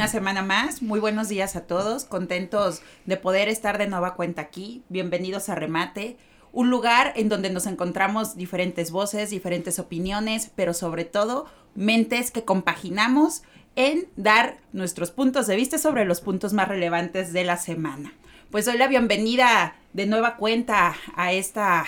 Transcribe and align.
Una 0.00 0.08
semana 0.08 0.40
más. 0.40 0.80
Muy 0.80 0.98
buenos 0.98 1.28
días 1.28 1.56
a 1.56 1.66
todos. 1.66 2.06
Contentos 2.06 2.80
de 3.04 3.18
poder 3.18 3.48
estar 3.48 3.76
de 3.76 3.86
nueva 3.86 4.14
cuenta 4.14 4.40
aquí. 4.40 4.82
Bienvenidos 4.88 5.50
a 5.50 5.56
Remate, 5.56 6.16
un 6.52 6.70
lugar 6.70 7.12
en 7.16 7.28
donde 7.28 7.50
nos 7.50 7.66
encontramos 7.66 8.34
diferentes 8.34 8.92
voces, 8.92 9.28
diferentes 9.28 9.78
opiniones, 9.78 10.52
pero 10.56 10.72
sobre 10.72 11.04
todo 11.04 11.44
mentes 11.74 12.30
que 12.30 12.46
compaginamos 12.46 13.42
en 13.76 14.08
dar 14.16 14.56
nuestros 14.72 15.10
puntos 15.10 15.46
de 15.46 15.56
vista 15.56 15.76
sobre 15.76 16.06
los 16.06 16.22
puntos 16.22 16.54
más 16.54 16.68
relevantes 16.68 17.34
de 17.34 17.44
la 17.44 17.58
semana. 17.58 18.14
Pues 18.50 18.64
doy 18.64 18.78
la 18.78 18.88
bienvenida 18.88 19.76
de 19.92 20.06
nueva 20.06 20.36
cuenta 20.36 20.94
a 21.14 21.32
esta 21.34 21.84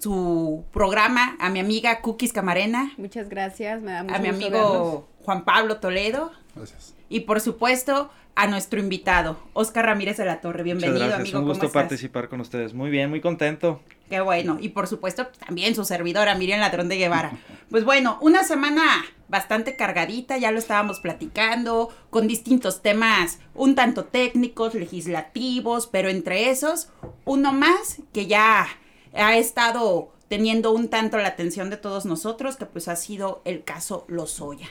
su 0.00 0.64
programa 0.72 1.36
a 1.38 1.50
mi 1.50 1.60
amiga 1.60 2.00
Cookies 2.00 2.32
Camarena. 2.32 2.94
Muchas 2.96 3.28
gracias, 3.28 3.82
me 3.82 3.92
da 3.92 4.04
mucho 4.04 4.14
A 4.14 4.20
mi 4.20 4.28
amigo 4.28 5.06
Juan 5.22 5.44
Pablo 5.44 5.80
Toledo. 5.80 6.32
Gracias. 6.56 6.94
Y 7.12 7.20
por 7.20 7.42
supuesto, 7.42 8.10
a 8.34 8.46
nuestro 8.46 8.80
invitado, 8.80 9.38
Oscar 9.52 9.84
Ramírez 9.84 10.16
de 10.16 10.24
la 10.24 10.40
Torre. 10.40 10.62
Bienvenido, 10.62 10.94
Muchas 10.94 11.08
gracias. 11.08 11.20
amigo. 11.20 11.38
Un 11.38 11.44
¿cómo 11.44 11.52
gusto 11.52 11.66
estás? 11.66 11.82
participar 11.82 12.28
con 12.30 12.40
ustedes. 12.40 12.72
Muy 12.72 12.88
bien, 12.88 13.10
muy 13.10 13.20
contento. 13.20 13.82
Qué 14.08 14.22
bueno. 14.22 14.56
Y 14.58 14.70
por 14.70 14.86
supuesto, 14.86 15.26
también 15.46 15.74
su 15.74 15.84
servidora, 15.84 16.34
Miriam 16.36 16.60
Ladrón 16.60 16.88
de 16.88 16.96
Guevara. 16.96 17.32
Pues 17.70 17.86
bueno, 17.86 18.18
una 18.20 18.44
semana 18.44 18.82
bastante 19.28 19.76
cargadita, 19.76 20.36
ya 20.36 20.50
lo 20.50 20.58
estábamos 20.58 21.00
platicando, 21.00 21.88
con 22.10 22.28
distintos 22.28 22.82
temas 22.82 23.38
un 23.54 23.74
tanto 23.74 24.04
técnicos, 24.04 24.74
legislativos, 24.74 25.86
pero 25.86 26.10
entre 26.10 26.50
esos, 26.50 26.90
uno 27.24 27.54
más 27.54 28.00
que 28.12 28.26
ya 28.26 28.66
ha 29.14 29.36
estado 29.38 30.12
teniendo 30.28 30.72
un 30.72 30.88
tanto 30.88 31.16
la 31.16 31.28
atención 31.28 31.70
de 31.70 31.78
todos 31.78 32.04
nosotros, 32.04 32.56
que 32.56 32.66
pues 32.66 32.88
ha 32.88 32.96
sido 32.96 33.40
el 33.46 33.64
caso 33.64 34.04
Lozoya. 34.06 34.68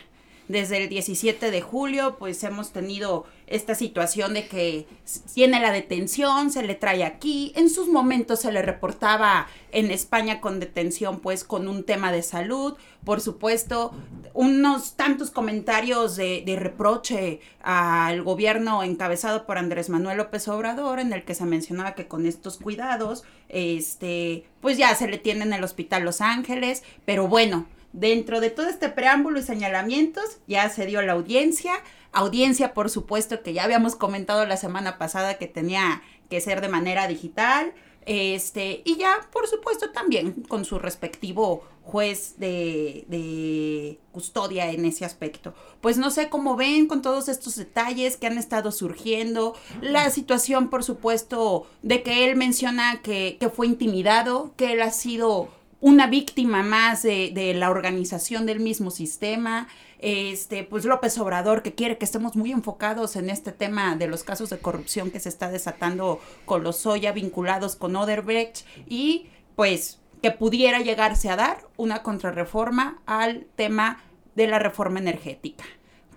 Desde 0.51 0.83
el 0.83 0.89
17 0.89 1.49
de 1.49 1.61
julio, 1.61 2.17
pues 2.19 2.43
hemos 2.43 2.73
tenido 2.73 3.25
esta 3.47 3.73
situación 3.73 4.33
de 4.33 4.49
que 4.49 4.85
tiene 5.33 5.61
la 5.61 5.71
detención, 5.71 6.51
se 6.51 6.61
le 6.61 6.75
trae 6.75 7.05
aquí. 7.05 7.53
En 7.55 7.69
sus 7.69 7.87
momentos 7.87 8.41
se 8.41 8.51
le 8.51 8.61
reportaba 8.61 9.47
en 9.71 9.91
España 9.91 10.41
con 10.41 10.59
detención, 10.59 11.21
pues 11.21 11.45
con 11.45 11.69
un 11.69 11.85
tema 11.85 12.11
de 12.11 12.21
salud. 12.21 12.75
Por 13.05 13.21
supuesto, 13.21 13.93
unos 14.33 14.97
tantos 14.97 15.31
comentarios 15.31 16.17
de, 16.17 16.43
de 16.45 16.57
reproche 16.57 17.39
al 17.61 18.21
gobierno 18.21 18.83
encabezado 18.83 19.45
por 19.45 19.57
Andrés 19.57 19.87
Manuel 19.87 20.17
López 20.17 20.49
Obrador, 20.49 20.99
en 20.99 21.13
el 21.13 21.23
que 21.23 21.33
se 21.33 21.45
mencionaba 21.45 21.95
que 21.95 22.09
con 22.09 22.25
estos 22.25 22.57
cuidados, 22.57 23.23
este, 23.47 24.43
pues 24.59 24.77
ya 24.77 24.93
se 24.95 25.07
le 25.07 25.17
tiene 25.17 25.45
en 25.45 25.53
el 25.53 25.63
Hospital 25.63 26.03
Los 26.03 26.19
Ángeles. 26.19 26.83
Pero 27.05 27.29
bueno, 27.29 27.67
Dentro 27.93 28.39
de 28.39 28.49
todo 28.49 28.67
este 28.67 28.89
preámbulo 28.89 29.39
y 29.39 29.43
señalamientos, 29.43 30.39
ya 30.47 30.69
se 30.69 30.85
dio 30.85 31.01
la 31.01 31.13
audiencia. 31.13 31.73
Audiencia, 32.13 32.73
por 32.73 32.89
supuesto, 32.89 33.41
que 33.41 33.53
ya 33.53 33.63
habíamos 33.63 33.95
comentado 33.95 34.45
la 34.45 34.57
semana 34.57 34.97
pasada 34.97 35.37
que 35.37 35.47
tenía 35.47 36.01
que 36.29 36.41
ser 36.41 36.61
de 36.61 36.69
manera 36.69 37.07
digital. 37.07 37.73
Este, 38.05 38.81
y 38.85 38.97
ya, 38.97 39.29
por 39.31 39.47
supuesto, 39.47 39.91
también 39.91 40.43
con 40.47 40.65
su 40.65 40.79
respectivo 40.79 41.63
juez 41.83 42.35
de, 42.37 43.05
de, 43.07 43.99
custodia 44.11 44.71
en 44.71 44.85
ese 44.85 45.05
aspecto. 45.05 45.53
Pues 45.81 45.97
no 45.97 46.09
sé 46.09 46.29
cómo 46.29 46.55
ven 46.55 46.87
con 46.87 47.01
todos 47.01 47.27
estos 47.27 47.55
detalles 47.55 48.17
que 48.17 48.27
han 48.27 48.37
estado 48.37 48.71
surgiendo, 48.71 49.55
la 49.81 50.09
situación, 50.09 50.69
por 50.69 50.83
supuesto, 50.83 51.67
de 51.81 52.03
que 52.03 52.25
él 52.25 52.35
menciona 52.35 53.01
que, 53.01 53.37
que 53.39 53.49
fue 53.49 53.67
intimidado, 53.67 54.53
que 54.55 54.73
él 54.73 54.81
ha 54.81 54.91
sido 54.91 55.49
una 55.81 56.05
víctima 56.07 56.61
más 56.63 57.01
de, 57.01 57.31
de, 57.33 57.53
la 57.55 57.71
organización 57.71 58.45
del 58.45 58.59
mismo 58.59 58.91
sistema. 58.91 59.67
Este, 59.99 60.63
pues 60.63 60.85
López 60.85 61.17
Obrador, 61.17 61.63
que 61.63 61.73
quiere 61.73 61.97
que 61.97 62.05
estemos 62.05 62.35
muy 62.35 62.51
enfocados 62.51 63.15
en 63.15 63.29
este 63.29 63.51
tema 63.51 63.95
de 63.95 64.07
los 64.07 64.23
casos 64.23 64.49
de 64.51 64.59
corrupción 64.59 65.11
que 65.11 65.19
se 65.19 65.29
está 65.29 65.51
desatando 65.51 66.19
con 66.45 66.63
los 66.63 66.77
Soya 66.77 67.11
vinculados 67.11 67.75
con 67.75 67.95
Oderbrecht 67.95 68.65
y 68.87 69.27
pues 69.55 69.99
que 70.21 70.31
pudiera 70.31 70.79
llegarse 70.79 71.29
a 71.29 71.35
dar 71.35 71.67
una 71.77 72.03
contrarreforma 72.03 73.01
al 73.05 73.45
tema 73.55 74.01
de 74.35 74.47
la 74.47 74.59
reforma 74.59 74.99
energética. 74.99 75.65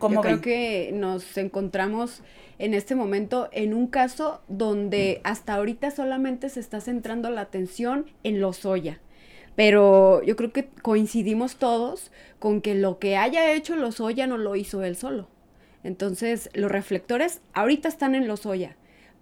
Yo 0.00 0.20
creo 0.20 0.40
que 0.42 0.90
nos 0.92 1.36
encontramos 1.38 2.22
en 2.58 2.74
este 2.74 2.94
momento 2.94 3.48
en 3.52 3.72
un 3.72 3.86
caso 3.86 4.42
donde 4.48 5.22
hasta 5.24 5.54
ahorita 5.54 5.90
solamente 5.90 6.50
se 6.50 6.60
está 6.60 6.82
centrando 6.82 7.30
la 7.30 7.40
atención 7.40 8.06
en 8.22 8.40
los 8.40 8.58
Soya 8.58 9.00
pero 9.56 10.22
yo 10.22 10.36
creo 10.36 10.52
que 10.52 10.68
coincidimos 10.82 11.56
todos 11.56 12.10
con 12.38 12.60
que 12.60 12.74
lo 12.74 12.98
que 12.98 13.16
haya 13.16 13.52
hecho 13.52 13.76
Lozoya 13.76 14.26
no 14.26 14.38
lo 14.38 14.56
hizo 14.56 14.82
él 14.82 14.96
solo. 14.96 15.28
Entonces, 15.82 16.48
los 16.54 16.70
reflectores 16.70 17.40
ahorita 17.52 17.88
están 17.88 18.14
en 18.14 18.26
Lozoya, 18.26 18.76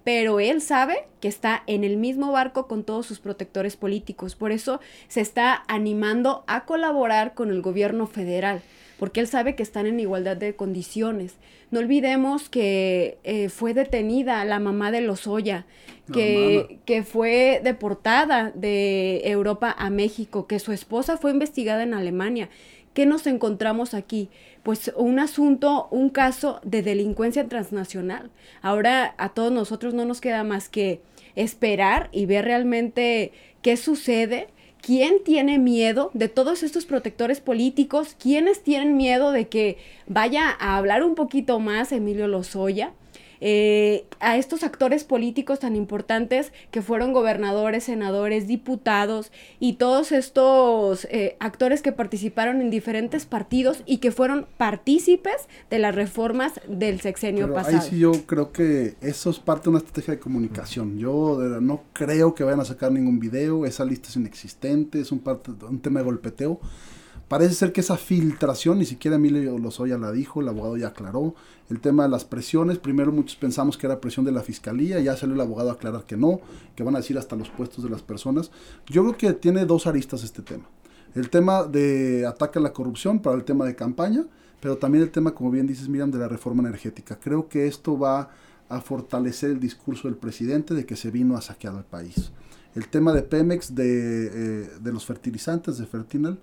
pero 0.05 0.41
él 0.41 0.61
sabe 0.61 1.09
que 1.21 1.29
está 1.29 1.63
en 1.67 1.85
el 1.85 1.97
mismo 1.97 2.33
barco 2.33 2.67
con 2.67 2.85
todos 2.85 3.07
sus 3.07 3.19
protectores 3.19 3.77
políticos. 3.77 4.37
Por 4.37 4.53
eso 4.53 4.81
se 5.09 5.21
está 5.21 5.65
animando 5.69 6.45
a 6.47 6.65
colaborar 6.65 7.35
con 7.35 7.51
el 7.51 7.63
gobierno 7.63 8.07
federal, 8.07 8.63
porque 9.03 9.19
él 9.19 9.27
sabe 9.27 9.57
que 9.57 9.65
están 9.65 9.87
en 9.87 9.99
igualdad 9.99 10.37
de 10.37 10.55
condiciones. 10.55 11.35
No 11.73 11.81
olvidemos 11.81 12.49
que 12.49 13.19
eh, 13.25 13.49
fue 13.49 13.75
detenida 13.75 14.45
la 14.45 14.61
mamá 14.61 14.93
de 14.93 15.01
Lozoya, 15.01 15.67
que, 16.13 16.79
que 16.85 17.03
fue 17.03 17.61
deportada 17.65 18.53
de 18.55 19.23
Europa 19.25 19.75
a 19.77 19.91
México, 19.91 20.47
que 20.47 20.61
su 20.61 20.71
esposa 20.71 21.17
fue 21.17 21.33
investigada 21.33 21.83
en 21.83 21.95
Alemania. 21.95 22.49
¿Qué 22.95 23.05
nos 23.05 23.27
encontramos 23.27 23.93
aquí? 23.93 24.29
Pues 24.63 24.93
un 24.95 25.19
asunto, 25.19 25.89
un 25.91 26.09
caso 26.09 26.61
de 26.63 26.85
delincuencia 26.85 27.49
transnacional. 27.49 28.31
Ahora 28.61 29.17
a 29.19 29.31
todos 29.31 29.51
nosotros 29.51 29.95
no 29.95 30.05
nos 30.05 30.21
queda 30.21 30.45
más 30.45 30.69
que 30.69 31.01
esperar 31.35 32.09
y 32.13 32.27
ver 32.27 32.45
realmente 32.45 33.33
qué 33.63 33.77
sucede. 33.77 34.47
¿Quién 34.83 35.23
tiene 35.23 35.61
miedo 35.61 36.11
de 36.13 36.29
todos 36.29 36.65
estos 36.65 36.87
protectores 36.87 37.41
políticos? 37.41 38.17
¿Quiénes 38.21 38.65
tienen 38.65 38.97
miedo 38.97 39.31
de 39.31 39.47
que 39.47 39.79
vaya 40.09 40.51
a 40.51 40.77
hablar 40.77 41.05
un 41.05 41.15
poquito 41.15 41.61
más 41.61 41.93
Emilio 41.93 42.27
Lozoya? 42.27 42.93
Eh, 43.45 44.07
a 44.21 44.37
estos 44.37 44.63
actores 44.63 45.03
políticos 45.03 45.59
tan 45.59 45.75
importantes 45.75 46.53
que 46.71 46.81
fueron 46.81 47.13
gobernadores, 47.13 47.83
senadores, 47.83 48.47
diputados 48.47 49.33
y 49.59 49.73
todos 49.73 50.13
estos 50.13 51.09
eh, 51.11 51.37
actores 51.41 51.83
que 51.83 51.91
participaron 51.91 52.61
en 52.61 52.71
diferentes 52.71 53.27
partidos 53.27 53.83
y 53.85 53.99
que 53.99 54.13
fueron 54.13 54.47
partícipes 54.59 55.49
de 55.71 55.81
las 55.81 55.93
reformas 55.93 56.61
del 56.69 57.01
sexenio 57.01 57.47
Pero 57.47 57.55
pasado. 57.55 57.81
Ahí 57.81 57.91
sí 57.91 57.99
yo 57.99 58.13
creo 58.27 58.53
que 58.53 58.95
eso 59.01 59.31
es 59.31 59.41
parte 59.41 59.65
de 59.65 59.71
una 59.71 59.79
estrategia 59.81 60.15
de 60.15 60.21
comunicación. 60.21 60.97
Yo 61.01 61.41
de, 61.41 61.61
no 61.61 61.83
creo 61.95 62.37
que 62.37 62.45
vayan 62.45 62.61
a 62.61 62.65
sacar 62.65 62.93
ningún 62.93 63.19
video, 63.19 63.67
esa 63.67 63.85
lista 63.85 64.09
es 64.09 64.15
inexistente, 64.15 65.01
es 65.01 65.11
un, 65.11 65.19
parte, 65.19 65.51
un 65.69 65.81
tema 65.81 65.99
de 65.99 66.05
golpeteo. 66.05 66.61
Parece 67.33 67.55
ser 67.55 67.73
que 67.73 67.81
esa 67.81 67.97
filtración, 67.97 68.79
ni 68.79 68.85
siquiera 68.85 69.17
Emilio 69.17 69.59
Lozoya 69.59 69.97
la 69.97 70.13
dijo, 70.13 70.43
el 70.43 70.49
abogado 70.49 70.77
ya 70.77 70.89
aclaró. 70.89 71.35
El 71.71 71.81
tema 71.81 72.03
de 72.03 72.11
las 72.11 72.27
presiones, 72.27 72.77
primero 72.77 73.11
muchos 73.11 73.37
pensamos 73.37 73.79
que 73.79 73.87
era 73.87 74.03
presión 74.03 74.27
de 74.27 74.33
la 74.33 74.43
fiscalía, 74.43 75.01
ya 75.01 75.17
salió 75.17 75.35
el 75.35 75.41
abogado 75.41 75.71
a 75.71 75.73
aclarar 75.73 76.05
que 76.05 76.19
no, 76.19 76.43
que 76.77 76.83
van 76.83 76.95
a 76.95 76.99
decir 76.99 77.17
hasta 77.17 77.35
los 77.35 77.49
puestos 77.49 77.85
de 77.85 77.89
las 77.89 78.03
personas. 78.03 78.51
Yo 78.87 79.03
creo 79.03 79.17
que 79.17 79.33
tiene 79.33 79.65
dos 79.65 79.87
aristas 79.87 80.25
este 80.25 80.43
tema. 80.43 80.65
El 81.15 81.31
tema 81.31 81.65
de 81.65 82.27
ataque 82.27 82.59
a 82.59 82.63
la 82.63 82.75
corrupción 82.75 83.21
para 83.21 83.35
el 83.35 83.45
tema 83.45 83.65
de 83.65 83.77
campaña, 83.77 84.27
pero 84.61 84.77
también 84.77 85.03
el 85.03 85.11
tema, 85.11 85.31
como 85.31 85.51
bien 85.51 85.67
dices 85.67 85.89
Miriam, 85.89 86.11
de 86.11 86.19
la 86.19 86.29
reforma 86.29 86.63
energética. 86.63 87.19
Creo 87.19 87.49
que 87.49 87.67
esto 87.67 87.99
va 87.99 88.29
a 88.69 88.83
fortalecer 88.83 89.53
el 89.53 89.59
discurso 89.59 90.07
del 90.07 90.19
presidente 90.19 90.75
de 90.75 90.85
que 90.85 90.97
se 90.97 91.11
vino 91.11 91.39
a 91.39 91.41
saquear 91.41 91.77
al 91.77 91.87
país. 91.87 92.31
El 92.75 92.89
tema 92.89 93.15
de 93.15 93.23
Pemex, 93.23 93.75
de, 93.75 94.27
eh, 94.27 94.71
de 94.83 94.93
los 94.93 95.07
fertilizantes, 95.07 95.79
de 95.79 95.87
Fertinal, 95.87 96.39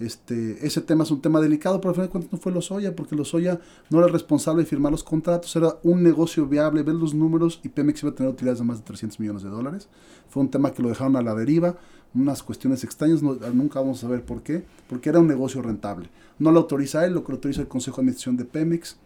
este, 0.00 0.66
ese 0.66 0.80
tema 0.80 1.04
es 1.04 1.10
un 1.10 1.20
tema 1.20 1.40
delicado, 1.40 1.80
pero 1.80 1.90
al 1.90 1.94
final 1.94 2.08
de 2.08 2.12
cuentas 2.12 2.32
no 2.32 2.38
fue 2.38 2.52
Lozoya, 2.52 2.96
porque 2.96 3.14
Lozoya 3.14 3.60
no 3.90 3.98
era 3.98 4.08
responsable 4.08 4.62
de 4.62 4.68
firmar 4.68 4.90
los 4.90 5.04
contratos, 5.04 5.54
era 5.56 5.76
un 5.82 6.02
negocio 6.02 6.46
viable, 6.46 6.82
ver 6.82 6.94
los 6.94 7.12
números 7.12 7.60
y 7.62 7.68
Pemex 7.68 8.02
iba 8.02 8.12
a 8.12 8.14
tener 8.14 8.32
utilidades 8.32 8.60
de 8.60 8.64
más 8.64 8.78
de 8.78 8.84
300 8.84 9.20
millones 9.20 9.42
de 9.42 9.50
dólares. 9.50 9.88
Fue 10.30 10.42
un 10.42 10.50
tema 10.50 10.72
que 10.72 10.82
lo 10.82 10.88
dejaron 10.88 11.16
a 11.16 11.22
la 11.22 11.34
deriva, 11.34 11.76
unas 12.14 12.42
cuestiones 12.42 12.82
extrañas, 12.82 13.22
nunca 13.22 13.80
vamos 13.80 13.98
a 13.98 14.00
saber 14.02 14.24
por 14.24 14.42
qué, 14.42 14.64
porque 14.88 15.10
era 15.10 15.20
un 15.20 15.28
negocio 15.28 15.60
rentable. 15.60 16.08
No 16.38 16.50
lo 16.50 16.60
autoriza 16.60 17.04
él, 17.04 17.12
lo 17.12 17.22
que 17.22 17.32
lo 17.32 17.36
autoriza 17.36 17.60
el 17.60 17.68
Consejo 17.68 17.96
de 17.96 18.02
Administración 18.02 18.36
de 18.36 18.46
Pemex. 18.46 18.96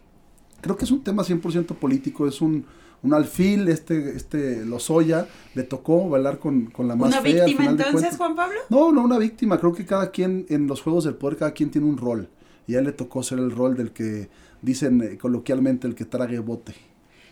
Creo 0.61 0.77
que 0.77 0.85
es 0.85 0.91
un 0.91 1.03
tema 1.03 1.23
100% 1.23 1.75
político, 1.75 2.25
es 2.25 2.41
un, 2.41 2.65
un 3.03 3.13
alfil, 3.13 3.67
este, 3.67 4.15
este 4.15 4.65
Lozoya, 4.65 5.27
le 5.53 5.63
tocó 5.63 6.09
bailar 6.09 6.39
con, 6.39 6.67
con 6.67 6.87
la 6.87 6.95
más 6.95 7.09
¿Una 7.09 7.21
fea, 7.21 7.45
víctima 7.45 7.69
entonces. 7.71 8.17
Juan 8.17 8.35
Pablo? 8.35 8.59
No, 8.69 8.91
no 8.91 9.03
una 9.03 9.17
víctima. 9.17 9.59
Creo 9.59 9.73
que 9.73 9.85
cada 9.85 10.11
quien, 10.11 10.45
en 10.49 10.67
los 10.67 10.81
juegos 10.81 11.03
del 11.03 11.15
poder, 11.15 11.37
cada 11.37 11.51
quien 11.51 11.69
tiene 11.69 11.87
un 11.87 11.97
rol. 11.97 12.29
Y 12.67 12.75
a 12.75 12.79
él 12.79 12.85
le 12.85 12.91
tocó 12.91 13.21
ser 13.21 13.37
el 13.39 13.51
rol 13.51 13.75
del 13.77 13.91
que, 13.91 14.29
dicen 14.65 15.01
eh, 15.01 15.17
coloquialmente, 15.17 15.87
el 15.87 15.95
que 15.95 16.05
trague 16.05 16.39
bote. 16.39 16.73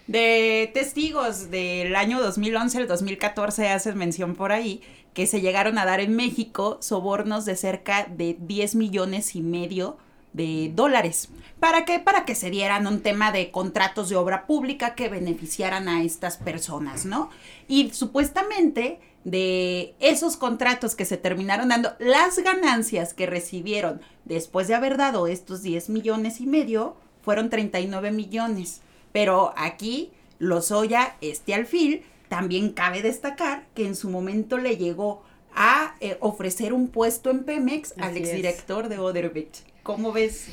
De 0.08 0.70
testigos 0.74 1.50
del 1.50 1.96
año 1.96 2.22
2011 2.22 2.78
al 2.78 2.88
2014 2.88 3.70
haces 3.70 3.96
mención 3.96 4.36
por 4.36 4.52
ahí 4.52 4.82
que 5.14 5.28
se 5.28 5.42
llegaron 5.42 5.78
a 5.78 5.86
dar 5.86 6.00
en 6.00 6.16
México 6.16 6.78
sobornos 6.82 7.46
de 7.46 7.56
cerca 7.56 8.06
de 8.06 8.36
10 8.40 8.76
millones 8.76 9.36
y 9.36 9.42
medio 9.42 9.92
de 9.92 9.94
dólares. 10.34 11.30
¿Para 11.60 11.86
qué? 11.86 12.00
Para 12.00 12.26
que 12.26 12.36
se 12.36 12.50
dieran 12.50 12.88
un 12.88 13.02
tema 13.02 13.32
de 13.32 13.52
contratos 13.52 14.10
de 14.10 14.16
obra 14.16 14.46
pública 14.48 14.96
que 14.96 15.10
beneficiaran 15.10 15.88
a 15.88 16.04
estas 16.04 16.38
personas, 16.38 17.06
¿no? 17.06 17.30
Y 17.68 17.92
supuestamente 17.92 19.00
de 19.24 19.96
esos 20.00 20.36
contratos 20.36 20.96
que 20.96 21.06
se 21.06 21.18
terminaron 21.18 21.70
dando, 21.70 21.94
las 22.00 22.38
ganancias 22.40 23.14
que 23.14 23.26
recibieron 23.26 24.02
después 24.26 24.68
de 24.68 24.76
haber 24.76 24.98
dado 24.98 25.28
estos 25.28 25.62
10 25.62 25.90
millones 25.90 26.42
y 26.42 26.48
medio 26.48 26.98
fueron 27.22 27.50
39 27.50 28.12
millones. 28.12 28.82
Pero 29.14 29.54
aquí, 29.56 30.12
Lozoya, 30.40 31.16
este 31.22 31.54
alfil, 31.54 32.04
también 32.28 32.72
cabe 32.72 33.02
destacar 33.02 33.68
que 33.76 33.86
en 33.86 33.96
su 33.96 34.10
momento 34.10 34.58
le 34.58 34.76
llegó 34.76 35.24
a 35.56 35.96
eh, 36.00 36.18
ofrecer 36.20 36.74
un 36.74 36.88
puesto 36.88 37.30
en 37.30 37.44
Pemex 37.44 37.94
al 38.00 38.18
exdirector 38.18 38.90
de 38.90 38.98
Oderbech. 38.98 39.73
¿Cómo 39.84 40.14
ves? 40.14 40.50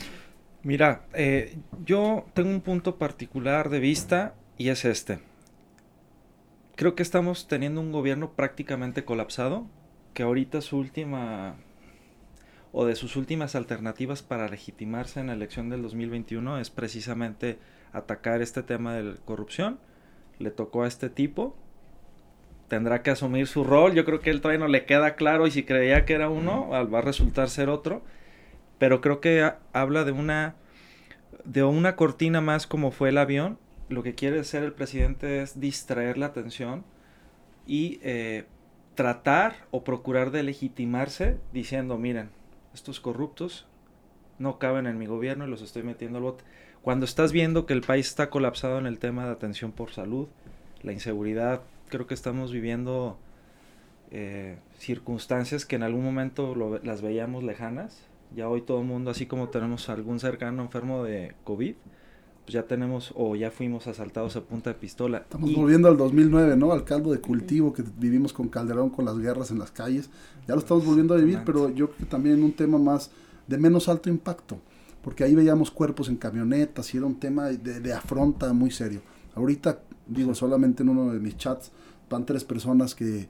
Mira, 0.64 1.02
eh, 1.14 1.56
yo 1.84 2.26
tengo 2.34 2.50
un 2.50 2.60
punto 2.60 2.96
particular 2.96 3.70
de 3.70 3.78
vista 3.78 4.34
y 4.58 4.70
es 4.70 4.84
este. 4.84 5.20
Creo 6.74 6.96
que 6.96 7.04
estamos 7.04 7.46
teniendo 7.46 7.80
un 7.80 7.92
gobierno 7.92 8.32
prácticamente 8.32 9.04
colapsado, 9.04 9.66
que 10.14 10.24
ahorita 10.24 10.60
su 10.60 10.78
última 10.78 11.54
o 12.72 12.84
de 12.86 12.96
sus 12.96 13.14
últimas 13.14 13.54
alternativas 13.54 14.22
para 14.22 14.48
legitimarse 14.48 15.20
en 15.20 15.28
la 15.28 15.34
elección 15.34 15.70
del 15.70 15.82
2021 15.82 16.58
es 16.58 16.70
precisamente 16.70 17.58
atacar 17.92 18.42
este 18.42 18.64
tema 18.64 18.94
de 18.94 19.14
corrupción. 19.24 19.78
Le 20.40 20.50
tocó 20.50 20.82
a 20.82 20.88
este 20.88 21.08
tipo, 21.08 21.56
tendrá 22.66 23.02
que 23.02 23.10
asumir 23.10 23.46
su 23.46 23.62
rol. 23.62 23.94
Yo 23.94 24.04
creo 24.04 24.18
que 24.18 24.30
él 24.30 24.40
todavía 24.40 24.66
no 24.66 24.68
le 24.68 24.86
queda 24.86 25.14
claro 25.14 25.46
y 25.46 25.52
si 25.52 25.62
creía 25.62 26.04
que 26.04 26.14
era 26.14 26.28
uno, 26.28 26.68
va 26.68 26.98
a 26.98 27.02
resultar 27.02 27.48
ser 27.48 27.68
otro. 27.68 28.02
Pero 28.80 29.00
creo 29.00 29.20
que 29.20 29.52
habla 29.72 30.02
de 30.02 30.10
una 30.10 30.56
de 31.44 31.62
una 31.62 31.96
cortina 31.96 32.40
más 32.40 32.66
como 32.66 32.90
fue 32.90 33.10
el 33.10 33.18
avión. 33.18 33.58
Lo 33.88 34.02
que 34.02 34.14
quiere 34.14 34.40
hacer 34.40 34.64
el 34.64 34.72
presidente 34.72 35.42
es 35.42 35.60
distraer 35.60 36.16
la 36.16 36.26
atención 36.26 36.84
y 37.66 38.00
eh, 38.02 38.46
tratar 38.94 39.66
o 39.70 39.84
procurar 39.84 40.30
de 40.30 40.42
legitimarse 40.42 41.38
diciendo, 41.52 41.98
miren, 41.98 42.30
estos 42.72 43.00
corruptos 43.00 43.66
no 44.38 44.58
caben 44.58 44.86
en 44.86 44.98
mi 44.98 45.06
gobierno 45.06 45.46
y 45.46 45.50
los 45.50 45.60
estoy 45.60 45.82
metiendo 45.82 46.18
al 46.18 46.24
bote. 46.24 46.44
Cuando 46.82 47.04
estás 47.04 47.32
viendo 47.32 47.66
que 47.66 47.74
el 47.74 47.82
país 47.82 48.08
está 48.08 48.30
colapsado 48.30 48.78
en 48.78 48.86
el 48.86 48.98
tema 48.98 49.26
de 49.26 49.32
atención 49.32 49.72
por 49.72 49.92
salud, 49.92 50.28
la 50.82 50.92
inseguridad 50.92 51.60
creo 51.90 52.06
que 52.06 52.14
estamos 52.14 52.50
viviendo 52.50 53.18
eh, 54.10 54.56
circunstancias 54.78 55.66
que 55.66 55.76
en 55.76 55.82
algún 55.82 56.04
momento 56.04 56.54
las 56.82 57.02
veíamos 57.02 57.44
lejanas. 57.44 58.09
Ya 58.34 58.48
hoy 58.48 58.62
todo 58.62 58.80
el 58.80 58.86
mundo, 58.86 59.10
así 59.10 59.26
como 59.26 59.48
tenemos 59.48 59.88
algún 59.88 60.20
cercano 60.20 60.62
enfermo 60.62 61.02
de 61.02 61.34
COVID, 61.44 61.74
pues 62.44 62.54
ya 62.54 62.62
tenemos 62.62 63.12
o 63.16 63.34
ya 63.36 63.50
fuimos 63.50 63.86
asaltados 63.86 64.36
a 64.36 64.42
punta 64.42 64.70
de 64.70 64.74
pistola. 64.74 65.18
Estamos 65.18 65.54
volviendo 65.54 65.88
al 65.88 65.96
2009, 65.96 66.56
¿no? 66.56 66.72
Al 66.72 66.84
caldo 66.84 67.12
de 67.12 67.20
cultivo 67.20 67.72
que 67.72 67.84
vivimos 67.98 68.32
con 68.32 68.48
Calderón, 68.48 68.90
con 68.90 69.04
las 69.04 69.18
guerras 69.18 69.50
en 69.50 69.58
las 69.58 69.70
calles. 69.70 70.10
Ya 70.46 70.54
lo 70.54 70.60
estamos 70.60 70.84
volviendo 70.84 71.14
a 71.14 71.16
vivir, 71.16 71.40
pero 71.44 71.70
yo 71.70 71.88
creo 71.88 71.98
que 71.98 72.04
también 72.06 72.42
un 72.42 72.52
tema 72.52 72.78
más 72.78 73.10
de 73.46 73.58
menos 73.58 73.88
alto 73.88 74.08
impacto, 74.08 74.58
porque 75.02 75.24
ahí 75.24 75.34
veíamos 75.34 75.70
cuerpos 75.70 76.08
en 76.08 76.16
camionetas 76.16 76.94
y 76.94 76.98
era 76.98 77.06
un 77.06 77.18
tema 77.18 77.46
de, 77.46 77.80
de 77.80 77.92
afronta 77.92 78.52
muy 78.52 78.70
serio. 78.70 79.00
Ahorita, 79.34 79.80
digo, 80.06 80.34
solamente 80.34 80.82
en 80.82 80.88
uno 80.88 81.12
de 81.12 81.18
mis 81.18 81.36
chats 81.36 81.72
van 82.08 82.26
tres 82.26 82.44
personas 82.44 82.94
que 82.94 83.28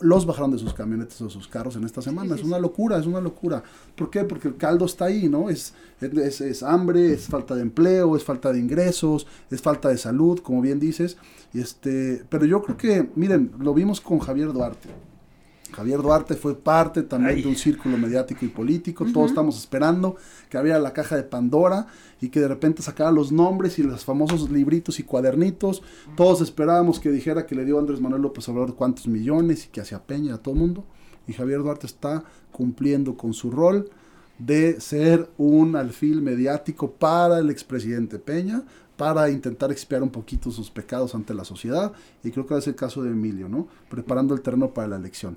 los 0.00 0.26
bajaron 0.26 0.50
de 0.50 0.58
sus 0.58 0.74
camionetas 0.74 1.20
o 1.20 1.30
sus 1.30 1.48
carros 1.48 1.76
en 1.76 1.84
esta 1.84 2.02
semana. 2.02 2.34
es 2.34 2.42
una 2.42 2.58
locura, 2.58 2.98
es 2.98 3.06
una 3.06 3.20
locura. 3.20 3.62
¿Por 3.94 4.10
qué? 4.10 4.24
Porque 4.24 4.48
el 4.48 4.56
caldo 4.56 4.84
está 4.86 5.06
ahí, 5.06 5.28
¿no? 5.28 5.50
Es, 5.50 5.74
es, 6.00 6.40
es, 6.40 6.62
hambre, 6.62 7.12
es 7.12 7.26
falta 7.26 7.54
de 7.54 7.62
empleo, 7.62 8.16
es 8.16 8.24
falta 8.24 8.52
de 8.52 8.58
ingresos, 8.58 9.26
es 9.50 9.60
falta 9.60 9.88
de 9.88 9.98
salud, 9.98 10.40
como 10.40 10.60
bien 10.60 10.80
dices. 10.80 11.16
Este, 11.52 12.24
pero 12.28 12.44
yo 12.44 12.62
creo 12.62 12.76
que, 12.76 13.10
miren, 13.14 13.52
lo 13.58 13.74
vimos 13.74 14.00
con 14.00 14.18
Javier 14.18 14.52
Duarte. 14.52 14.88
Javier 15.74 16.00
Duarte 16.00 16.34
fue 16.36 16.54
parte 16.54 17.02
también 17.02 17.42
de 17.42 17.48
un 17.48 17.56
círculo 17.56 17.98
mediático 17.98 18.44
y 18.44 18.48
político. 18.48 19.04
Todos 19.12 19.30
estamos 19.30 19.58
esperando 19.58 20.16
que 20.48 20.56
abriera 20.56 20.78
la 20.78 20.92
caja 20.92 21.16
de 21.16 21.24
Pandora 21.24 21.88
y 22.20 22.28
que 22.28 22.38
de 22.38 22.46
repente 22.46 22.80
sacara 22.80 23.10
los 23.10 23.32
nombres 23.32 23.78
y 23.80 23.82
los 23.82 24.04
famosos 24.04 24.50
libritos 24.50 25.00
y 25.00 25.02
cuadernitos. 25.02 25.82
Todos 26.16 26.40
esperábamos 26.42 27.00
que 27.00 27.10
dijera 27.10 27.44
que 27.44 27.56
le 27.56 27.64
dio 27.64 27.76
a 27.76 27.80
Andrés 27.80 28.00
Manuel 28.00 28.22
López 28.22 28.48
Obrador 28.48 28.76
cuántos 28.76 29.08
millones 29.08 29.66
y 29.66 29.68
que 29.68 29.80
hacía 29.80 30.00
peña 30.00 30.34
a 30.34 30.38
todo 30.38 30.54
el 30.54 30.60
mundo. 30.60 30.84
Y 31.26 31.32
Javier 31.32 31.62
Duarte 31.62 31.86
está 31.86 32.22
cumpliendo 32.52 33.16
con 33.16 33.34
su 33.34 33.50
rol 33.50 33.90
de 34.38 34.80
ser 34.80 35.28
un 35.38 35.76
alfil 35.76 36.22
mediático 36.22 36.90
para 36.90 37.38
el 37.38 37.50
expresidente 37.50 38.18
Peña, 38.18 38.64
para 38.96 39.28
intentar 39.28 39.72
expiar 39.72 40.02
un 40.02 40.10
poquito 40.10 40.50
sus 40.50 40.70
pecados 40.70 41.14
ante 41.14 41.34
la 41.34 41.44
sociedad, 41.44 41.92
y 42.22 42.30
creo 42.30 42.46
que 42.46 42.56
es 42.56 42.66
el 42.68 42.76
caso 42.76 43.02
de 43.02 43.10
Emilio, 43.10 43.48
¿no? 43.48 43.66
Preparando 43.88 44.34
el 44.34 44.40
terreno 44.40 44.72
para 44.72 44.88
la 44.88 44.96
elección. 44.96 45.36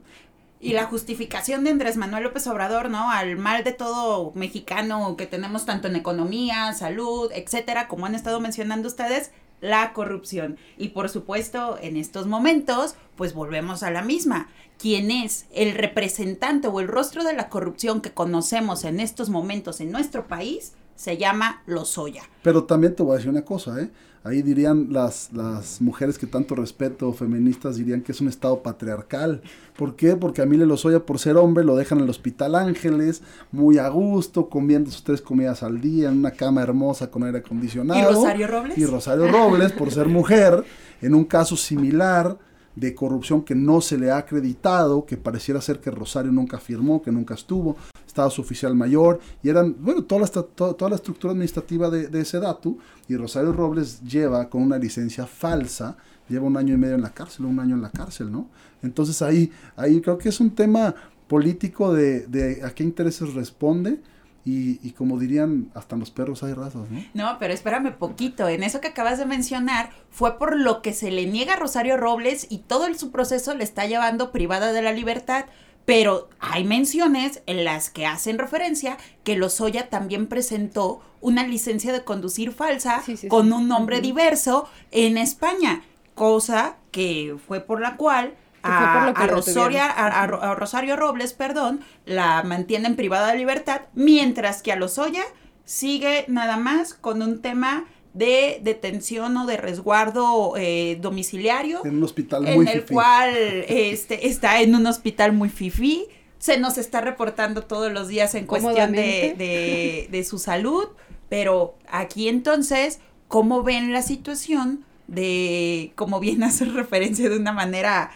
Y 0.60 0.74
la 0.74 0.86
justificación 0.86 1.64
de 1.64 1.70
Andrés 1.70 1.98
Manuel 1.98 2.24
López 2.24 2.48
Obrador, 2.48 2.90
¿no? 2.90 3.12
Al 3.12 3.38
mal 3.38 3.64
de 3.64 3.74
todo 3.74 4.32
mexicano 4.34 5.16
que 5.16 5.28
tenemos 5.28 5.66
tanto 5.66 5.88
en 5.88 5.96
economía, 5.96 6.74
salud, 6.74 7.32
etcétera, 7.32 7.88
como 7.88 8.08
han 8.08 8.16
estado 8.16 8.40
mencionando 8.40 8.88
ustedes, 8.88 9.32
la 9.62 9.94
corrupción. 9.94 10.58
Y 10.78 10.90
por 10.90 11.10
supuesto, 11.10 11.78
en 11.82 11.96
estos 11.96 12.26
momentos, 12.26 12.96
pues 13.16 13.34
volvemos 13.34 13.84
a 13.84 13.92
la 13.92 14.02
misma. 14.02 14.50
¿Quién 14.80 15.12
es 15.12 15.46
el 15.54 15.74
representante 15.74 16.68
o 16.68 16.80
el 16.80 16.88
rostro 16.88 17.24
de 17.24 17.34
la 17.34 17.50
corrupción 17.50 18.02
que 18.02 18.14
conocemos 18.14 18.84
en 18.84 19.00
estos 19.00 19.30
momentos 19.30 19.80
en 19.80 19.92
nuestro 19.92 20.28
país? 20.28 20.74
Se 20.98 21.16
llama 21.16 21.62
Lozoya. 21.68 22.24
Pero 22.44 22.66
también 22.66 22.94
te 22.96 23.04
voy 23.04 23.14
a 23.14 23.16
decir 23.18 23.30
una 23.30 23.46
cosa, 23.46 23.80
¿eh? 23.82 23.90
Ahí 24.24 24.42
dirían 24.42 24.88
las, 24.92 25.32
las 25.32 25.80
mujeres 25.80 26.18
que 26.18 26.28
tanto 26.28 26.54
respeto, 26.54 27.14
feministas, 27.14 27.78
dirían 27.78 28.02
que 28.02 28.12
es 28.12 28.20
un 28.20 28.28
estado 28.28 28.62
patriarcal. 28.62 29.42
¿Por 29.78 29.96
qué? 29.96 30.18
Porque 30.18 30.42
a 30.42 30.44
Emilio 30.44 30.66
Lozoya, 30.66 31.06
por 31.06 31.18
ser 31.18 31.38
hombre, 31.38 31.64
lo 31.64 31.78
dejan 31.78 32.00
en 32.00 32.04
el 32.04 32.10
Hospital 32.10 32.56
Ángeles, 32.56 33.22
muy 33.54 33.78
a 33.78 33.88
gusto, 33.88 34.50
comiendo 34.50 34.92
sus 34.92 35.06
tres 35.06 35.22
comidas 35.22 35.64
al 35.64 35.80
día, 35.80 36.10
en 36.10 36.18
una 36.18 36.32
cama 36.32 36.62
hermosa 36.62 37.10
con 37.10 37.24
aire 37.24 37.38
acondicionado. 37.38 38.02
¿Y 38.02 38.16
Rosario 38.16 38.48
Robles? 38.48 38.78
Y 38.78 38.86
Rosario 38.86 39.32
Robles, 39.32 39.72
por 39.72 39.92
ser 39.92 40.08
mujer, 40.08 40.66
en 41.02 41.16
un 41.16 41.24
caso 41.24 41.56
similar 41.56 42.38
de 42.76 42.94
corrupción 42.94 43.44
que 43.44 43.56
no 43.56 43.80
se 43.80 43.98
le 43.98 44.12
ha 44.12 44.18
acreditado, 44.18 45.06
que 45.06 45.16
pareciera 45.16 45.62
ser 45.62 45.80
que 45.80 45.90
Rosario 45.90 46.32
nunca 46.32 46.60
firmó, 46.60 47.02
que 47.02 47.12
nunca 47.12 47.34
estuvo, 47.34 47.78
estaba 48.18 48.32
su 48.32 48.42
oficial 48.42 48.74
mayor, 48.74 49.20
y 49.44 49.50
eran, 49.50 49.76
bueno, 49.80 50.04
toda 50.04 50.22
la, 50.22 50.28
toda, 50.28 50.90
la 50.90 50.96
estructura 50.96 51.34
administrativa 51.34 51.88
de, 51.92 52.20
ese 52.20 52.40
dato, 52.40 52.76
y 53.08 53.16
Rosario 53.16 53.54
Robles 53.54 54.02
lleva 54.02 54.50
con 54.50 54.64
una 54.64 54.80
licencia 54.80 55.28
falsa, 55.28 55.98
lleva 56.28 56.48
un 56.48 56.58
año 56.58 56.74
y 56.74 56.78
medio 56.78 56.96
en 56.96 57.04
la 57.04 57.14
cárcel, 57.14 57.46
un 57.46 57.60
año 57.60 57.76
en 57.76 57.84
la 57.84 57.92
cárcel, 57.92 58.32
¿no? 58.32 58.48
Entonces 58.82 59.22
ahí, 59.22 59.52
ahí 59.76 60.02
creo 60.02 60.18
que 60.18 60.30
es 60.30 60.40
un 60.40 60.50
tema 60.50 60.96
político 61.28 61.94
de, 61.94 62.26
de 62.26 62.64
a 62.66 62.72
qué 62.72 62.84
intereses 62.84 63.36
responde, 63.36 64.02
y, 64.44 64.80
y, 64.82 64.92
como 64.92 65.20
dirían, 65.20 65.70
hasta 65.76 65.98
los 65.98 66.10
perros 66.10 66.42
hay 66.42 66.54
razas, 66.54 66.90
¿no? 66.90 67.04
No, 67.14 67.38
pero 67.38 67.54
espérame 67.54 67.92
poquito. 67.92 68.48
En 68.48 68.64
eso 68.64 68.80
que 68.80 68.88
acabas 68.88 69.20
de 69.20 69.26
mencionar, 69.26 69.90
fue 70.10 70.40
por 70.40 70.58
lo 70.58 70.82
que 70.82 70.94
se 70.94 71.12
le 71.12 71.26
niega 71.26 71.56
a 71.56 71.58
Rosario 71.58 71.98
Robles 71.98 72.48
y 72.50 72.60
todo 72.60 72.92
su 72.94 73.12
proceso 73.12 73.54
le 73.54 73.66
está 73.66 73.86
llevando 73.86 74.32
privada 74.32 74.72
de 74.72 74.82
la 74.82 74.94
libertad. 74.94 75.48
Pero 75.88 76.28
hay 76.42 76.66
menciones 76.66 77.42
en 77.46 77.64
las 77.64 77.90
que 77.90 78.06
hacen 78.06 78.38
referencia 78.38 78.98
que 79.24 79.38
Lozoya 79.38 79.90
también 79.90 80.28
presentó 80.28 81.02
una 81.22 81.48
licencia 81.48 81.94
de 81.94 82.04
conducir 82.04 82.52
falsa 82.52 83.02
sí, 83.06 83.16
sí, 83.16 83.30
con 83.30 83.48
sí. 83.48 83.54
un 83.54 83.70
nombre 83.70 84.02
diverso 84.02 84.68
en 84.92 85.18
España, 85.18 85.84
cosa 86.14 86.76
que 86.92 87.38
fue 87.48 87.62
por 87.62 87.80
la 87.80 87.96
cual 87.96 88.34
a, 88.64 89.06
a, 89.06 89.28
Rosario, 89.28 89.80
a, 89.80 90.24
a, 90.24 90.56
Rosario 90.56 90.98
Robles, 90.98 91.32
perdón, 91.32 91.80
la 92.06 92.44
mantienen 92.44 92.98
privada 92.98 93.32
de 93.32 93.38
libertad, 93.38 93.84
mientras 93.94 94.62
que 94.62 94.74
a 94.74 94.76
Lozoya 94.76 95.24
sigue 95.64 96.26
nada 96.28 96.58
más 96.58 96.96
con 96.96 97.22
un 97.22 97.42
tema 97.42 97.86
de 98.18 98.60
detención 98.64 99.38
o 99.38 99.46
de 99.46 99.58
resguardo 99.58 100.54
eh, 100.58 100.98
domiciliario. 101.00 101.86
En 101.86 101.98
un 101.98 102.04
hospital 102.04 102.42
muy 102.44 102.52
En 102.52 102.68
el 102.68 102.82
fifí. 102.82 102.94
cual 102.94 103.30
este, 103.68 104.28
está 104.28 104.62
en 104.62 104.76
un 104.76 104.88
hospital 104.88 105.34
muy 105.34 105.50
fifí. 105.50 106.06
Se 106.40 106.58
nos 106.60 106.78
está 106.78 107.02
reportando 107.02 107.64
todos 107.64 107.92
los 107.92 108.08
días 108.08 108.36
en 108.36 108.46
cuestión 108.48 108.92
de, 108.92 109.36
de, 109.38 110.08
de 110.12 110.24
su 110.24 110.40
salud. 110.40 110.86
Pero 111.30 111.78
aquí 111.90 112.28
entonces, 112.30 113.00
¿cómo 113.28 113.64
ven 113.64 113.92
la 113.92 114.02
situación 114.02 114.86
de, 115.08 115.92
como 115.96 116.20
bien 116.20 116.44
hace 116.44 116.66
referencia 116.66 117.30
de 117.30 117.38
una 117.38 117.52
manera, 117.52 118.12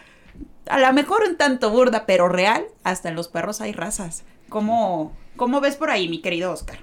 a 0.66 0.78
lo 0.78 0.92
mejor 0.92 1.22
un 1.28 1.36
tanto 1.36 1.70
burda, 1.70 2.06
pero 2.06 2.28
real, 2.28 2.64
hasta 2.84 3.08
en 3.10 3.14
los 3.14 3.28
perros 3.28 3.60
hay 3.60 3.72
razas? 3.72 4.24
¿Cómo, 4.48 5.12
cómo 5.36 5.60
ves 5.60 5.76
por 5.76 5.90
ahí, 5.90 6.08
mi 6.08 6.20
querido 6.22 6.52
Oscar? 6.52 6.78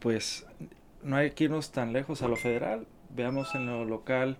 Pues 0.00 0.44
no 1.02 1.16
hay 1.16 1.30
que 1.32 1.44
irnos 1.44 1.72
tan 1.72 1.92
lejos 1.92 2.22
a 2.22 2.28
lo 2.28 2.36
federal. 2.36 2.86
Veamos 3.14 3.54
en 3.54 3.66
lo 3.66 3.84
local 3.84 4.36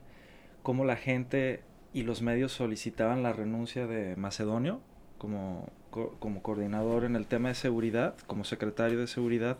cómo 0.62 0.85
la 0.85 0.97
gente 0.97 1.62
y 1.93 2.03
los 2.03 2.23
medios 2.23 2.53
solicitaban 2.53 3.23
la 3.23 3.33
renuncia 3.33 3.87
de 3.87 4.17
Macedonio 4.17 4.81
como, 5.17 5.69
como 5.91 6.43
coordinador 6.43 7.05
en 7.05 7.17
el 7.17 7.27
tema 7.27 7.49
de 7.49 7.55
seguridad, 7.55 8.15
como 8.27 8.45
secretario 8.45 8.99
de 8.99 9.07
seguridad. 9.07 9.59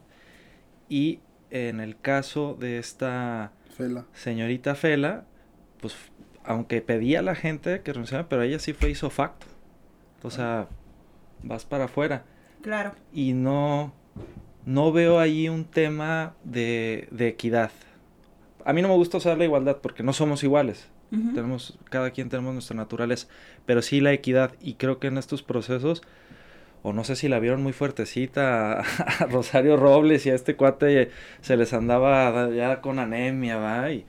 Y 0.89 1.21
en 1.51 1.81
el 1.81 1.99
caso 1.99 2.57
de 2.59 2.79
esta 2.79 3.53
Fela. 3.77 4.05
señorita 4.13 4.75
Fela, 4.75 5.25
pues 5.81 5.97
aunque 6.45 6.81
pedía 6.81 7.21
a 7.21 7.23
la 7.23 7.35
gente 7.35 7.83
que 7.83 7.93
renunciara, 7.93 8.29
pero 8.29 8.43
ella 8.43 8.59
sí 8.59 8.73
fue 8.73 8.91
hizo 8.91 9.11
facto. 9.11 9.47
O 10.23 10.31
sea, 10.31 10.69
vas 11.43 11.65
para 11.65 11.85
afuera. 11.85 12.25
Claro. 12.63 12.93
Y 13.13 13.35
no, 13.35 13.93
no 14.69 14.93
veo 14.93 15.19
ahí 15.19 15.49
un 15.49 15.65
tema 15.65 16.35
de, 16.45 17.09
de 17.11 17.29
equidad. 17.29 17.71
A 18.67 18.75
mí 18.75 18.83
no 18.83 18.89
me 18.89 18.95
gusta 18.97 19.17
usar 19.17 19.39
la 19.39 19.45
igualdad 19.45 19.79
porque 19.83 20.03
no 20.03 20.13
somos 20.13 20.45
iguales. 20.45 20.89
Tenemos, 21.11 21.79
cada 21.89 22.11
quien 22.11 22.29
tenemos 22.29 22.53
nuestra 22.53 22.77
naturaleza, 22.77 23.29
pero 23.65 23.81
sí 23.81 24.03
la 24.03 24.13
equidad. 24.13 24.53
Y 24.61 24.75
creo 24.75 24.99
que 24.99 25.07
en 25.07 25.17
estos 25.17 25.43
procesos, 25.43 26.03
o 26.83 26.93
no 26.93 27.03
sé 27.03 27.17
si 27.17 27.29
la 27.29 27.39
vieron 27.39 27.63
muy 27.63 27.73
fuertecita 27.73 28.81
a, 28.81 28.81
a 29.21 29.27
Rosario 29.31 29.79
Robles 29.79 30.27
y 30.27 30.31
a 30.31 30.35
este 30.35 30.55
cuate 30.55 31.13
se 31.41 31.57
les 31.57 31.73
andaba 31.73 32.51
ya 32.51 32.83
con 32.83 32.99
anemia, 32.99 33.57
va. 33.57 33.91
Y 33.91 34.05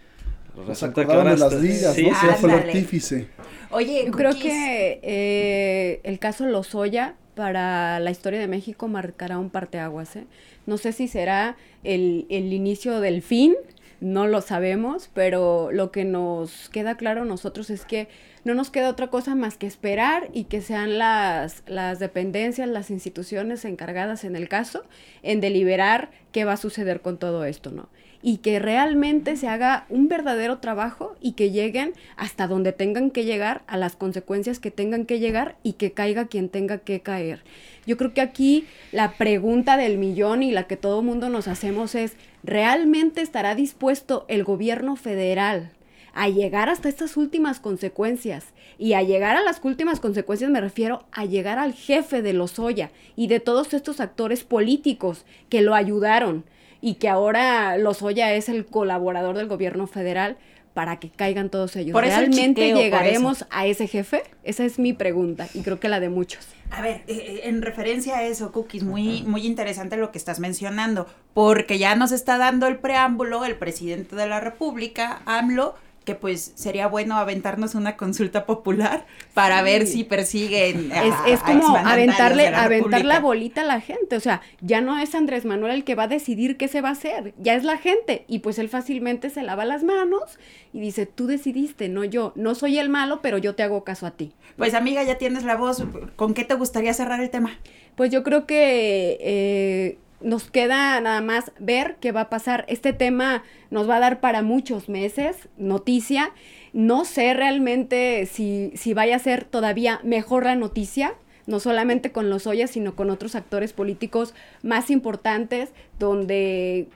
de 1.30 1.38
las 1.38 1.54
ligas, 1.54 1.96
sí, 1.96 2.10
el 2.44 2.50
artífice. 2.50 3.28
Oye, 3.72 4.04
Yo 4.08 4.12
creo 4.12 4.34
que 4.34 5.00
eh, 5.04 6.02
el 6.04 6.20
caso 6.20 6.46
Lozoya 6.48 7.16
para 7.40 8.02
la 8.02 8.12
historia 8.12 8.38
de 8.38 8.48
México 8.48 8.90
marcará 8.90 9.40
un 9.40 9.50
parteaguas. 9.50 10.14
¿eh? 10.18 10.26
No 10.66 10.78
sé 10.78 10.92
si 10.92 11.08
será 11.08 11.56
el, 11.86 12.26
el 12.30 12.52
inicio 12.52 13.00
del 13.00 13.22
fin, 13.22 13.56
no 14.02 14.28
lo 14.28 14.42
sabemos, 14.42 15.10
pero 15.14 15.72
lo 15.72 15.90
que 15.90 16.04
nos 16.04 16.68
queda 16.68 16.98
claro 16.98 17.22
a 17.22 17.26
nosotros 17.26 17.70
es 17.70 17.86
que 17.86 18.10
no 18.44 18.54
nos 18.54 18.70
queda 18.70 18.90
otra 18.90 19.08
cosa 19.08 19.36
más 19.36 19.58
que 19.58 19.68
esperar 19.68 20.30
y 20.34 20.46
que 20.46 20.62
sean 20.62 20.98
las, 20.98 21.64
las 21.68 22.00
dependencias, 22.00 22.68
las 22.68 22.90
instituciones 22.90 23.66
encargadas 23.66 24.24
en 24.24 24.36
el 24.36 24.48
caso 24.48 24.84
en 25.24 25.42
deliberar 25.42 26.12
qué 26.32 26.46
va 26.46 26.54
a 26.54 26.58
suceder 26.58 27.02
con 27.02 27.18
todo 27.18 27.46
esto, 27.46 27.72
¿no? 27.72 27.90
y 28.22 28.38
que 28.38 28.60
realmente 28.60 29.38
se 29.38 29.48
haga 29.48 29.86
un 29.90 30.08
verdadero 30.08 30.58
trabajo 30.60 31.16
y 31.22 31.34
que 31.34 31.52
lleguen 31.52 31.94
hasta 32.18 32.48
donde 32.48 32.74
tengan 32.74 33.12
que 33.12 33.26
llegar, 33.26 33.64
a 33.68 33.78
las 33.78 33.96
consecuencias 33.96 34.60
que 34.60 34.72
tengan 34.72 35.06
que 35.06 35.20
llegar 35.20 35.56
y 35.64 35.74
que 35.74 35.92
caiga 35.92 36.28
quien 36.28 36.50
tenga 36.50 36.80
que 36.80 37.02
caer. 37.02 37.44
Yo 37.86 37.98
creo 37.98 38.14
que 38.14 38.22
aquí 38.22 38.66
la 38.92 39.14
pregunta 39.14 39.78
del 39.78 39.98
millón 39.98 40.44
y 40.44 40.52
la 40.52 40.68
que 40.68 40.78
todo 40.78 41.02
mundo 41.02 41.30
nos 41.30 41.48
hacemos 41.48 41.96
es, 41.96 42.16
¿realmente 42.44 43.22
estará 43.22 43.56
dispuesto 43.56 44.26
el 44.28 44.44
gobierno 44.44 44.96
federal 44.96 45.72
a 46.20 46.28
llegar 46.28 46.68
hasta 46.68 46.90
estas 46.90 47.16
últimas 47.16 47.62
consecuencias. 47.62 48.48
Y 48.78 48.92
a 48.92 49.02
llegar 49.02 49.38
a 49.38 49.42
las 49.42 49.64
últimas 49.64 50.02
consecuencias 50.02 50.52
me 50.52 50.60
refiero 50.60 51.06
a 51.14 51.24
llegar 51.24 51.60
al 51.60 51.74
jefe 51.74 52.22
de 52.22 52.34
Lozoya 52.34 52.92
y 53.16 53.28
de 53.28 53.40
todos 53.40 53.74
estos 53.74 54.02
actores 54.02 54.44
políticos 54.44 55.26
que 55.48 55.62
lo 55.62 55.76
ayudaron 55.76 56.44
y 56.82 56.96
que 56.96 57.08
ahora 57.08 57.78
Lozoya 57.78 58.34
es 58.34 58.50
el 58.50 58.66
colaborador 58.66 59.38
del 59.38 59.48
gobierno 59.48 59.88
federal 59.88 60.36
para 60.74 61.00
que 61.00 61.10
caigan 61.10 61.50
todos 61.50 61.78
ellos. 61.78 61.94
Por 61.94 62.04
eso 62.04 62.20
el 62.20 62.34
¿Realmente 62.34 62.72
por 62.72 62.82
llegaremos 62.82 63.46
a 63.50 63.66
ese 63.66 63.88
jefe? 63.88 64.24
Esa 64.44 64.66
es 64.66 64.78
mi 64.78 64.92
pregunta 64.92 65.48
y 65.54 65.62
creo 65.62 65.80
que 65.80 65.88
la 65.88 66.02
de 66.02 66.10
muchos. 66.10 66.48
A 66.70 66.82
ver, 66.82 67.02
eh, 67.08 67.42
en 67.46 67.62
referencia 67.62 68.18
a 68.18 68.24
eso, 68.24 68.52
Cookies, 68.52 68.84
muy, 68.84 69.24
muy 69.24 69.48
interesante 69.48 69.96
lo 69.96 70.12
que 70.12 70.18
estás 70.18 70.42
mencionando, 70.42 71.08
porque 71.34 71.80
ya 71.80 71.96
nos 71.96 72.12
está 72.12 72.38
dando 72.38 72.68
el 72.68 72.78
preámbulo 72.78 73.46
el 73.46 73.56
presidente 73.56 74.18
de 74.18 74.28
la 74.28 74.40
República, 74.40 75.22
AMLO, 75.26 75.76
que 76.06 76.16
pues 76.16 76.54
sería 76.56 76.88
bueno 76.88 77.18
aventarnos 77.18 77.76
una 77.76 77.96
consulta 77.96 78.46
popular 78.46 79.06
para 79.34 79.60
Sí. 79.60 79.64
ver 79.64 79.86
si 79.88 80.04
persiguen 80.04 80.92
a- 80.92 81.04
Es, 81.04 81.14
es 81.28 81.40
como 81.42 81.76
aventarle, 81.78 82.50
la 82.50 82.64
aventar 82.64 83.06
la 83.06 83.20
bolita 83.20 83.62
a 83.62 83.66
la 83.66 83.80
gente. 83.82 84.16
O 84.16 84.20
sea, 84.20 84.42
ya 84.62 84.82
no 84.82 84.98
es 84.98 85.14
Andrés 85.14 85.46
Manuel 85.46 85.72
el 85.74 85.84
que 85.84 85.96
va 85.96 86.04
a 86.04 86.08
decidir 86.08 86.58
qué 86.58 86.68
se 86.68 86.82
va 86.82 86.90
a 86.90 86.94
hacer, 86.94 87.34
ya 87.38 87.54
es 87.54 87.64
la 87.64 87.78
gente. 87.78 88.26
Y 88.28 88.40
pues 88.40 88.58
él 88.58 88.70
fácilmente 88.70 89.30
se 89.30 89.44
lava 89.44 89.66
las 89.66 89.84
manos 89.84 90.40
y 90.74 90.80
dice, 90.80 91.06
tú 91.06 91.28
decidiste, 91.28 91.90
no 91.90 92.04
yo. 92.04 92.32
No 92.36 92.56
soy 92.56 92.80
el 92.80 92.90
malo, 92.90 93.20
pero 93.22 93.38
yo 93.38 93.54
te 93.56 93.64
hago 93.64 93.84
caso 93.84 94.06
a 94.08 94.12
ti. 94.12 94.34
Pues 94.58 94.74
amiga, 94.74 95.04
ya 95.04 95.18
tienes 95.18 95.44
la 95.44 95.56
voz, 95.58 95.84
¿con 96.16 96.34
qué 96.34 96.44
te 96.44 96.56
gustaría 96.56 96.94
cerrar 96.94 97.20
el 97.22 97.30
tema? 97.30 97.60
Pues 97.96 98.12
yo 98.12 98.24
creo 98.24 98.46
que 98.48 99.18
eh, 99.22 99.98
nos 100.22 100.50
queda 100.52 101.00
nada 101.02 101.22
más 101.22 101.52
ver 101.60 101.98
qué 102.00 102.12
va 102.12 102.22
a 102.22 102.30
pasar. 102.30 102.66
Este 102.68 102.94
tema 102.94 103.44
nos 103.72 103.90
va 103.90 103.98
a 103.98 104.00
dar 104.00 104.20
para 104.20 104.42
muchos 104.42 104.90
meses 104.90 105.50
noticia. 105.58 106.32
No 106.74 107.06
sé 107.06 107.34
realmente 107.34 108.26
si, 108.26 108.72
si 108.76 108.94
vaya 108.94 109.16
a 109.16 109.20
ser 109.20 109.46
todavía 109.46 110.00
mejor 110.04 110.46
la 110.46 110.56
noticia, 110.56 111.14
no 111.48 111.60
solamente 111.60 112.12
con 112.12 112.30
los 112.30 112.46
Ollas, 112.48 112.72
sino 112.72 112.96
con 112.96 113.10
otros 113.10 113.36
actores 113.36 113.74
políticos 113.74 114.34
más 114.62 114.92
importantes, 114.92 115.70
donde 115.98 116.88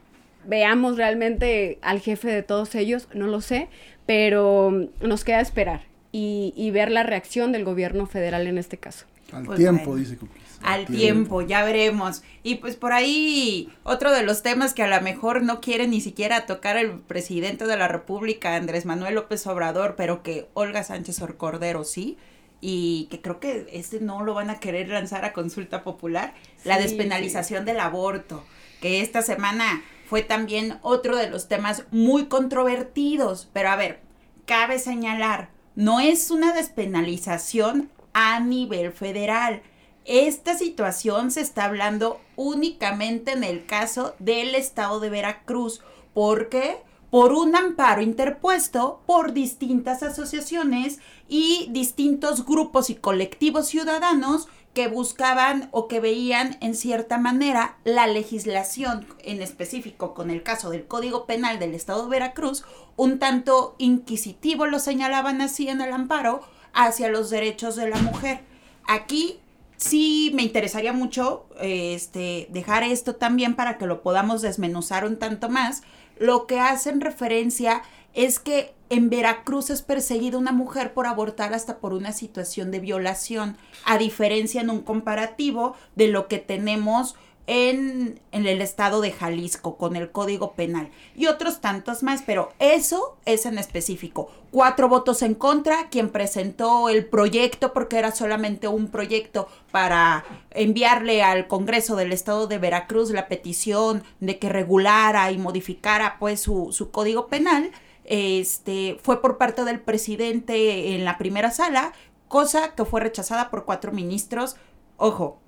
veamos 0.46 0.98
realmente 0.98 1.80
al 1.82 2.00
jefe 2.02 2.30
de 2.30 2.44
todos 2.44 2.76
ellos, 2.76 3.08
no 3.14 3.28
lo 3.28 3.42
sé, 3.42 3.70
pero 4.06 4.90
nos 5.02 5.24
queda 5.24 5.40
esperar 5.40 5.82
y, 6.12 6.54
y 6.56 6.70
ver 6.72 6.92
la 6.92 7.04
reacción 7.04 7.52
del 7.52 7.64
gobierno 7.64 8.06
federal 8.06 8.46
en 8.48 8.58
este 8.58 8.78
caso. 8.78 9.06
Al 9.32 9.46
Pues 9.46 9.58
tiempo, 9.58 9.86
bueno. 9.86 10.00
dice 10.02 10.18
Cookies. 10.18 10.43
Al 10.64 10.86
tiempo, 10.86 11.42
ya 11.42 11.64
veremos. 11.64 12.24
Y 12.42 12.56
pues 12.56 12.76
por 12.76 12.94
ahí, 12.94 13.70
otro 13.84 14.12
de 14.12 14.24
los 14.24 14.44
temas 14.44 14.74
que 14.74 14.84
a 14.84 14.88
lo 14.88 15.02
mejor 15.02 15.44
no 15.44 15.62
quiere 15.62 15.88
ni 15.88 16.02
siquiera 16.02 16.46
tocar 16.46 16.78
el 16.78 17.00
presidente 17.00 17.66
de 17.68 17.78
la 17.78 17.88
República, 17.88 18.56
Andrés 18.56 18.86
Manuel 18.86 19.16
López 19.16 19.46
Obrador, 19.48 19.96
pero 19.96 20.24
que 20.24 20.48
Olga 20.54 20.84
Sánchez 20.84 21.22
Orcordero 21.22 21.84
sí, 21.84 22.18
y 22.62 23.08
que 23.12 23.22
creo 23.22 23.42
que 23.42 23.68
este 23.74 24.00
no 24.00 24.24
lo 24.24 24.34
van 24.34 24.50
a 24.50 24.60
querer 24.60 24.88
lanzar 24.88 25.26
a 25.26 25.34
consulta 25.34 25.84
popular, 25.84 26.34
la 26.64 26.78
Sí, 26.78 26.84
despenalización 26.84 27.66
del 27.66 27.80
aborto, 27.82 28.46
que 28.82 29.02
esta 29.02 29.22
semana 29.22 29.84
fue 30.06 30.22
también 30.22 30.78
otro 30.82 31.18
de 31.18 31.30
los 31.30 31.48
temas 31.48 31.84
muy 31.92 32.28
controvertidos. 32.28 33.50
Pero 33.52 33.70
a 33.70 33.76
ver, 33.76 34.00
cabe 34.46 34.80
señalar, 34.80 35.50
no 35.76 36.00
es 36.00 36.32
una 36.32 36.54
despenalización 36.54 37.90
a 38.14 38.40
nivel 38.40 38.92
federal. 38.92 39.62
Esta 40.06 40.58
situación 40.58 41.32
se 41.32 41.42
está 41.42 41.66
hablando 41.66 42.20
únicamente 42.36 43.32
en 43.32 43.44
el 43.44 43.66
caso 43.66 44.16
del 44.20 44.54
estado 44.56 45.00
de 45.00 45.10
Veracruz. 45.10 45.82
¿Por 46.14 46.50
qué? 46.50 46.78
Por 47.10 47.32
un 47.32 47.56
amparo 47.56 48.02
interpuesto 48.02 49.02
por 49.06 49.34
distintas 49.34 50.04
asociaciones 50.04 51.00
y 51.30 51.68
distintos 51.72 52.46
grupos 52.46 52.90
y 52.90 52.96
colectivos 52.96 53.68
ciudadanos 53.68 54.48
que 54.74 54.88
buscaban 54.88 55.70
o 55.72 55.88
que 55.88 56.00
veían 56.00 56.58
en 56.60 56.76
cierta 56.76 57.18
manera 57.18 57.78
la 57.84 58.08
legislación, 58.08 59.06
en 59.20 59.42
específico 59.42 60.14
con 60.14 60.32
el 60.32 60.42
caso 60.42 60.72
del 60.72 60.88
Código 60.88 61.26
Penal 61.26 61.60
del 61.60 61.76
Estado 61.76 62.04
de 62.04 62.10
Veracruz, 62.10 62.66
un 62.96 63.20
tanto 63.20 63.76
inquisitivo, 63.78 64.66
lo 64.66 64.80
señalaban 64.80 65.42
así 65.42 65.70
en 65.70 65.80
el 65.80 65.94
amparo, 65.94 66.42
hacia 66.74 67.10
los 67.10 67.30
derechos 67.30 67.76
de 67.76 67.90
la 67.90 67.98
mujer. 67.98 68.42
Aquí 68.88 69.40
sí 69.84 70.32
me 70.34 70.44
interesaría 70.44 70.94
mucho 70.94 71.46
este, 71.60 72.48
dejar 72.52 72.84
esto 72.84 73.16
también 73.16 73.56
para 73.56 73.78
que 73.78 73.86
lo 73.86 74.02
podamos 74.02 74.42
desmenuzar 74.42 75.04
un 75.06 75.20
tanto 75.20 75.50
más. 75.50 75.84
Lo 76.18 76.48
que 76.48 76.60
hacen 76.60 77.02
referencia 77.02 77.82
es 78.14 78.40
que 78.40 78.74
en 78.90 79.10
Veracruz 79.10 79.70
es 79.72 79.82
perseguida 79.82 80.38
una 80.38 80.52
mujer 80.52 80.94
por 80.94 81.06
abortar 81.06 81.54
hasta 81.54 81.80
por 81.80 81.94
una 81.94 82.14
situación 82.14 82.72
de 82.72 82.80
violación, 82.80 83.58
a 83.86 83.98
diferencia 83.98 84.62
en 84.62 84.70
un 84.70 84.82
comparativo 84.82 85.76
de 85.96 86.08
lo 86.08 86.28
que 86.28 86.38
tenemos 86.38 87.16
en, 87.46 88.22
el 88.32 88.62
estado 88.62 89.02
de 89.02 89.12
Jalisco 89.12 89.78
con 89.78 89.96
el 89.96 90.12
Código 90.12 90.54
Penal 90.54 90.90
y 91.16 91.28
otros 91.28 91.60
tantos 91.60 92.02
más, 92.02 92.24
pero 92.26 92.54
eso 92.60 93.18
es 93.26 93.46
en 93.46 93.58
específico. 93.58 94.32
Cuatro 94.52 94.88
votos 94.88 95.22
en 95.22 95.34
contra, 95.34 95.90
quien 95.90 96.10
presentó 96.10 96.90
el 96.90 97.06
proyecto, 97.06 97.74
porque 97.74 97.98
era 97.98 98.12
solamente 98.12 98.68
un 98.68 98.88
proyecto 98.88 99.48
para 99.72 100.24
enviarle 100.52 101.24
al 101.24 101.48
Congreso 101.48 101.96
del 101.96 102.14
Estado 102.14 102.48
de 102.48 102.60
Veracruz 102.60 103.12
la 103.12 103.28
petición 103.28 104.04
de 104.20 104.40
que 104.40 104.50
regulara 104.50 105.32
y 105.32 105.38
modificara 105.38 106.18
pues 106.20 106.40
su, 106.40 106.72
su 106.72 106.92
Código 106.92 107.28
Penal, 107.28 107.72
este, 108.06 109.00
fue 109.02 109.22
por 109.22 109.38
parte 109.38 109.64
del 109.64 109.80
presidente 109.80 110.96
en 110.96 111.06
la 111.06 111.18
primera 111.18 111.52
sala, 111.52 111.94
cosa 112.28 112.76
que 112.76 112.86
fue 112.86 113.02
rechazada 113.02 113.50
por 113.50 113.66
cuatro 113.66 113.92
ministros. 113.92 114.56
Ojo, 114.98 115.40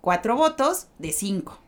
cuatro 0.00 0.36
votos 0.36 0.88
de 0.98 1.12
cinco. 1.12 1.60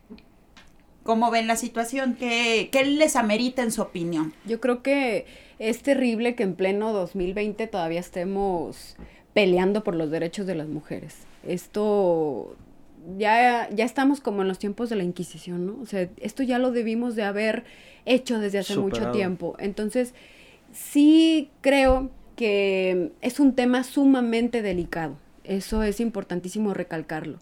¿Cómo 1.02 1.30
ven 1.30 1.46
la 1.46 1.56
situación? 1.56 2.14
¿Qué, 2.18 2.68
qué 2.70 2.84
les 2.84 3.16
amerita 3.16 3.62
en 3.62 3.72
su 3.72 3.82
opinión? 3.82 4.34
Yo 4.44 4.60
creo 4.60 4.82
que 4.82 5.26
es 5.58 5.82
terrible 5.82 6.34
que 6.34 6.42
en 6.42 6.54
pleno 6.54 6.92
2020 6.92 7.66
todavía 7.66 8.00
estemos 8.00 8.96
peleando 9.32 9.82
por 9.82 9.94
los 9.94 10.10
derechos 10.10 10.46
de 10.46 10.54
las 10.54 10.68
mujeres. 10.68 11.16
Esto 11.46 12.56
ya, 13.18 13.68
ya 13.70 13.84
estamos 13.84 14.20
como 14.20 14.42
en 14.42 14.48
los 14.48 14.58
tiempos 14.58 14.90
de 14.90 14.96
la 14.96 15.04
Inquisición, 15.04 15.66
¿no? 15.66 15.78
O 15.82 15.86
sea, 15.86 16.08
esto 16.18 16.42
ya 16.42 16.58
lo 16.58 16.70
debimos 16.70 17.16
de 17.16 17.22
haber 17.22 17.64
hecho 18.04 18.38
desde 18.38 18.58
hace 18.58 18.76
mucho 18.76 19.10
tiempo. 19.10 19.56
Entonces, 19.58 20.14
sí 20.72 21.50
creo 21.60 22.10
que 22.36 23.12
es 23.20 23.40
un 23.40 23.54
tema 23.54 23.84
sumamente 23.84 24.62
delicado. 24.62 25.16
Eso 25.44 25.82
es 25.82 26.00
importantísimo 26.00 26.74
recalcarlo. 26.74 27.38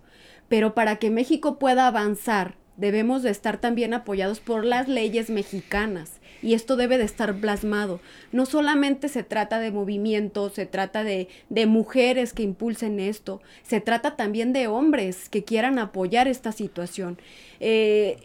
Pero 0.49 0.75
para 0.75 0.97
que 0.97 1.11
México 1.11 1.59
pueda 1.59 1.87
avanzar 1.87 2.57
debemos 2.79 3.25
de 3.25 3.31
estar 3.31 3.61
también 3.61 3.93
apoyados 3.93 4.41
por 4.41 4.65
las 4.65 4.89
leyes 4.89 5.31
mexicanas 5.31 6.21
y 6.41 6.55
esto 6.55 6.77
debe 6.77 6.97
de 6.97 7.05
estar 7.05 7.35
plasmado. 7.41 8.01
No 8.31 8.47
solamente 8.47 9.09
se 9.09 9.25
trata 9.25 9.59
de 9.59 9.73
movimientos, 9.73 10.55
se 10.55 10.67
trata 10.67 11.03
de, 11.03 11.27
de, 11.49 11.67
mujeres 11.67 12.33
que 12.33 12.45
impulsen 12.45 13.01
esto, 13.01 13.43
se 13.65 13.81
trata 13.81 14.15
también 14.15 14.53
de 14.53 14.69
hombres 14.69 15.29
que 15.29 15.43
quieran 15.43 15.81
apoyar 15.81 16.29
esta 16.29 16.53
situación. 16.53 17.19
Eh, 17.59 18.17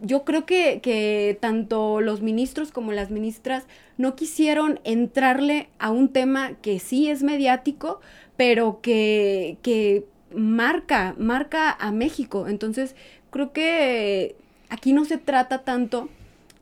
yo 0.00 0.24
creo 0.24 0.46
que, 0.46 0.80
que 0.80 1.36
tanto 1.38 2.00
los 2.00 2.22
ministros 2.22 2.72
como 2.72 2.92
las 2.92 3.10
ministras 3.10 3.64
no 3.98 4.16
quisieron 4.16 4.80
entrarle 4.84 5.68
a 5.78 5.90
un 5.90 6.08
tema 6.08 6.54
que 6.62 6.78
sí 6.78 7.10
es 7.10 7.22
mediático, 7.22 8.00
pero 8.38 8.80
que, 8.80 9.58
que 9.60 10.06
marca, 10.34 11.14
marca 11.18 11.70
a 11.70 11.92
México. 11.92 12.46
Entonces, 12.48 12.94
creo 13.30 13.52
que 13.52 14.36
aquí 14.68 14.92
no 14.92 15.04
se 15.04 15.18
trata 15.18 15.62
tanto 15.64 16.08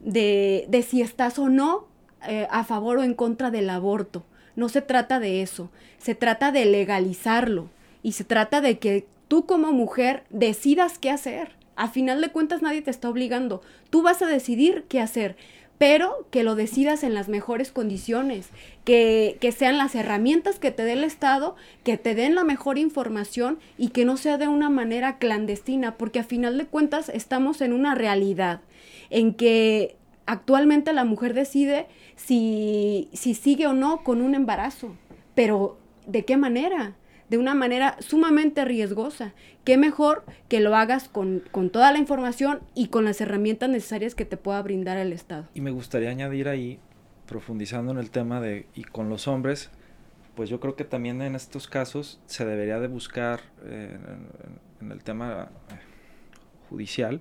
de, 0.01 0.67
de 0.69 0.83
si 0.83 1.03
estás 1.03 1.39
o 1.39 1.49
no 1.49 1.87
eh, 2.27 2.47
a 2.51 2.65
favor 2.65 2.99
o 2.99 3.03
en 3.03 3.15
contra 3.15 3.51
del 3.51 3.71
aborto. 3.71 4.25
No 4.57 4.69
se 4.69 4.83
trata 4.83 5.21
de 5.21 5.43
eso. 5.43 5.71
Se 5.99 6.15
trata 6.15 6.51
de 6.51 6.65
legalizarlo. 6.65 7.71
Y 8.03 8.13
se 8.13 8.25
trata 8.25 8.61
de 8.61 8.79
que 8.79 9.07
tú 9.29 9.47
como 9.47 9.73
mujer 9.73 10.25
decidas 10.31 10.99
qué 10.99 11.11
hacer. 11.11 11.53
A 11.77 11.89
final 11.89 12.21
de 12.21 12.31
cuentas 12.31 12.63
nadie 12.63 12.83
te 12.83 12.91
está 12.91 13.09
obligando. 13.09 13.63
Tú 13.91 14.03
vas 14.03 14.21
a 14.21 14.27
decidir 14.27 14.85
qué 14.89 15.01
hacer 15.01 15.37
pero 15.79 16.27
que 16.31 16.43
lo 16.43 16.57
decidas 16.57 17.05
en 17.05 17.15
las 17.15 17.29
mejores 17.29 17.71
condiciones, 17.71 18.49
que, 18.85 19.39
que, 19.41 19.53
sean 19.53 19.79
las 19.79 19.95
herramientas 19.95 20.59
que 20.59 20.73
te 20.73 20.83
dé 20.83 20.95
el 20.95 21.05
Estado, 21.05 21.55
que 21.85 21.97
te 21.97 22.15
den 22.15 22.35
la 22.35 22.45
mejor 22.45 22.79
información 22.79 23.59
y 23.79 23.89
que 23.89 24.05
no 24.05 24.17
sea 24.17 24.39
de 24.39 24.49
una 24.49 24.71
manera 24.71 25.19
clandestina, 25.19 25.97
porque 25.97 26.19
a 26.19 26.25
final 26.25 26.59
de 26.59 26.67
cuentas 26.67 27.09
estamos 27.09 27.61
en 27.61 27.73
una 27.73 27.95
realidad 27.95 28.61
en 29.11 29.35
que 29.35 29.97
actualmente 30.27 30.93
la 30.93 31.05
mujer 31.05 31.33
decide 31.33 31.87
si, 32.17 33.09
si 33.13 33.35
sigue 33.35 33.67
o 33.67 33.73
no 33.73 34.03
con 34.03 34.21
un 34.21 34.35
embarazo, 34.35 34.95
pero 35.35 35.79
¿de 36.07 36.25
qué 36.25 36.37
manera? 36.37 36.97
De 37.29 37.39
una 37.39 37.55
manera 37.55 37.97
sumamente 38.01 38.65
riesgosa. 38.65 39.35
Qué 39.65 39.77
mejor 39.77 40.25
que 40.49 40.61
lo 40.61 40.75
hagas 40.75 41.09
con, 41.09 41.43
con, 41.51 41.71
toda 41.71 41.93
la 41.93 41.99
información 41.99 42.61
y 42.75 42.89
con 42.89 43.05
las 43.05 43.21
herramientas 43.21 43.69
necesarias 43.69 44.15
que 44.15 44.25
te 44.25 44.37
pueda 44.37 44.63
brindar 44.63 44.97
el 44.97 45.13
Estado. 45.13 45.47
Y 45.55 45.61
me 45.61 45.71
gustaría 45.71 46.11
añadir 46.11 46.49
ahí, 46.49 46.79
profundizando 47.27 47.93
en 47.93 47.99
el 47.99 48.11
tema 48.11 48.41
de, 48.41 48.67
y 48.75 48.85
con 48.85 49.09
los 49.09 49.29
hombres, 49.29 49.71
pues 50.35 50.49
yo 50.49 50.61
creo 50.61 50.77
que 50.77 50.85
también 50.85 51.21
en 51.21 51.35
estos 51.35 51.69
casos 51.69 52.21
se 52.27 52.45
debería 52.45 52.81
de 52.81 52.89
buscar 52.89 53.41
eh, 53.65 53.99
en, 54.81 54.87
en, 54.87 54.93
el 54.93 55.03
tema 55.03 55.51
eh, 55.71 55.75
judicial. 56.71 57.21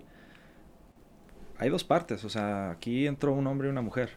Hay 1.58 1.70
dos 1.70 1.84
partes, 1.84 2.24
o 2.24 2.30
sea, 2.30 2.70
aquí 2.70 3.08
entró 3.08 3.34
un 3.34 3.48
hombre 3.48 3.68
y 3.68 3.72
una 3.72 3.82
mujer 3.82 4.12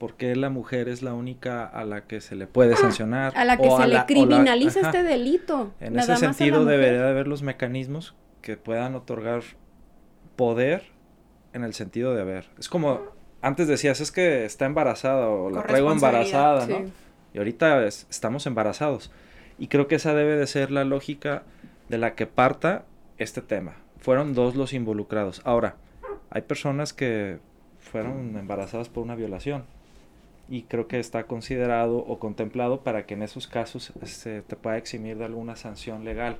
¿por 0.00 0.14
qué 0.14 0.34
la 0.34 0.48
mujer 0.48 0.88
es 0.88 1.02
la 1.02 1.12
única 1.12 1.66
a 1.66 1.84
la 1.84 2.06
que 2.06 2.22
se 2.22 2.34
le 2.34 2.46
puede 2.46 2.74
sancionar? 2.74 3.34
A 3.36 3.44
la 3.44 3.58
que 3.58 3.70
se 3.70 3.86
le 3.86 4.06
criminaliza 4.06 4.80
este 4.80 5.02
delito. 5.02 5.74
En 5.78 5.96
ese 5.98 6.16
sentido 6.16 6.64
debería 6.64 7.02
de 7.02 7.08
haber 7.10 7.28
los 7.28 7.42
mecanismos 7.42 8.14
que 8.40 8.56
puedan 8.56 8.94
otorgar 8.94 9.42
poder 10.36 10.84
en 11.52 11.64
el 11.64 11.74
sentido 11.74 12.14
de 12.14 12.22
haber. 12.22 12.48
Es 12.58 12.70
como 12.70 13.02
antes 13.42 13.68
decías, 13.68 14.00
es 14.00 14.10
que 14.10 14.46
está 14.46 14.64
embarazada 14.64 15.28
o 15.28 15.50
la 15.50 15.64
traigo 15.64 15.92
embarazada, 15.92 16.66
¿no? 16.66 16.90
Y 17.34 17.38
ahorita 17.38 17.84
estamos 17.86 18.46
embarazados. 18.46 19.12
Y 19.58 19.68
creo 19.68 19.86
que 19.86 19.96
esa 19.96 20.14
debe 20.14 20.36
de 20.36 20.46
ser 20.46 20.70
la 20.70 20.84
lógica 20.84 21.42
de 21.90 21.98
la 21.98 22.14
que 22.14 22.26
parta 22.26 22.86
este 23.18 23.42
tema. 23.42 23.76
Fueron 23.98 24.32
dos 24.32 24.56
los 24.56 24.72
involucrados. 24.72 25.42
Ahora, 25.44 25.76
hay 26.30 26.40
personas 26.40 26.94
que 26.94 27.38
fueron 27.80 28.38
embarazadas 28.38 28.88
por 28.88 29.04
una 29.04 29.14
violación 29.14 29.64
y 30.50 30.62
creo 30.62 30.88
que 30.88 30.98
está 30.98 31.24
considerado 31.24 31.98
o 31.98 32.18
contemplado 32.18 32.80
para 32.80 33.06
que 33.06 33.14
en 33.14 33.22
esos 33.22 33.46
casos 33.46 33.84
se 33.84 34.04
este, 34.04 34.42
te 34.42 34.56
pueda 34.56 34.76
eximir 34.76 35.16
de 35.16 35.24
alguna 35.24 35.54
sanción 35.54 36.04
legal. 36.04 36.38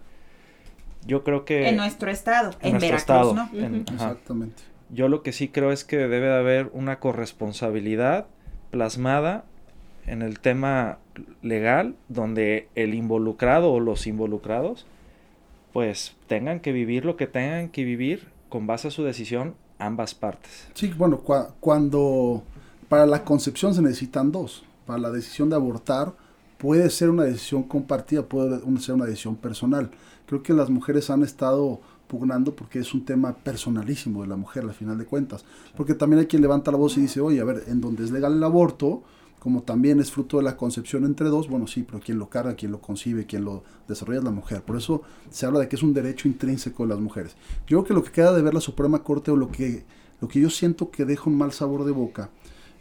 Yo 1.06 1.22
creo 1.22 1.44
que... 1.44 1.68
En 1.68 1.76
nuestro 1.76 2.10
estado, 2.10 2.50
en, 2.60 2.72
nuestro 2.72 2.96
estado, 2.96 3.34
¿no? 3.34 3.48
Exactamente. 3.54 4.62
Yo 4.90 5.08
lo 5.08 5.22
que 5.22 5.32
sí 5.32 5.48
creo 5.48 5.70
es 5.70 5.84
que 5.84 5.96
debe 5.96 6.26
de 6.26 6.36
haber 6.36 6.70
una 6.72 6.98
corresponsabilidad 6.98 8.26
plasmada 8.72 9.44
en 10.06 10.22
el 10.22 10.40
tema 10.40 10.98
legal 11.40 11.94
donde 12.08 12.68
el 12.74 12.94
involucrado 12.94 13.72
o 13.72 13.78
los 13.78 14.08
involucrados 14.08 14.86
pues 15.72 16.16
tengan 16.26 16.58
que 16.58 16.72
vivir 16.72 17.04
lo 17.04 17.16
que 17.16 17.28
tengan 17.28 17.68
que 17.68 17.84
vivir 17.84 18.28
con 18.48 18.66
base 18.66 18.88
a 18.88 18.90
su 18.90 19.04
decisión 19.04 19.54
ambas 19.78 20.14
partes. 20.14 20.68
Sí, 20.74 20.92
bueno, 20.96 21.22
cuando 21.60 22.42
para 22.90 23.07
la 23.07 23.24
concepción 23.24 23.72
se 23.72 23.83
necesitan 23.83 24.33
dos. 24.33 24.64
Para 24.85 24.98
la 24.98 25.12
decisión 25.12 25.48
de 25.48 25.55
abortar 25.55 26.12
puede 26.59 26.90
ser 26.90 27.09
una 27.09 27.22
decisión 27.22 27.62
compartida, 27.62 28.26
puede 28.26 28.61
ser 28.81 28.96
una 28.96 29.07
decisión 29.07 29.37
personal. 29.37 29.92
Creo 30.26 30.42
que 30.42 30.53
las 30.53 30.70
mujeres 30.70 31.09
han 31.09 31.22
estado 31.22 31.81
pugnando 32.09 32.57
porque 32.57 32.81
es 32.81 32.92
un 32.92 33.05
tema 33.05 33.33
personalísimo 33.33 34.22
de 34.22 34.29
la 34.29 34.35
mujer 34.35 34.64
al 34.64 34.74
final 34.74 34.98
de 34.98 35.07
cuentas. 35.07 35.44
Porque 35.76 35.94
también 35.94 36.18
hay 36.18 36.26
quien 36.26 36.42
levanta 36.42 36.72
la 36.72 36.79
voz 36.79 36.96
y 36.96 37.03
dice, 37.03 37.20
oye, 37.20 37.40
a 37.40 37.44
ver, 37.44 37.62
en 37.68 37.81
donde 37.81 38.03
es 38.03 38.11
legal 38.11 38.33
el 38.33 38.42
aborto, 38.42 39.05
como 39.38 39.62
también 39.62 40.00
es 40.00 40.11
fruto 40.11 40.38
de 40.38 40.42
la 40.42 40.57
concepción 40.57 41.05
entre 41.05 41.29
dos, 41.29 41.48
bueno, 41.48 41.68
sí, 41.68 41.85
pero 41.85 42.00
quien 42.00 42.18
lo 42.18 42.29
carga, 42.29 42.57
quien 42.57 42.72
lo 42.72 42.81
concibe, 42.81 43.24
quien 43.24 43.44
lo 43.44 43.62
desarrolla 43.87 44.18
es 44.18 44.24
la 44.24 44.33
mujer. 44.33 44.62
Por 44.62 44.76
eso 44.76 45.03
se 45.31 45.46
habla 45.46 45.61
de 45.61 45.68
que 45.68 45.76
es 45.76 45.85
un 45.85 45.94
derecho 45.94 46.26
intrínseco 46.26 46.83
de 46.83 46.88
las 46.88 46.98
mujeres. 46.98 47.37
Yo 47.68 47.79
creo 47.79 47.85
que 47.85 47.94
lo 47.94 48.03
que 48.03 48.11
queda 48.11 48.33
de 48.33 48.42
ver 48.42 48.53
la 48.53 48.61
Suprema 48.61 49.05
Corte 49.05 49.31
o 49.31 49.37
lo 49.37 49.53
que, 49.53 49.85
lo 50.20 50.26
que 50.26 50.40
yo 50.40 50.50
siento 50.50 50.90
que 50.90 51.05
deja 51.05 51.31
un 51.31 51.38
mal 51.38 51.53
sabor 51.53 51.85
de 51.85 51.92
boca 51.92 52.31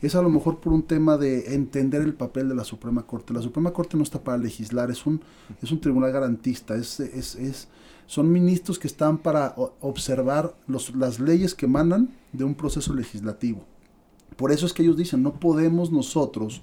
es 0.01 0.15
a 0.15 0.21
lo 0.21 0.29
mejor 0.29 0.59
por 0.59 0.73
un 0.73 0.83
tema 0.83 1.17
de 1.17 1.53
entender 1.55 2.01
el 2.01 2.13
papel 2.13 2.47
de 2.49 2.55
la 2.55 2.63
Suprema 2.63 3.05
Corte. 3.05 3.33
La 3.33 3.41
Suprema 3.41 3.71
Corte 3.71 3.97
no 3.97 4.03
está 4.03 4.23
para 4.23 4.37
legislar, 4.37 4.89
es 4.91 5.05
un, 5.05 5.21
es 5.61 5.71
un 5.71 5.81
tribunal 5.81 6.11
garantista, 6.11 6.75
es, 6.75 6.99
es, 6.99 7.35
es 7.35 7.67
son 8.05 8.31
ministros 8.31 8.79
que 8.79 8.87
están 8.87 9.19
para 9.19 9.53
observar 9.81 10.55
los, 10.67 10.95
las 10.95 11.19
leyes 11.19 11.53
que 11.53 11.67
emanan 11.67 12.09
de 12.33 12.43
un 12.43 12.55
proceso 12.55 12.93
legislativo. 12.93 13.63
Por 14.35 14.51
eso 14.51 14.65
es 14.65 14.73
que 14.73 14.81
ellos 14.81 14.97
dicen, 14.97 15.21
no 15.21 15.33
podemos 15.33 15.91
nosotros 15.91 16.61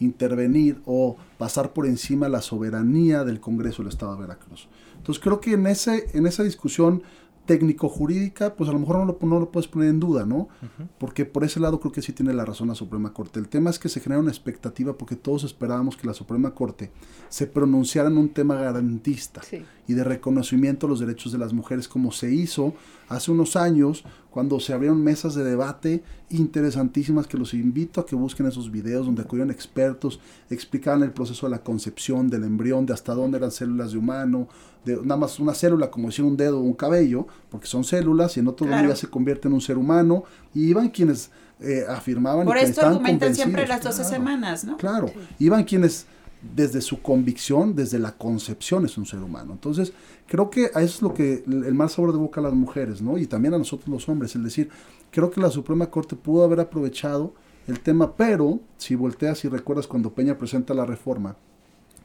intervenir 0.00 0.80
o 0.86 1.16
pasar 1.38 1.72
por 1.72 1.86
encima 1.86 2.28
la 2.28 2.42
soberanía 2.42 3.22
del 3.22 3.38
Congreso 3.38 3.82
del 3.82 3.92
Estado 3.92 4.14
de 4.14 4.22
Veracruz. 4.22 4.68
Entonces 4.96 5.22
creo 5.22 5.40
que 5.40 5.52
en, 5.52 5.66
ese, 5.66 6.08
en 6.14 6.26
esa 6.26 6.42
discusión 6.42 7.02
técnico-jurídica, 7.48 8.54
pues 8.56 8.68
a 8.68 8.74
lo 8.74 8.78
mejor 8.78 8.98
no 8.98 9.06
lo, 9.06 9.18
no 9.26 9.40
lo 9.40 9.50
puedes 9.50 9.66
poner 9.68 9.88
en 9.88 9.98
duda, 9.98 10.26
¿no? 10.26 10.50
Porque 10.98 11.24
por 11.24 11.44
ese 11.44 11.58
lado 11.60 11.80
creo 11.80 11.92
que 11.92 12.02
sí 12.02 12.12
tiene 12.12 12.34
la 12.34 12.44
razón 12.44 12.68
la 12.68 12.74
Suprema 12.74 13.14
Corte. 13.14 13.40
El 13.40 13.48
tema 13.48 13.70
es 13.70 13.78
que 13.78 13.88
se 13.88 14.00
genera 14.00 14.20
una 14.20 14.30
expectativa 14.30 14.98
porque 14.98 15.16
todos 15.16 15.44
esperábamos 15.44 15.96
que 15.96 16.06
la 16.06 16.12
Suprema 16.12 16.50
Corte 16.50 16.90
se 17.30 17.46
pronunciara 17.46 18.10
en 18.10 18.18
un 18.18 18.28
tema 18.28 18.56
garantista 18.56 19.40
y 19.86 19.94
de 19.94 20.04
reconocimiento 20.04 20.86
a 20.86 20.90
los 20.90 21.00
derechos 21.00 21.32
de 21.32 21.38
las 21.38 21.54
mujeres, 21.54 21.88
como 21.88 22.12
se 22.12 22.30
hizo 22.30 22.74
hace 23.08 23.30
unos 23.30 23.56
años 23.56 24.04
cuando 24.30 24.60
se 24.60 24.74
abrieron 24.74 25.02
mesas 25.02 25.34
de 25.34 25.42
debate 25.42 26.02
interesantísimas 26.28 27.26
que 27.26 27.38
los 27.38 27.54
invito 27.54 28.00
a 28.00 28.06
que 28.06 28.14
busquen 28.14 28.46
esos 28.46 28.70
videos 28.70 29.06
donde 29.06 29.22
acudieron 29.22 29.50
expertos, 29.50 30.20
explicaban 30.50 31.02
el 31.02 31.12
proceso 31.12 31.46
de 31.46 31.52
la 31.52 31.62
concepción 31.62 32.28
del 32.28 32.44
embrión, 32.44 32.84
de 32.84 32.92
hasta 32.92 33.14
dónde 33.14 33.38
eran 33.38 33.50
células 33.50 33.92
de 33.92 33.98
humano, 33.98 34.48
de 34.88 34.96
nada 35.02 35.16
más 35.16 35.38
una 35.38 35.54
célula 35.54 35.90
como 35.90 36.08
decir 36.08 36.24
un 36.24 36.36
dedo 36.36 36.58
o 36.58 36.62
un 36.62 36.74
cabello, 36.74 37.26
porque 37.50 37.66
son 37.66 37.84
células 37.84 38.36
y 38.36 38.40
en 38.40 38.48
otro 38.48 38.66
claro. 38.66 38.94
se 38.96 39.08
convierte 39.08 39.48
en 39.48 39.54
un 39.54 39.60
ser 39.60 39.78
humano, 39.78 40.24
y 40.54 40.68
iban 40.68 40.88
quienes 40.88 41.30
eh, 41.60 41.84
afirmaban 41.88 42.46
Por 42.46 42.56
y 42.56 42.60
que 42.60 42.66
esto 42.66 42.86
argumentan 42.86 43.34
siempre 43.34 43.66
las 43.66 43.82
12 43.82 43.96
claro, 43.96 44.10
semanas, 44.10 44.64
¿no? 44.64 44.76
Claro, 44.76 45.10
iban 45.38 45.64
quienes 45.64 46.06
desde 46.40 46.80
su 46.80 47.02
convicción, 47.02 47.74
desde 47.74 47.98
la 47.98 48.12
concepción 48.12 48.84
es 48.84 48.96
un 48.96 49.06
ser 49.06 49.20
humano. 49.20 49.52
Entonces, 49.52 49.92
creo 50.26 50.50
que 50.50 50.70
a 50.74 50.82
eso 50.82 50.96
es 50.96 51.02
lo 51.02 51.14
que 51.14 51.42
el 51.46 51.74
mal 51.74 51.90
sabor 51.90 52.12
de 52.12 52.18
boca 52.18 52.40
a 52.40 52.44
las 52.44 52.52
mujeres, 52.52 53.02
¿no? 53.02 53.18
Y 53.18 53.26
también 53.26 53.54
a 53.54 53.58
nosotros 53.58 53.88
los 53.88 54.08
hombres, 54.08 54.36
es 54.36 54.42
decir, 54.42 54.68
creo 55.10 55.30
que 55.30 55.40
la 55.40 55.50
Suprema 55.50 55.90
Corte 55.90 56.14
pudo 56.16 56.44
haber 56.44 56.60
aprovechado 56.60 57.34
el 57.66 57.80
tema, 57.80 58.16
pero 58.16 58.60
si 58.76 58.94
volteas 58.94 59.44
y 59.44 59.48
recuerdas 59.48 59.86
cuando 59.86 60.14
Peña 60.14 60.38
presenta 60.38 60.74
la 60.74 60.86
reforma, 60.86 61.36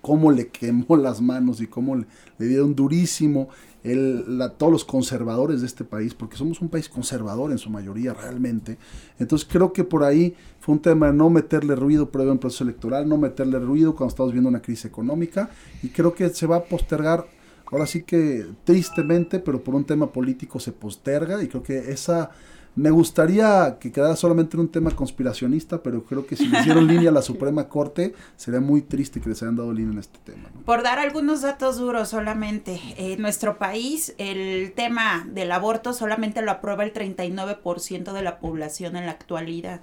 cómo 0.04 0.34
le 0.34 0.50
quemó 0.50 0.98
las 0.98 1.22
manos 1.22 1.62
y 1.62 1.68
cómo 1.68 1.96
le, 1.96 2.06
le 2.38 2.48
dieron 2.48 2.76
durísimo 2.76 3.48
el, 3.86 4.38
la, 4.38 4.50
todos 4.50 4.70
los 4.70 4.84
conservadores 4.84 5.62
de 5.62 5.68
este 5.68 5.86
país, 5.86 6.14
porque 6.14 6.36
somos 6.36 6.60
un 6.60 6.68
país 6.68 6.90
conservador 6.90 7.52
en 7.52 7.58
su 7.58 7.70
mayoría 7.70 8.14
realmente. 8.14 8.78
Entonces 9.18 9.48
creo 9.50 9.72
que 9.72 9.86
por 9.86 10.04
ahí 10.04 10.36
fue 10.60 10.76
un 10.76 10.82
tema 10.82 11.08
de 11.08 11.14
no 11.14 11.30
meterle 11.30 11.74
ruido 11.78 12.10
previo 12.10 12.32
a 12.32 12.34
un 12.34 12.40
proceso 12.40 12.66
electoral, 12.66 13.08
no 13.08 13.18
meterle 13.18 13.60
ruido 13.60 13.96
cuando 13.96 14.10
estamos 14.10 14.34
viendo 14.34 14.50
una 14.50 14.62
crisis 14.62 14.84
económica 14.84 15.50
y 15.82 15.88
creo 15.88 16.14
que 16.14 16.28
se 16.30 16.48
va 16.48 16.58
a 16.58 16.64
postergar 16.66 17.26
ahora 17.72 17.86
sí 17.86 18.04
que 18.04 18.46
tristemente, 18.66 19.40
pero 19.40 19.64
por 19.64 19.74
un 19.74 19.86
tema 19.86 20.12
político 20.12 20.60
se 20.60 20.74
posterga 20.74 21.42
y 21.42 21.48
creo 21.48 21.64
que 21.64 21.78
esa 21.92 22.32
Me 22.76 22.90
gustaría 22.90 23.78
que 23.80 23.92
quedara 23.92 24.16
solamente 24.16 24.58
en 24.58 24.62
un 24.62 24.70
tema 24.70 24.90
conspiracionista, 24.92 25.84
pero 25.84 26.04
creo 26.04 26.26
que 26.26 26.36
si 26.36 26.48
le 26.48 26.60
hicieron 26.60 26.88
línea 26.88 27.10
a 27.10 27.14
la 27.14 27.22
Suprema 27.24 27.70
Corte, 27.70 28.16
sería 28.36 28.62
muy 28.62 28.82
triste 28.82 29.22
que 29.22 29.30
les 29.30 29.44
hayan 29.44 29.56
dado 29.56 29.72
línea 29.72 29.94
en 29.94 30.00
este 30.00 30.18
tema. 30.24 30.50
Por 30.66 30.82
dar 30.82 30.98
algunos 30.98 31.42
datos 31.42 31.78
duros 31.78 32.10
solamente, 32.10 32.82
en 32.98 33.22
nuestro 33.22 33.60
país 33.60 34.16
el 34.18 34.74
tema 34.76 35.28
del 35.30 35.52
aborto 35.52 35.94
solamente 35.94 36.42
lo 36.42 36.52
aprueba 36.52 36.84
el 36.84 36.94
39% 36.94 38.12
de 38.12 38.22
la 38.24 38.40
población 38.40 38.96
en 38.96 39.06
la 39.06 39.12
actualidad. 39.12 39.82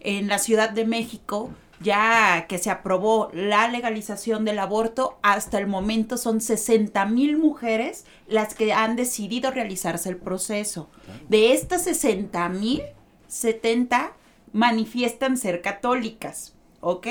En 0.00 0.28
la 0.28 0.38
Ciudad 0.38 0.70
de 0.70 0.84
México 0.84 1.50
ya 1.80 2.46
que 2.48 2.58
se 2.58 2.70
aprobó 2.70 3.30
la 3.32 3.68
legalización 3.68 4.44
del 4.44 4.58
aborto, 4.58 5.18
hasta 5.22 5.58
el 5.58 5.66
momento 5.66 6.16
son 6.16 6.40
60 6.40 7.04
mil 7.06 7.36
mujeres 7.36 8.04
las 8.26 8.54
que 8.54 8.72
han 8.72 8.96
decidido 8.96 9.50
realizarse 9.50 10.08
el 10.08 10.16
proceso. 10.16 10.88
De 11.28 11.52
estas 11.52 11.84
60 11.84 12.48
mil, 12.48 12.82
70 13.28 14.12
manifiestan 14.52 15.36
ser 15.36 15.62
católicas, 15.62 16.54
¿ok? 16.80 17.06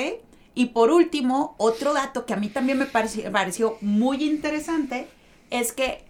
Y 0.54 0.66
por 0.66 0.90
último, 0.90 1.54
otro 1.56 1.94
dato 1.94 2.26
que 2.26 2.34
a 2.34 2.36
mí 2.36 2.48
también 2.48 2.78
me 2.78 2.86
pareció, 2.86 3.30
pareció 3.30 3.78
muy 3.80 4.24
interesante 4.24 5.06
es 5.50 5.72
que 5.72 6.04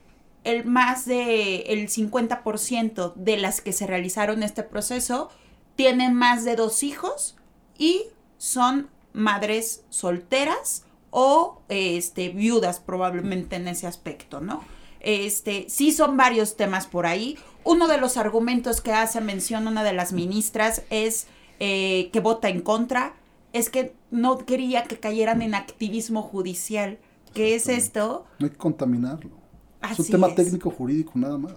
el 0.44 0.64
más 0.64 1.04
de 1.04 1.60
el 1.68 1.88
50% 1.88 3.14
de 3.14 3.36
las 3.36 3.60
que 3.60 3.72
se 3.72 3.86
realizaron 3.86 4.42
este 4.42 4.62
proceso 4.62 5.30
tienen 5.76 6.14
más 6.14 6.44
de 6.44 6.56
dos 6.56 6.82
hijos 6.82 7.36
y 7.76 8.06
son 8.38 8.88
madres 9.12 9.84
solteras 9.90 10.84
o 11.10 11.60
este, 11.68 12.30
viudas 12.30 12.80
probablemente 12.80 13.56
en 13.56 13.68
ese 13.68 13.86
aspecto, 13.86 14.40
¿no? 14.40 14.62
Este, 15.00 15.66
sí 15.68 15.92
son 15.92 16.16
varios 16.16 16.56
temas 16.56 16.86
por 16.86 17.06
ahí. 17.06 17.38
Uno 17.64 17.88
de 17.88 17.98
los 17.98 18.16
argumentos 18.16 18.80
que 18.80 18.92
hace 18.92 19.20
mención 19.20 19.66
una 19.66 19.84
de 19.84 19.92
las 19.92 20.12
ministras 20.12 20.82
es 20.90 21.26
eh, 21.60 22.10
que 22.12 22.20
vota 22.20 22.48
en 22.48 22.60
contra, 22.60 23.14
es 23.52 23.70
que 23.70 23.94
no 24.10 24.38
quería 24.38 24.84
que 24.84 24.98
cayeran 24.98 25.42
en 25.42 25.54
activismo 25.54 26.22
judicial. 26.22 26.98
¿Qué 27.34 27.54
es 27.54 27.68
esto? 27.68 28.26
No 28.38 28.46
hay 28.46 28.50
que 28.50 28.58
contaminarlo. 28.58 29.30
es 29.90 29.98
un 29.98 30.06
tema 30.06 30.34
técnico 30.34 30.70
jurídico 30.70 31.12
nada 31.14 31.38
más. 31.38 31.54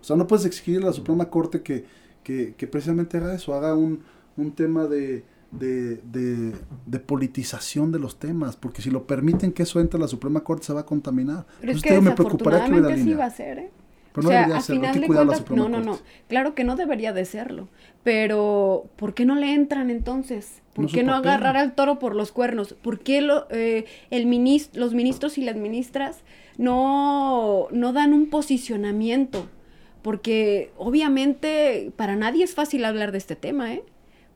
O 0.00 0.04
sea, 0.04 0.16
no 0.16 0.26
puedes 0.26 0.46
exigir 0.46 0.82
a 0.82 0.86
la 0.86 0.92
Suprema 0.92 1.28
Corte 1.28 1.62
que, 1.62 1.84
que, 2.22 2.54
que 2.54 2.66
precisamente 2.66 3.16
haga 3.16 3.34
eso, 3.34 3.52
haga 3.52 3.74
un, 3.74 4.04
un 4.36 4.52
tema 4.52 4.86
de, 4.86 5.24
de, 5.50 5.96
de, 5.96 6.52
de, 6.86 6.98
politización 6.98 7.90
de 7.90 7.98
los 7.98 8.18
temas, 8.18 8.56
porque 8.56 8.82
si 8.82 8.90
lo 8.90 9.06
permiten 9.06 9.52
que 9.52 9.62
eso 9.62 9.80
entre 9.80 9.98
a 9.98 10.00
la 10.02 10.08
Suprema 10.08 10.40
Corte 10.40 10.66
se 10.66 10.72
va 10.72 10.80
a 10.80 10.86
contaminar. 10.86 11.46
Pero 11.60 11.72
es 11.72 11.82
que 11.82 12.00
me 12.00 12.10
preocuparía 12.12 12.64
que 12.64 12.72
hubiera 12.72 12.96
línea. 12.96 13.16
va 13.16 13.24
a 13.26 13.30
ser, 13.30 13.58
¿eh? 13.58 13.70
Pero 14.12 14.22
no 14.22 14.28
o 14.28 14.32
sea, 14.32 14.56
a 14.56 14.60
final 14.60 15.00
de 15.00 15.06
cuentas, 15.06 15.50
no, 15.50 15.68
no, 15.68 15.80
no, 15.80 15.98
claro 16.28 16.54
que 16.54 16.64
no 16.64 16.76
debería 16.76 17.12
de 17.12 17.24
serlo, 17.24 17.68
pero 18.02 18.86
¿por 18.96 19.14
qué 19.14 19.24
no 19.24 19.36
le 19.36 19.54
entran 19.54 19.90
entonces? 19.90 20.62
¿Por 20.74 20.86
no 20.86 20.90
qué 20.90 21.02
no 21.02 21.14
agarrar 21.14 21.56
al 21.56 21.74
toro 21.74 21.98
por 21.98 22.14
los 22.14 22.32
cuernos? 22.32 22.74
¿Por 22.74 23.00
qué 23.00 23.20
lo, 23.20 23.46
eh, 23.50 23.84
el 24.10 24.26
ministro, 24.26 24.80
los 24.80 24.94
ministros 24.94 25.38
y 25.38 25.42
las 25.42 25.56
ministras 25.56 26.20
no, 26.56 27.68
no 27.70 27.92
dan 27.92 28.12
un 28.12 28.28
posicionamiento? 28.28 29.46
Porque 30.02 30.72
obviamente 30.76 31.92
para 31.96 32.16
nadie 32.16 32.44
es 32.44 32.54
fácil 32.54 32.84
hablar 32.84 33.12
de 33.12 33.18
este 33.18 33.36
tema, 33.36 33.74
¿eh? 33.74 33.82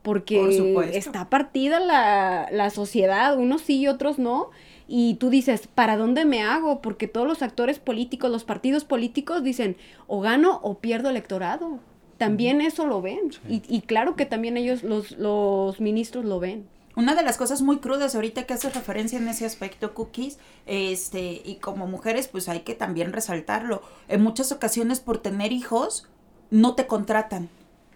Porque 0.03 0.89
está 0.93 1.29
partida 1.29 1.79
la, 1.79 2.49
la, 2.51 2.69
sociedad, 2.69 3.37
unos 3.37 3.61
sí 3.61 3.79
y 3.79 3.87
otros 3.87 4.19
no, 4.19 4.51
y 4.87 5.15
tú 5.15 5.29
dices, 5.29 5.67
¿para 5.67 5.97
dónde 5.97 6.25
me 6.25 6.43
hago? 6.43 6.81
Porque 6.81 7.07
todos 7.07 7.25
los 7.25 7.41
actores 7.41 7.79
políticos, 7.79 8.29
los 8.29 8.43
partidos 8.43 8.83
políticos 8.83 9.43
dicen, 9.43 9.77
o 10.07 10.19
gano 10.19 10.59
o 10.61 10.79
pierdo 10.79 11.09
electorado. 11.09 11.79
También 12.17 12.61
eso 12.61 12.85
lo 12.85 13.01
ven, 13.01 13.31
y, 13.49 13.63
y, 13.67 13.81
claro 13.81 14.15
que 14.15 14.25
también 14.25 14.55
ellos, 14.55 14.83
los, 14.83 15.11
los 15.11 15.81
ministros 15.81 16.25
lo 16.25 16.39
ven. 16.39 16.67
Una 16.95 17.15
de 17.15 17.23
las 17.23 17.37
cosas 17.37 17.61
muy 17.61 17.79
crudas 17.79 18.13
ahorita 18.13 18.43
que 18.43 18.53
hace 18.53 18.69
referencia 18.69 19.17
en 19.17 19.27
ese 19.27 19.45
aspecto, 19.45 19.95
Cookies, 19.95 20.37
este, 20.67 21.41
y 21.43 21.55
como 21.55 21.87
mujeres, 21.87 22.27
pues 22.27 22.47
hay 22.49 22.59
que 22.59 22.75
también 22.75 23.13
resaltarlo. 23.13 23.81
En 24.07 24.21
muchas 24.21 24.51
ocasiones 24.51 24.99
por 24.99 25.17
tener 25.17 25.51
hijos, 25.51 26.07
no 26.51 26.75
te 26.75 26.85
contratan. 26.85 27.49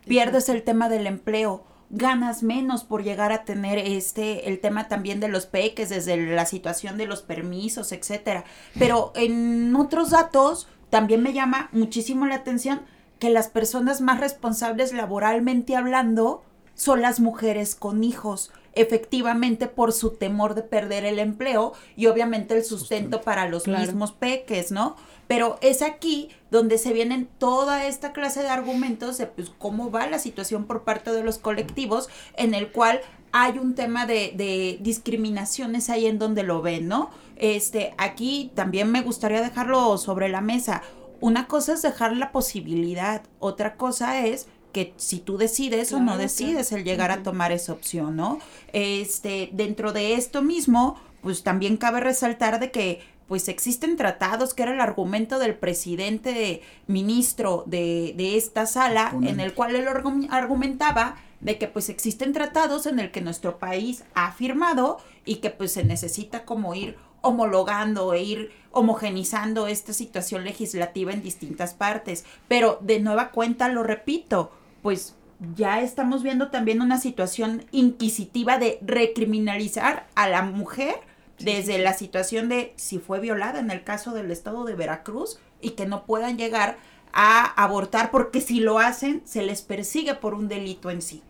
Pierdes 0.07 0.49
el 0.49 0.63
tema 0.63 0.89
del 0.89 1.05
empleo 1.05 1.63
ganas 1.89 2.43
menos 2.43 2.83
por 2.83 3.03
llegar 3.03 3.31
a 3.31 3.45
tener 3.45 3.77
este 3.77 4.49
el 4.49 4.59
tema 4.59 4.87
también 4.87 5.19
de 5.19 5.29
los 5.29 5.45
peques 5.45 5.89
desde 5.89 6.17
la 6.17 6.45
situación 6.45 6.97
de 6.97 7.07
los 7.07 7.21
permisos, 7.21 7.91
etcétera. 7.91 8.43
Pero 8.77 9.13
en 9.15 9.75
otros 9.75 10.09
datos 10.09 10.67
también 10.89 11.21
me 11.23 11.33
llama 11.33 11.69
muchísimo 11.71 12.25
la 12.25 12.35
atención 12.35 12.81
que 13.19 13.29
las 13.29 13.47
personas 13.47 14.01
más 14.01 14.19
responsables 14.19 14.93
laboralmente 14.93 15.75
hablando 15.75 16.43
son 16.75 17.01
las 17.01 17.19
mujeres 17.19 17.73
con 17.73 18.03
hijos, 18.03 18.51
efectivamente 18.73 19.67
por 19.67 19.91
su 19.91 20.11
temor 20.11 20.53
de 20.53 20.61
perder 20.61 21.05
el 21.05 21.17
empleo 21.17 21.73
y 21.95 22.05
obviamente 22.05 22.55
el 22.55 22.63
sustento, 22.63 23.21
para 23.21 23.49
los 23.49 23.67
mismos 23.67 24.11
peques, 24.11 24.71
¿no? 24.71 24.95
Pero 25.27 25.57
es 25.61 25.81
aquí 25.81 26.29
donde 26.51 26.77
se 26.77 26.93
vienen 26.93 27.27
toda 27.37 27.85
esta 27.85 28.13
clase 28.13 28.41
de 28.41 28.49
argumentos 28.49 29.17
de 29.17 29.27
pues, 29.27 29.51
cómo 29.57 29.91
va 29.91 30.07
la 30.07 30.19
situación 30.19 30.65
por 30.65 30.83
parte 30.83 31.11
de 31.11 31.23
los 31.23 31.37
colectivos, 31.37 32.09
en 32.35 32.53
el 32.53 32.71
cual 32.71 33.01
hay 33.31 33.57
un 33.57 33.75
tema 33.75 34.05
de, 34.05 34.33
de 34.35 34.77
discriminaciones 34.81 35.89
ahí 35.89 36.05
en 36.05 36.17
donde 36.17 36.43
lo 36.43 36.61
ven, 36.61 36.87
¿no? 36.87 37.09
Este, 37.35 37.93
aquí 37.97 38.51
también 38.55 38.91
me 38.91 39.01
gustaría 39.01 39.41
dejarlo 39.41 39.97
sobre 39.97 40.29
la 40.29 40.41
mesa. 40.41 40.81
Una 41.19 41.47
cosa 41.47 41.73
es 41.73 41.81
dejar 41.81 42.15
la 42.15 42.31
posibilidad, 42.31 43.23
otra 43.39 43.75
cosa 43.75 44.25
es 44.25 44.47
que 44.71 44.93
si 44.97 45.19
tú 45.19 45.37
decides 45.37 45.91
o 45.93 45.99
no 45.99 46.17
decides 46.17 46.71
el 46.71 46.83
llegar 46.83 47.09
a 47.09 47.23
tomar 47.23 47.51
esa 47.51 47.73
opción, 47.73 48.15
¿no? 48.15 48.39
Este, 48.73 49.49
dentro 49.51 49.91
de 49.91 50.13
esto 50.13 50.43
mismo, 50.43 50.95
pues 51.21 51.41
también 51.41 51.77
cabe 51.77 51.99
resaltar 51.99 52.59
de 52.59 52.69
que 52.69 53.01
pues 53.27 53.47
existen 53.49 53.97
tratados, 53.97 54.53
que 54.53 54.63
era 54.63 54.73
el 54.73 54.79
argumento 54.79 55.39
del 55.39 55.55
presidente 55.55 56.61
ministro 56.87 57.63
de, 57.65 58.13
de 58.15 58.37
esta 58.37 58.65
sala, 58.65 59.13
en 59.21 59.39
el 59.39 59.53
cual 59.53 59.75
él 59.75 59.87
argumentaba 60.29 61.17
de 61.39 61.57
que 61.57 61.67
pues 61.67 61.89
existen 61.89 62.33
tratados 62.33 62.85
en 62.85 62.99
el 62.99 63.11
que 63.11 63.21
nuestro 63.21 63.59
país 63.59 64.03
ha 64.15 64.31
firmado 64.31 64.97
y 65.25 65.35
que 65.35 65.49
pues 65.49 65.73
se 65.73 65.83
necesita 65.83 66.45
como 66.45 66.73
ir 66.73 66.97
homologando 67.21 68.13
e 68.13 68.23
ir 68.23 68.51
homogenizando 68.71 69.67
esta 69.67 69.93
situación 69.93 70.43
legislativa 70.43 71.11
en 71.11 71.21
distintas 71.21 71.73
partes. 71.73 72.25
Pero 72.47 72.79
de 72.81 72.99
nueva 72.99 73.31
cuenta, 73.31 73.67
lo 73.69 73.83
repito, 73.83 74.51
pues 74.81 75.15
ya 75.55 75.81
estamos 75.81 76.23
viendo 76.23 76.49
también 76.49 76.81
una 76.81 76.99
situación 76.99 77.65
inquisitiva 77.71 78.57
de 78.57 78.79
recriminalizar 78.81 80.07
a 80.15 80.29
la 80.29 80.41
mujer 80.41 80.95
desde 81.39 81.77
la 81.77 81.93
situación 81.93 82.49
de 82.49 82.73
si 82.75 82.99
fue 82.99 83.19
violada 83.19 83.59
en 83.59 83.71
el 83.71 83.83
caso 83.83 84.13
del 84.13 84.31
estado 84.31 84.65
de 84.65 84.75
Veracruz 84.75 85.39
y 85.61 85.71
que 85.71 85.85
no 85.85 86.05
puedan 86.05 86.37
llegar 86.37 86.77
a 87.13 87.45
abortar 87.63 88.11
porque 88.11 88.41
si 88.41 88.59
lo 88.59 88.79
hacen 88.79 89.21
se 89.25 89.43
les 89.43 89.61
persigue 89.61 90.15
por 90.15 90.33
un 90.33 90.47
delito 90.47 90.89
en 90.89 91.01
sí. 91.01 91.23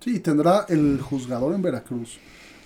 Sí, 0.00 0.20
tendrá 0.20 0.66
el 0.68 1.00
juzgador 1.00 1.54
en 1.54 1.62
Veracruz. 1.62 2.18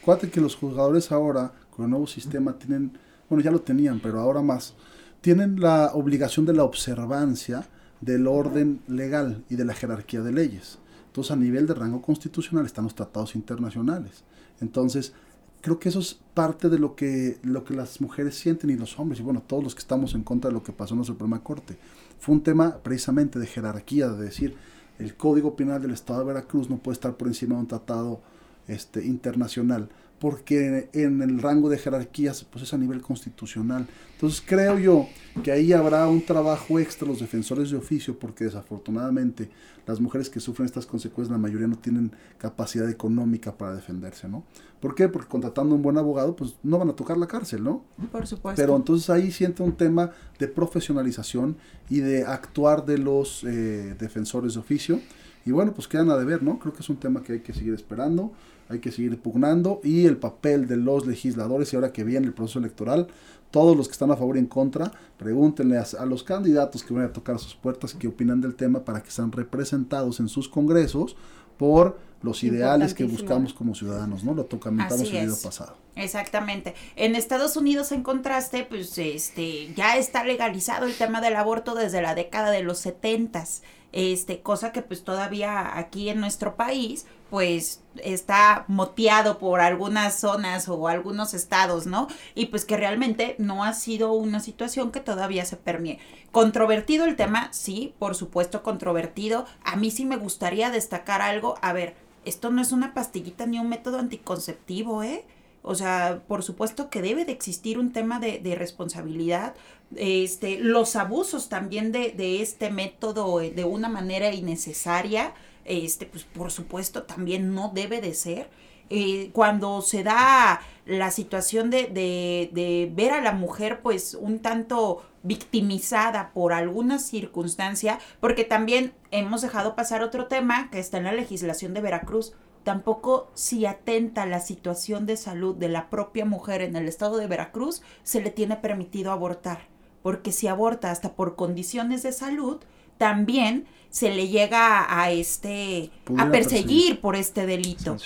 Acuérdate 0.02 0.30
que 0.30 0.40
los 0.40 0.56
juzgadores 0.56 1.12
ahora, 1.12 1.52
con 1.70 1.84
el 1.84 1.90
nuevo 1.90 2.06
sistema, 2.06 2.58
tienen, 2.58 2.98
bueno, 3.28 3.44
ya 3.44 3.50
lo 3.50 3.60
tenían, 3.60 4.00
pero 4.00 4.20
ahora 4.20 4.42
más, 4.42 4.74
tienen 5.20 5.60
la 5.60 5.92
obligación 5.94 6.46
de 6.46 6.54
la 6.54 6.64
observancia 6.64 7.66
del 8.00 8.26
orden 8.26 8.80
legal 8.88 9.44
y 9.48 9.56
de 9.56 9.64
la 9.64 9.74
jerarquía 9.74 10.20
de 10.20 10.32
leyes. 10.32 10.78
Entonces, 11.06 11.30
a 11.30 11.36
nivel 11.36 11.66
de 11.66 11.74
rango 11.74 12.02
constitucional 12.02 12.66
están 12.66 12.84
los 12.84 12.94
tratados 12.94 13.34
internacionales. 13.34 14.24
Entonces, 14.60 15.12
creo 15.60 15.78
que 15.78 15.88
eso 15.88 16.00
es 16.00 16.18
parte 16.34 16.68
de 16.68 16.78
lo 16.78 16.94
que, 16.94 17.38
lo 17.42 17.64
que 17.64 17.74
las 17.74 18.00
mujeres 18.00 18.36
sienten 18.36 18.70
y 18.70 18.76
los 18.76 18.98
hombres, 18.98 19.20
y 19.20 19.22
bueno, 19.22 19.42
todos 19.46 19.62
los 19.62 19.74
que 19.74 19.80
estamos 19.80 20.14
en 20.14 20.22
contra 20.22 20.48
de 20.48 20.54
lo 20.54 20.62
que 20.62 20.72
pasó 20.72 20.94
en 20.94 21.00
la 21.00 21.06
Suprema 21.06 21.42
Corte. 21.42 21.76
Fue 22.20 22.34
un 22.34 22.42
tema 22.42 22.78
precisamente 22.82 23.38
de 23.38 23.46
jerarquía, 23.46 24.08
de 24.08 24.24
decir, 24.24 24.56
el 24.98 25.14
Código 25.14 25.54
Penal 25.56 25.80
del 25.80 25.92
Estado 25.92 26.20
de 26.20 26.26
Veracruz 26.26 26.68
no 26.68 26.78
puede 26.78 26.94
estar 26.94 27.16
por 27.16 27.28
encima 27.28 27.54
de 27.54 27.60
un 27.60 27.68
tratado 27.68 28.20
este, 28.66 29.04
internacional, 29.04 29.88
porque 30.18 30.88
en 30.92 31.22
el 31.22 31.40
rango 31.40 31.68
de 31.68 31.78
jerarquías 31.78 32.44
pues 32.44 32.64
es 32.64 32.74
a 32.74 32.78
nivel 32.78 33.00
constitucional. 33.00 33.86
Entonces 34.14 34.42
creo 34.44 34.78
yo 34.78 35.06
que 35.42 35.52
ahí 35.52 35.72
habrá 35.72 36.08
un 36.08 36.24
trabajo 36.24 36.78
extra 36.78 37.06
los 37.06 37.20
defensores 37.20 37.70
de 37.70 37.76
oficio, 37.76 38.18
porque 38.18 38.44
desafortunadamente 38.44 39.48
las 39.86 40.00
mujeres 40.00 40.28
que 40.28 40.40
sufren 40.40 40.66
estas 40.66 40.86
consecuencias, 40.86 41.30
la 41.30 41.38
mayoría 41.38 41.66
no 41.66 41.78
tienen 41.78 42.12
capacidad 42.36 42.90
económica 42.90 43.56
para 43.56 43.74
defenderse, 43.74 44.28
¿no? 44.28 44.44
¿Por 44.80 44.94
qué? 44.94 45.08
Porque 45.08 45.28
contratando 45.28 45.74
un 45.74 45.82
buen 45.82 45.96
abogado, 45.96 46.36
pues 46.36 46.56
no 46.62 46.78
van 46.78 46.90
a 46.90 46.92
tocar 46.92 47.16
la 47.16 47.26
cárcel, 47.26 47.64
¿no? 47.64 47.84
Por 48.12 48.26
supuesto. 48.26 48.60
Pero 48.60 48.76
entonces 48.76 49.08
ahí 49.08 49.30
siente 49.30 49.62
un 49.62 49.72
tema 49.72 50.10
de 50.38 50.48
profesionalización 50.48 51.56
y 51.88 52.00
de 52.00 52.24
actuar 52.24 52.84
de 52.84 52.98
los 52.98 53.44
eh, 53.44 53.96
defensores 53.98 54.54
de 54.54 54.60
oficio 54.60 55.00
Y 55.48 55.52
bueno, 55.52 55.72
pues 55.72 55.88
quedan 55.88 56.10
a 56.10 56.16
deber, 56.16 56.42
¿no? 56.42 56.58
Creo 56.58 56.74
que 56.74 56.80
es 56.80 56.88
un 56.90 56.98
tema 56.98 57.22
que 57.22 57.32
hay 57.32 57.40
que 57.40 57.54
seguir 57.54 57.72
esperando, 57.72 58.32
hay 58.68 58.80
que 58.80 58.92
seguir 58.92 59.18
pugnando 59.18 59.80
y 59.82 60.04
el 60.04 60.18
papel 60.18 60.68
de 60.68 60.76
los 60.76 61.06
legisladores 61.06 61.72
y 61.72 61.76
ahora 61.76 61.90
que 61.90 62.04
viene 62.04 62.26
el 62.26 62.34
proceso 62.34 62.58
electoral, 62.58 63.06
todos 63.50 63.74
los 63.74 63.88
que 63.88 63.92
están 63.92 64.10
a 64.10 64.16
favor 64.16 64.36
y 64.36 64.40
en 64.40 64.46
contra, 64.46 64.92
pregúntenle 65.16 65.78
a, 65.78 65.86
a 65.98 66.04
los 66.04 66.22
candidatos 66.22 66.84
que 66.84 66.92
van 66.92 67.04
a 67.04 67.12
tocar 67.14 67.38
sus 67.38 67.54
puertas 67.54 67.94
qué 67.94 68.08
opinan 68.08 68.42
del 68.42 68.56
tema 68.56 68.84
para 68.84 69.02
que 69.02 69.10
sean 69.10 69.32
representados 69.32 70.20
en 70.20 70.28
sus 70.28 70.50
congresos 70.50 71.16
por 71.56 71.98
los 72.22 72.42
ideales 72.42 72.94
que 72.94 73.04
buscamos 73.04 73.54
como 73.54 73.74
ciudadanos, 73.74 74.24
¿no? 74.24 74.34
Lo 74.34 74.48
comentamos 74.48 75.00
Así 75.02 75.16
el 75.16 75.22
video 75.22 75.34
es. 75.34 75.42
pasado. 75.42 75.76
Exactamente. 75.94 76.74
En 76.96 77.14
Estados 77.14 77.56
Unidos, 77.56 77.92
en 77.92 78.02
contraste, 78.02 78.64
pues 78.68 78.98
este 78.98 79.72
ya 79.74 79.96
está 79.96 80.24
legalizado 80.24 80.86
el 80.86 80.94
tema 80.94 81.20
del 81.20 81.36
aborto 81.36 81.74
desde 81.74 82.02
la 82.02 82.14
década 82.14 82.50
de 82.50 82.62
los 82.62 82.78
setentas. 82.78 83.62
Este, 83.92 84.42
cosa 84.42 84.70
que 84.70 84.82
pues 84.82 85.02
todavía 85.02 85.78
aquí 85.78 86.10
en 86.10 86.20
nuestro 86.20 86.56
país, 86.56 87.06
pues 87.30 87.82
está 88.02 88.64
moteado 88.68 89.38
por 89.38 89.60
algunas 89.60 90.18
zonas 90.18 90.68
o 90.68 90.88
algunos 90.88 91.34
estados, 91.34 91.86
¿no? 91.86 92.08
Y 92.34 92.46
pues 92.46 92.64
que 92.64 92.76
realmente 92.76 93.34
no 93.38 93.64
ha 93.64 93.72
sido 93.72 94.12
una 94.12 94.40
situación 94.40 94.90
que 94.92 95.00
todavía 95.00 95.44
se 95.44 95.56
permee. 95.56 95.98
Controvertido 96.32 97.04
el 97.04 97.16
tema, 97.16 97.52
sí, 97.52 97.94
por 97.98 98.14
supuesto 98.14 98.62
controvertido. 98.62 99.46
A 99.64 99.76
mí 99.76 99.90
sí 99.90 100.04
me 100.04 100.16
gustaría 100.16 100.70
destacar 100.70 101.22
algo. 101.22 101.54
A 101.62 101.72
ver, 101.72 101.96
esto 102.24 102.50
no 102.50 102.60
es 102.60 102.72
una 102.72 102.94
pastillita 102.94 103.46
ni 103.46 103.58
un 103.58 103.68
método 103.68 103.98
anticonceptivo, 103.98 105.02
¿eh? 105.02 105.24
O 105.68 105.74
sea, 105.74 106.22
por 106.26 106.42
supuesto 106.42 106.88
que 106.88 107.02
debe 107.02 107.26
de 107.26 107.32
existir 107.32 107.78
un 107.78 107.92
tema 107.92 108.20
de, 108.20 108.38
de 108.38 108.54
responsabilidad. 108.54 109.54
Este, 109.96 110.58
los 110.58 110.96
abusos 110.96 111.50
también 111.50 111.92
de, 111.92 112.12
de 112.12 112.40
este 112.40 112.70
método 112.70 113.42
eh, 113.42 113.50
de 113.50 113.64
una 113.64 113.90
manera 113.90 114.32
innecesaria, 114.32 115.34
este, 115.66 116.06
pues 116.06 116.24
por 116.24 116.50
supuesto 116.50 117.02
también 117.02 117.54
no 117.54 117.70
debe 117.74 118.00
de 118.00 118.14
ser. 118.14 118.48
Eh, 118.88 119.28
cuando 119.34 119.82
se 119.82 120.02
da 120.02 120.62
la 120.86 121.10
situación 121.10 121.68
de, 121.68 121.84
de, 121.84 122.48
de 122.54 122.90
ver 122.90 123.12
a 123.12 123.20
la 123.20 123.32
mujer 123.32 123.80
pues 123.82 124.14
un 124.14 124.38
tanto 124.38 125.02
victimizada 125.22 126.30
por 126.32 126.54
alguna 126.54 126.98
circunstancia, 126.98 127.98
porque 128.20 128.44
también 128.44 128.94
hemos 129.10 129.42
dejado 129.42 129.76
pasar 129.76 130.02
otro 130.02 130.28
tema 130.28 130.70
que 130.70 130.78
está 130.78 130.96
en 130.96 131.04
la 131.04 131.12
legislación 131.12 131.74
de 131.74 131.82
Veracruz, 131.82 132.32
tampoco 132.68 133.30
si 133.32 133.64
atenta 133.64 134.24
a 134.24 134.26
la 134.26 134.40
situación 134.40 135.06
de 135.06 135.16
salud 135.16 135.56
de 135.56 135.70
la 135.70 135.88
propia 135.88 136.26
mujer 136.26 136.60
en 136.60 136.76
el 136.76 136.86
estado 136.86 137.16
de 137.16 137.26
Veracruz, 137.26 137.80
se 138.02 138.20
le 138.20 138.28
tiene 138.30 138.56
permitido 138.56 139.10
abortar, 139.10 139.60
porque 140.02 140.32
si 140.32 140.48
aborta 140.48 140.90
hasta 140.90 141.14
por 141.14 141.34
condiciones 141.34 142.02
de 142.02 142.12
salud, 142.12 142.58
también 142.98 143.64
se 143.88 144.10
le 144.10 144.28
llega 144.28 144.80
a, 144.80 145.04
a 145.04 145.10
este 145.10 145.90
Pudiera 146.04 146.28
a 146.28 146.30
perseguir 146.30 146.66
perseguir. 146.66 147.00
por 147.00 147.16
este 147.16 147.46
delito. 147.46 147.96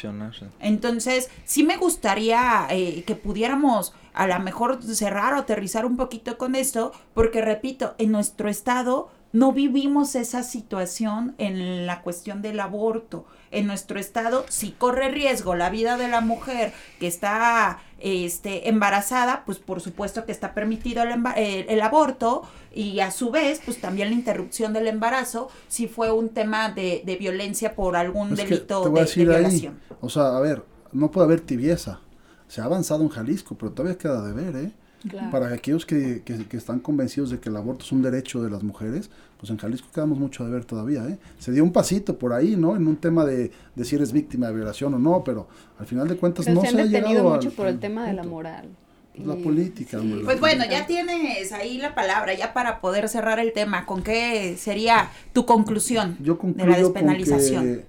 Entonces, 0.61 1.29
sí 1.45 1.65
me 1.65 1.77
gustaría 1.77 2.69
eh, 2.71 3.03
que 3.05 3.17
pudiéramos 3.17 3.93
a 4.15 4.29
lo 4.29 4.39
mejor 4.39 4.81
cerrar 4.81 5.35
o 5.35 5.39
aterrizar 5.39 5.85
un 5.85 5.97
poquito 5.97 6.39
con 6.39 6.55
esto, 6.55 6.93
porque 7.15 7.43
repito, 7.43 7.97
en 7.99 8.13
nuestro 8.13 8.49
estado 8.49 9.11
no 9.33 9.53
vivimos 9.53 10.15
esa 10.15 10.45
situación 10.45 11.35
en 11.39 11.87
la 11.87 12.03
cuestión 12.03 12.43
del 12.43 12.61
aborto. 12.61 13.25
En 13.53 13.67
nuestro 13.69 14.01
estado, 14.01 14.45
si 14.49 14.73
corre 14.73 15.09
riesgo 15.11 15.55
la 15.55 15.71
vida 15.71 15.97
de 15.97 16.09
la 16.09 16.21
mujer 16.21 16.73
que 16.99 17.07
está 17.07 17.79
este, 18.01 18.69
embarazada, 18.69 19.45
pues 19.47 19.59
por 19.59 19.81
supuesto 19.81 20.25
que 20.27 20.33
está 20.33 20.55
permitido 20.55 21.03
el, 21.05 21.11
el- 21.37 21.67
el 21.69 21.81
aborto 21.83 22.43
y 22.75 23.01
a 23.01 23.11
su 23.11 23.31
vez, 23.31 23.61
pues 23.65 23.81
también 23.81 24.09
la 24.09 24.15
interrupción 24.15 24.73
del 24.73 24.89
embarazo 24.89 25.49
si 25.69 25.87
fue 25.87 26.11
un 26.11 26.31
tema 26.31 26.71
de, 26.71 27.03
de 27.05 27.17
violencia 27.17 27.75
por 27.77 27.95
algún 27.97 28.37
Es 28.37 28.37
delito 28.37 28.81
te 28.81 28.89
voy 28.89 29.01
a 29.01 29.05
de, 29.05 29.25
de 29.25 29.37
ahí, 29.37 29.71
violación. 29.71 29.81
o 30.01 30.09
sea, 30.09 30.37
a 30.37 30.41
ver, 30.41 30.65
no 30.93 31.11
puede 31.11 31.27
haber 31.27 31.41
tibieza. 31.43 32.01
Se 32.49 32.61
ha 32.61 32.65
avanzado 32.65 33.03
en 33.03 33.09
Jalisco, 33.09 33.57
pero 33.57 33.73
todavía 33.73 33.99
queda 33.99 34.23
de 34.27 34.33
ver, 34.33 34.57
¿eh? 34.57 34.73
Claro. 35.09 35.31
Para 35.31 35.49
aquellos 35.53 35.85
que, 35.87 36.23
que, 36.25 36.45
que 36.47 36.57
están 36.57 36.79
convencidos 36.81 37.31
de 37.31 37.41
que 37.41 37.49
el 37.49 37.57
aborto 37.57 37.85
es 37.85 37.93
un 37.93 38.03
derecho 38.03 38.43
de 38.43 38.51
las 38.51 38.63
mujeres, 38.63 39.11
pues 39.39 39.51
en 39.51 39.57
Jalisco 39.57 39.89
quedamos 39.93 40.19
mucho 40.19 40.45
de 40.45 40.51
ver 40.53 40.65
todavía, 40.65 41.05
¿eh? 41.09 41.19
Se 41.39 41.51
dio 41.53 41.65
un 41.65 41.73
pasito 41.73 42.19
por 42.19 42.33
ahí, 42.33 42.55
¿no? 42.57 42.77
En 42.77 42.87
un 42.87 42.97
tema 42.97 43.25
de, 43.25 43.51
de 43.75 43.85
si 43.85 43.97
eres 43.97 44.13
víctima 44.13 44.47
de 44.49 44.55
violación 44.55 44.95
o 44.95 44.99
no, 44.99 45.25
pero 45.25 45.49
al 45.79 45.87
final 45.87 46.07
de 46.09 46.17
cuentas 46.17 46.45
Pero 46.45 46.55
no 46.57 46.61
se 46.63 46.69
se, 46.69 46.75
han 46.75 46.81
ha 46.81 46.85
detenido 46.85 47.11
llegado 47.11 47.31
mucho 47.35 47.49
al- 47.49 47.55
por 47.55 47.67
el 47.67 47.79
tema 47.81 48.07
de 48.07 48.13
la 48.13 48.23
moral. 48.23 48.69
Pues 49.15 49.27
la 49.27 49.37
política, 49.37 49.99
hombre, 49.99 50.21
la 50.21 50.25
Pues 50.25 50.41
bueno, 50.41 50.65
política. 50.65 50.81
ya 50.81 50.87
tienes 50.87 51.53
ahí 51.53 51.77
la 51.79 51.95
palabra, 51.95 52.33
ya 52.35 52.55
para 52.55 52.81
poder 52.81 53.09
cerrar 53.11 53.39
el 53.41 53.53
tema, 53.53 53.85
¿con 53.85 54.03
qué 54.03 54.57
sería 54.57 55.11
tu 55.35 55.45
conclusión 55.45 56.17
Yo 56.21 56.35
de 56.35 56.39
la 56.39 56.39
concluyo 56.39 56.67
con 56.71 56.77
despenalización? 56.95 57.65
que 57.65 57.85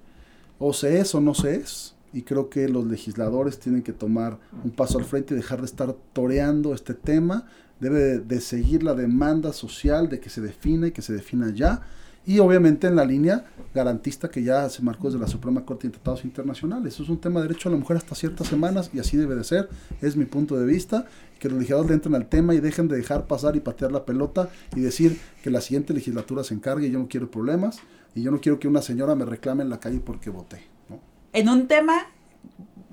o 0.60 0.74
se 0.74 1.00
es 1.00 1.16
o 1.16 1.22
no 1.22 1.34
se 1.34 1.56
es, 1.56 1.93
y 2.14 2.22
creo 2.22 2.50
que 2.50 2.70
los 2.70 2.86
legisladores 2.86 3.60
tienen 3.60 3.82
que 3.82 3.92
tomar 3.92 4.40
un 4.64 4.72
paso 4.72 5.00
al 5.00 5.04
frente 5.04 5.34
y 5.34 5.38
dejar 5.38 5.60
de 5.60 5.66
estar 5.66 5.94
toreando 6.14 6.74
este 6.74 6.94
tema, 6.94 7.48
debe 7.80 8.20
de, 8.20 8.40
seguir 8.40 8.84
la 8.84 8.94
demanda 8.94 9.52
social 9.52 10.08
de 10.08 10.20
que 10.20 10.30
se 10.30 10.40
defina 10.40 10.88
y 10.88 10.92
que 10.92 11.02
se 11.02 11.12
defina 11.12 11.52
ya, 11.54 11.82
y 12.26 12.40
obviamente 12.40 12.88
en 12.88 12.96
la 12.96 13.04
línea 13.04 13.46
garantista 13.74 14.30
que 14.30 14.44
ya 14.44 14.70
se 14.70 14.82
marcó 14.82 15.08
desde 15.08 15.20
la 15.20 15.28
Suprema 15.28 15.66
Corte 15.66 15.88
de 15.88 15.94
Tratados 15.94 16.24
Internacionales. 16.24 16.94
Eso 16.94 17.04
es 17.04 17.10
un 17.10 17.20
tema 17.20 17.42
de 17.42 17.50
derecho 17.50 17.68
a 17.68 17.74
la 17.74 17.78
mujer 17.78 17.98
hasta 17.98 18.16
ciertas 18.16 18.48
semanas 18.48 18.92
y 18.94 19.00
así 19.00 19.18
debe 19.18 19.36
de 19.36 19.44
ser, 19.44 19.68
es 20.02 20.16
mi 20.16 20.24
punto 20.24 20.58
de 20.58 20.66
vista, 20.66 21.06
que 21.40 21.50
los 21.50 21.58
legisladores 21.58 21.90
le 21.90 21.96
entren 21.96 22.16
al 22.16 22.30
tema 22.30 22.56
y 22.56 22.62
dejen 22.62 22.88
de 22.88 22.96
dejar 22.96 23.28
pasar 23.28 23.58
y 23.58 23.60
patear 23.60 23.92
la 23.92 24.06
pelota 24.06 24.50
y 24.74 24.80
decir 24.80 25.20
que 25.44 25.50
la 25.50 25.60
siguiente 25.60 25.94
legislatura 25.94 26.46
se 26.46 26.54
encargue, 26.54 26.90
yo 26.90 27.00
no 27.00 27.10
quiero 27.10 27.30
problemas 27.30 27.80
y 28.16 28.22
yo 28.22 28.32
no 28.32 28.40
quiero 28.40 28.60
que 28.60 28.70
una 28.70 28.82
señora 28.82 29.16
me 29.16 29.26
reclame 29.26 29.64
en 29.64 29.70
la 29.70 29.82
calle 29.82 30.00
porque 30.00 30.30
voté. 30.30 30.73
En 31.34 31.50
un 31.50 31.68
tema 31.68 32.08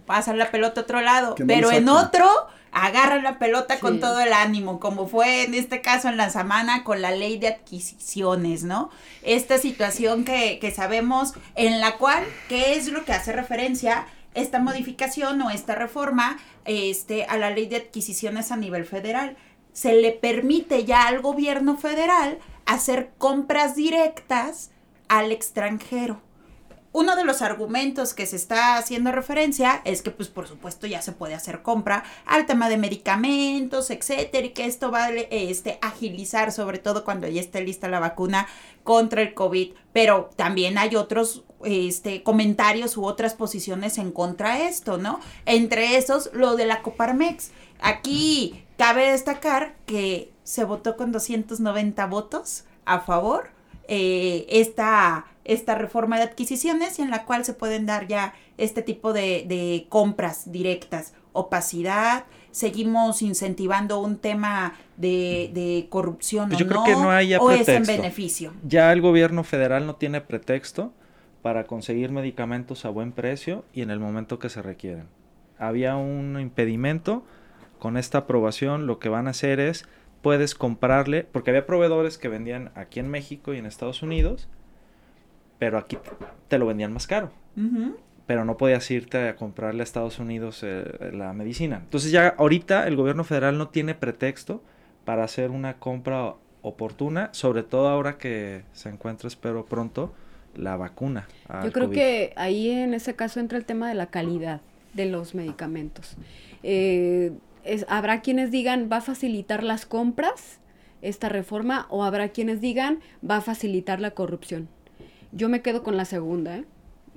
pasan 0.07 0.39
la 0.39 0.51
pelota 0.51 0.81
a 0.81 0.85
otro 0.85 1.01
lado, 1.01 1.37
no 1.39 1.47
pero 1.47 1.71
en 1.71 1.89
otro 1.89 2.29
agarran 2.73 3.23
la 3.23 3.39
pelota 3.39 3.81
con 3.81 4.01
todo 4.01 4.21
el 4.21 4.33
ánimo, 4.33 4.81
como 4.81 5.07
fue 5.07 5.45
en 5.45 5.55
este 5.55 5.81
caso 5.81 6.09
en 6.09 6.17
la 6.17 6.31
semana 6.31 6.85
con 6.85 7.03
la 7.03 7.11
ley 7.11 7.39
de 7.39 7.49
adquisiciones, 7.49 8.65
¿no? 8.65 8.91
Esta 9.23 9.59
situación 9.59 10.25
que, 10.25 10.59
que 10.61 10.71
sabemos 10.71 11.35
en 11.55 11.81
la 11.81 11.97
cual, 11.97 12.25
¿qué 12.49 12.75
es 12.75 12.89
lo 12.89 13.05
que 13.05 13.13
hace 13.13 13.33
referencia? 13.33 14.07
esta 14.35 14.61
modificación 14.61 15.41
o 15.43 15.51
esta 15.51 15.75
reforma 15.75 16.39
este, 16.65 17.25
a 17.25 17.37
la 17.37 17.51
ley 17.51 17.67
de 17.67 17.77
adquisiciones 17.77 18.53
a 18.53 18.57
nivel 18.57 18.85
federal. 18.85 19.37
Se 19.73 19.95
le 19.95 20.13
permite 20.13 20.85
ya 20.85 21.07
al 21.07 21.21
gobierno 21.21 21.77
federal 21.77 22.39
hacer 22.67 23.11
compras 23.19 23.75
directas 23.75 24.71
al 25.09 25.33
extranjero. 25.33 26.21
Uno 26.93 27.15
de 27.15 27.25
los 27.25 27.41
argumentos 27.41 28.15
que 28.15 28.27
se 28.27 28.35
está 28.35 28.77
haciendo 28.77 29.13
referencia 29.13 29.81
es 29.85 30.03
que, 30.03 30.11
pues, 30.11 30.29
por 30.29 30.49
supuesto, 30.49 30.89
ya 30.89 31.01
se 31.03 31.13
puede 31.13 31.35
hacer 31.35 31.63
compra 31.63 32.03
al 32.27 32.47
tema 32.47 32.69
de 32.69 32.79
medicamentos, 32.79 33.91
etcétera, 33.91 34.47
y 34.47 34.51
que 34.51 34.65
esto 34.65 34.91
va 34.91 35.05
a 35.05 35.11
este, 35.11 35.79
agilizar, 35.83 36.51
sobre 36.51 36.79
todo 36.79 37.05
cuando 37.05 37.29
ya 37.29 37.41
esté 37.41 37.61
lista 37.61 37.89
la 37.89 38.01
vacuna 38.01 38.49
contra 38.83 39.23
el 39.23 39.35
COVID. 39.35 39.71
Pero 39.93 40.31
también 40.35 40.79
hay 40.79 40.97
otros 40.97 41.45
este, 41.65 42.25
comentarios 42.25 42.97
u 42.97 43.05
otras 43.05 43.35
posiciones 43.35 43.97
en 43.99 44.11
contra 44.11 44.57
de 44.57 44.67
esto, 44.67 44.99
¿no? 44.99 45.21
Entre 45.47 45.97
esos, 45.97 46.31
lo 46.33 46.57
de 46.57 46.67
la 46.67 46.83
Coparmex. 46.83 47.53
Aquí 47.81 48.65
cabe 48.77 49.13
destacar 49.13 49.77
que 49.87 50.33
se 50.43 50.65
votó 50.65 50.97
con 50.97 51.13
290 51.13 52.05
votos 52.07 52.65
a 52.85 52.99
favor 52.99 53.51
eh, 53.93 54.47
esta, 54.49 55.27
esta 55.45 55.75
reforma 55.75 56.17
de 56.19 56.25
adquisiciones 56.25 56.99
y 56.99 57.03
en 57.03 57.11
la 57.11 57.25
cual 57.25 57.45
se 57.45 57.55
pueden 57.55 57.87
dar 57.87 58.07
ya 58.07 58.35
este 58.59 58.83
tipo 58.83 59.13
de, 59.13 59.45
de 59.49 59.87
compras 59.89 60.53
directas. 60.53 61.15
Opacidad, 61.33 62.25
seguimos 62.51 63.23
incentivando 63.23 64.01
un 64.01 64.19
tema 64.19 64.75
de, 64.97 65.51
de 65.55 65.87
corrupción 65.89 66.49
Pues 66.49 66.61
o 66.61 66.65
yo 66.65 66.69
creo 66.69 66.81
no, 66.81 66.87
que 66.87 66.93
no 66.93 67.11
hay 67.11 67.29
ya 67.29 67.39
o 67.39 67.51
es 67.51 67.61
en 67.61 67.65
pretexto. 67.67 67.93
beneficio. 67.93 68.53
Ya 68.65 68.93
el 68.93 69.01
gobierno 69.01 69.45
federal 69.45 69.87
no 69.87 69.95
tiene 69.97 70.21
pretexto 70.21 70.93
para 71.43 71.65
conseguir 71.65 72.11
medicamentos 72.11 72.85
a 72.85 72.91
buen 72.91 73.13
precio 73.13 73.65
y 73.73 73.83
en 73.83 73.91
el 73.91 74.01
momento 74.01 74.39
que 74.39 74.49
se 74.49 74.61
requieren. 74.61 75.07
Había 75.59 75.97
un 75.97 76.39
impedimento, 76.41 77.25
con 77.79 77.97
esta 77.97 78.19
aprobación 78.19 78.87
lo 78.87 78.99
que 78.99 79.09
van 79.09 79.27
a 79.27 79.31
hacer 79.31 79.61
es, 79.61 79.87
puedes 80.21 80.55
comprarle, 80.55 81.25
porque 81.25 81.51
había 81.51 81.65
proveedores 81.67 82.19
que 82.19 82.29
vendían 82.29 82.73
aquí 82.75 83.01
en 83.01 83.09
México 83.09 83.55
y 83.55 83.59
en 83.59 83.67
Estados 83.67 84.03
Unidos, 84.03 84.49
pero 85.61 85.79
aquí 85.79 85.97
te 86.49 86.59
lo 86.59 86.67
vendían 86.67 86.93
más 86.93 87.07
caro, 87.07 87.31
pero 88.27 88.45
no 88.45 88.57
podías 88.57 88.91
irte 88.91 89.29
a 89.29 89.37
comprarle 89.37 89.83
a 89.83 89.85
Estados 89.85 90.19
Unidos 90.19 90.63
eh, 90.65 91.11
la 91.13 91.33
medicina. 91.33 91.77
Entonces 91.85 92.11
ya 92.11 92.29
ahorita 92.37 92.89
el 92.89 92.97
gobierno 92.97 93.23
federal 93.23 93.57
no 93.59 93.69
tiene 93.69 93.95
pretexto 93.95 94.63
para 95.05 95.23
hacer 95.23 95.51
una 95.53 95.75
compra 95.79 96.35
oportuna, 96.63 97.29
sobre 97.33 97.63
todo 97.63 97.89
ahora 97.89 98.19
que 98.19 98.63
se 98.73 98.89
encuentra, 98.89 99.29
espero 99.29 99.65
pronto, 99.67 100.13
la 100.57 100.77
vacuna. 100.77 101.29
Yo 101.65 101.71
creo 101.73 101.87
COVID. 101.87 101.97
que 101.97 102.33
ahí 102.37 102.71
en 102.71 102.95
ese 102.95 103.15
caso 103.15 103.39
entra 103.39 103.57
el 103.59 103.65
tema 103.65 103.89
de 103.89 103.95
la 103.95 104.07
calidad 104.07 104.61
de 104.95 105.07
los 105.07 105.35
medicamentos. 105.35 106.17
Eh, 106.63 107.33
es- 107.65 107.87
habrá 107.89 108.21
quienes 108.23 108.51
digan 108.51 108.89
va 108.93 108.97
a 108.97 109.01
facilitar 109.03 109.63
las 109.63 109.87
compras 109.87 110.59
esta 111.03 111.29
reforma 111.29 111.87
o 111.89 112.05
habrá 112.05 112.29
quienes 112.31 112.61
digan 112.61 113.01
va 113.29 113.37
a 113.37 113.41
facilitar 113.41 114.01
la 114.01 114.11
corrupción. 114.11 114.69
Yo 115.33 115.49
me 115.49 115.63
quedo 115.63 115.83
con 115.83 115.97
la 115.97 116.05
segunda, 116.05 116.57
¿eh? 116.59 116.65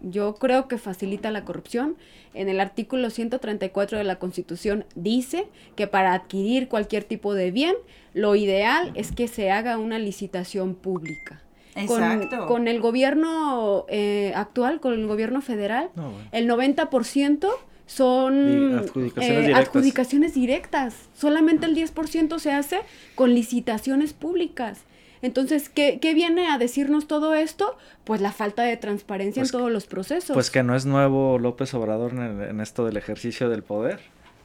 Yo 0.06 0.36
creo 0.36 0.68
que 0.68 0.78
facilita 0.78 1.32
la 1.32 1.46
corrupción. 1.46 1.96
En 2.34 2.50
el 2.50 2.60
artículo 2.60 3.10
134 3.10 3.98
de 3.98 4.04
la 4.04 4.18
Constitución 4.18 4.86
dice 4.96 5.48
que 5.76 5.88
para 5.88 6.14
adquirir 6.14 6.68
cualquier 6.68 7.06
tipo 7.06 7.34
de 7.34 7.52
bien, 7.52 7.76
lo 8.14 8.36
ideal 8.36 8.92
es 8.96 9.14
que 9.14 9.28
se 9.30 9.50
haga 9.50 9.78
una 9.78 10.00
licitación 10.00 10.76
pública. 10.76 11.42
Exacto. 11.76 12.48
Con, 12.48 12.68
el 12.68 12.82
gobierno 12.82 13.86
eh, 13.88 14.34
actual, 14.36 14.80
con 14.82 14.94
el 14.94 15.08
gobierno 15.08 15.42
federal, 15.42 15.90
No, 15.96 16.12
bueno. 16.12 16.30
el 16.34 16.50
90% 16.50 17.48
son 17.86 18.72
Di- 18.72 18.76
adjudicaciones 18.78 19.30
eh, 19.38 19.42
directas. 19.42 19.68
adjudicaciones 19.68 20.34
directas. 20.34 20.96
Solamente 21.14 21.66
el 21.66 21.76
10% 21.76 22.40
se 22.40 22.52
hace 22.52 22.80
con 23.16 23.34
licitaciones 23.34 24.14
públicas. 24.14 24.82
Entonces, 25.24 25.70
¿qué, 25.70 26.00
qué 26.00 26.14
viene 26.14 26.48
a 26.50 26.58
decirnos 26.58 27.08
todo 27.08 27.34
esto? 27.34 27.78
Pues 28.04 28.22
la 28.22 28.32
falta 28.32 28.64
de 28.64 28.78
transparencia 28.78 29.42
Pues 29.42 29.54
en 29.54 29.58
todos 29.58 29.72
los 29.72 29.88
procesos. 29.88 30.34
Pues 30.36 30.52
que 30.52 30.62
no 30.62 30.76
es 30.76 30.86
nuevo 30.86 31.40
López 31.40 31.74
Obrador 31.74 32.12
en, 32.12 32.42
en 32.42 32.60
esto 32.60 32.86
del 32.86 32.98
ejercicio 32.98 33.50
del 33.50 33.64
poder. 33.64 34.02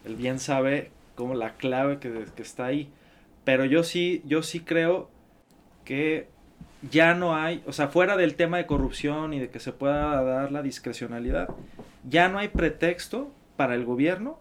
Él 0.06 0.14
bien 0.14 0.38
sabe 0.38 0.90
como 1.16 1.34
la 1.34 1.54
clave 1.54 1.98
que, 1.98 2.26
que 2.34 2.42
está 2.42 2.66
ahí. 2.66 2.88
Pero 3.44 3.64
yo 3.64 3.82
sí, 3.82 4.22
yo 4.24 4.42
sí 4.42 4.60
creo 4.60 5.10
que 5.84 6.28
ya 6.90 7.14
no 7.14 7.34
hay, 7.34 7.62
o 7.66 7.72
sea, 7.72 7.88
fuera 7.88 8.16
del 8.16 8.36
tema 8.36 8.58
de 8.58 8.66
corrupción 8.66 9.34
y 9.34 9.40
de 9.40 9.50
que 9.50 9.58
se 9.58 9.72
pueda 9.72 10.22
dar 10.22 10.52
la 10.52 10.62
discrecionalidad, 10.62 11.48
ya 12.08 12.28
no 12.28 12.38
hay 12.38 12.48
pretexto 12.48 13.32
para 13.56 13.74
el 13.74 13.84
gobierno 13.84 14.38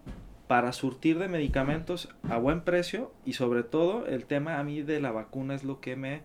para 0.48 0.72
surtir 0.72 1.20
de 1.20 1.28
medicamentos 1.28 2.10
a 2.30 2.38
buen 2.38 2.62
precio 2.62 3.12
y 3.26 3.34
sobre 3.34 3.64
todo 3.64 4.06
el 4.08 4.26
tema 4.26 4.60
a 4.60 4.64
mí 4.64 4.82
de 4.82 5.02
la 5.02 5.12
vacuna 5.12 5.56
es 5.56 5.64
lo 5.64 5.82
que 5.82 5.96
me, 5.96 6.22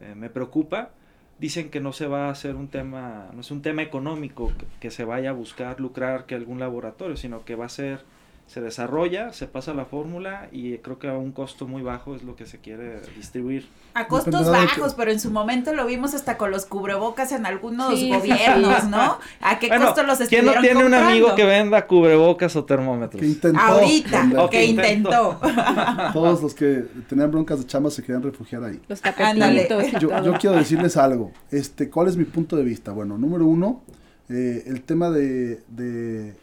eh, 0.00 0.14
me 0.16 0.30
preocupa. 0.30 0.90
Dicen 1.38 1.70
que 1.70 1.80
no 1.80 1.92
se 1.92 2.06
va 2.06 2.26
a 2.26 2.30
hacer 2.30 2.56
un 2.56 2.68
tema, 2.68 3.30
no 3.34 3.40
es 3.40 3.50
un 3.50 3.62
tema 3.62 3.82
económico 3.82 4.52
que, 4.56 4.66
que 4.80 4.90
se 4.90 5.04
vaya 5.04 5.30
a 5.30 5.34
buscar 5.34 5.80
lucrar 5.80 6.24
que 6.24 6.34
algún 6.34 6.60
laboratorio, 6.60 7.16
sino 7.16 7.44
que 7.44 7.56
va 7.56 7.66
a 7.66 7.68
ser, 7.68 8.04
se 8.46 8.60
desarrolla, 8.60 9.32
se 9.32 9.46
pasa 9.46 9.72
la 9.72 9.86
fórmula 9.86 10.48
y 10.52 10.76
creo 10.78 10.98
que 10.98 11.08
a 11.08 11.16
un 11.16 11.32
costo 11.32 11.66
muy 11.66 11.80
bajo 11.80 12.14
es 12.14 12.22
lo 12.22 12.36
que 12.36 12.44
se 12.44 12.58
quiere 12.58 13.00
distribuir. 13.16 13.66
A 13.94 14.08
costos 14.08 14.50
bajos, 14.50 14.92
que- 14.92 14.96
pero 14.96 15.10
en 15.10 15.20
su 15.20 15.30
momento 15.30 15.72
lo 15.74 15.86
vimos 15.86 16.12
hasta 16.12 16.36
con 16.36 16.50
los 16.50 16.66
cubrebocas 16.66 17.32
en 17.32 17.46
algunos 17.46 17.98
Sí, 17.98 18.10
gobiernos, 18.10 18.82
sí. 18.82 18.88
¿no? 18.90 19.18
¿A 19.40 19.58
qué 19.58 19.68
Bueno, 19.68 19.86
costo 19.86 20.02
los 20.02 20.18
¿Quién 20.28 20.44
no 20.44 20.52
tiene 20.60 20.84
un 20.84 20.92
amigo 20.92 21.34
que 21.34 21.44
venda 21.46 21.86
cubrebocas 21.86 22.54
o 22.56 22.64
termómetros? 22.64 23.20
Que 23.20 23.26
intentó. 23.26 23.58
Ahorita, 23.60 24.48
que 24.50 24.64
intentó. 24.66 25.38
intentó. 25.40 25.40
Todos 26.12 26.42
los 26.42 26.54
que 26.54 26.84
tenían 27.08 27.30
broncas 27.30 27.58
de 27.60 27.66
chamba 27.66 27.90
se 27.90 28.02
querían 28.02 28.22
refugiar 28.22 28.64
ahí. 28.64 28.80
los 28.88 29.00
tapetitos 29.00 29.92
Yo, 30.00 30.22
yo 30.22 30.32
quiero 30.34 30.56
decirles 30.56 30.96
algo. 30.98 31.32
Este, 31.50 31.88
¿Cuál 31.88 32.08
es 32.08 32.16
mi 32.16 32.24
punto 32.24 32.56
de 32.56 32.64
vista? 32.64 32.92
Bueno, 32.92 33.16
número 33.16 33.46
uno, 33.46 33.82
eh, 34.28 34.64
el 34.66 34.82
tema 34.82 35.10
de, 35.10 35.62
de, 35.68 36.34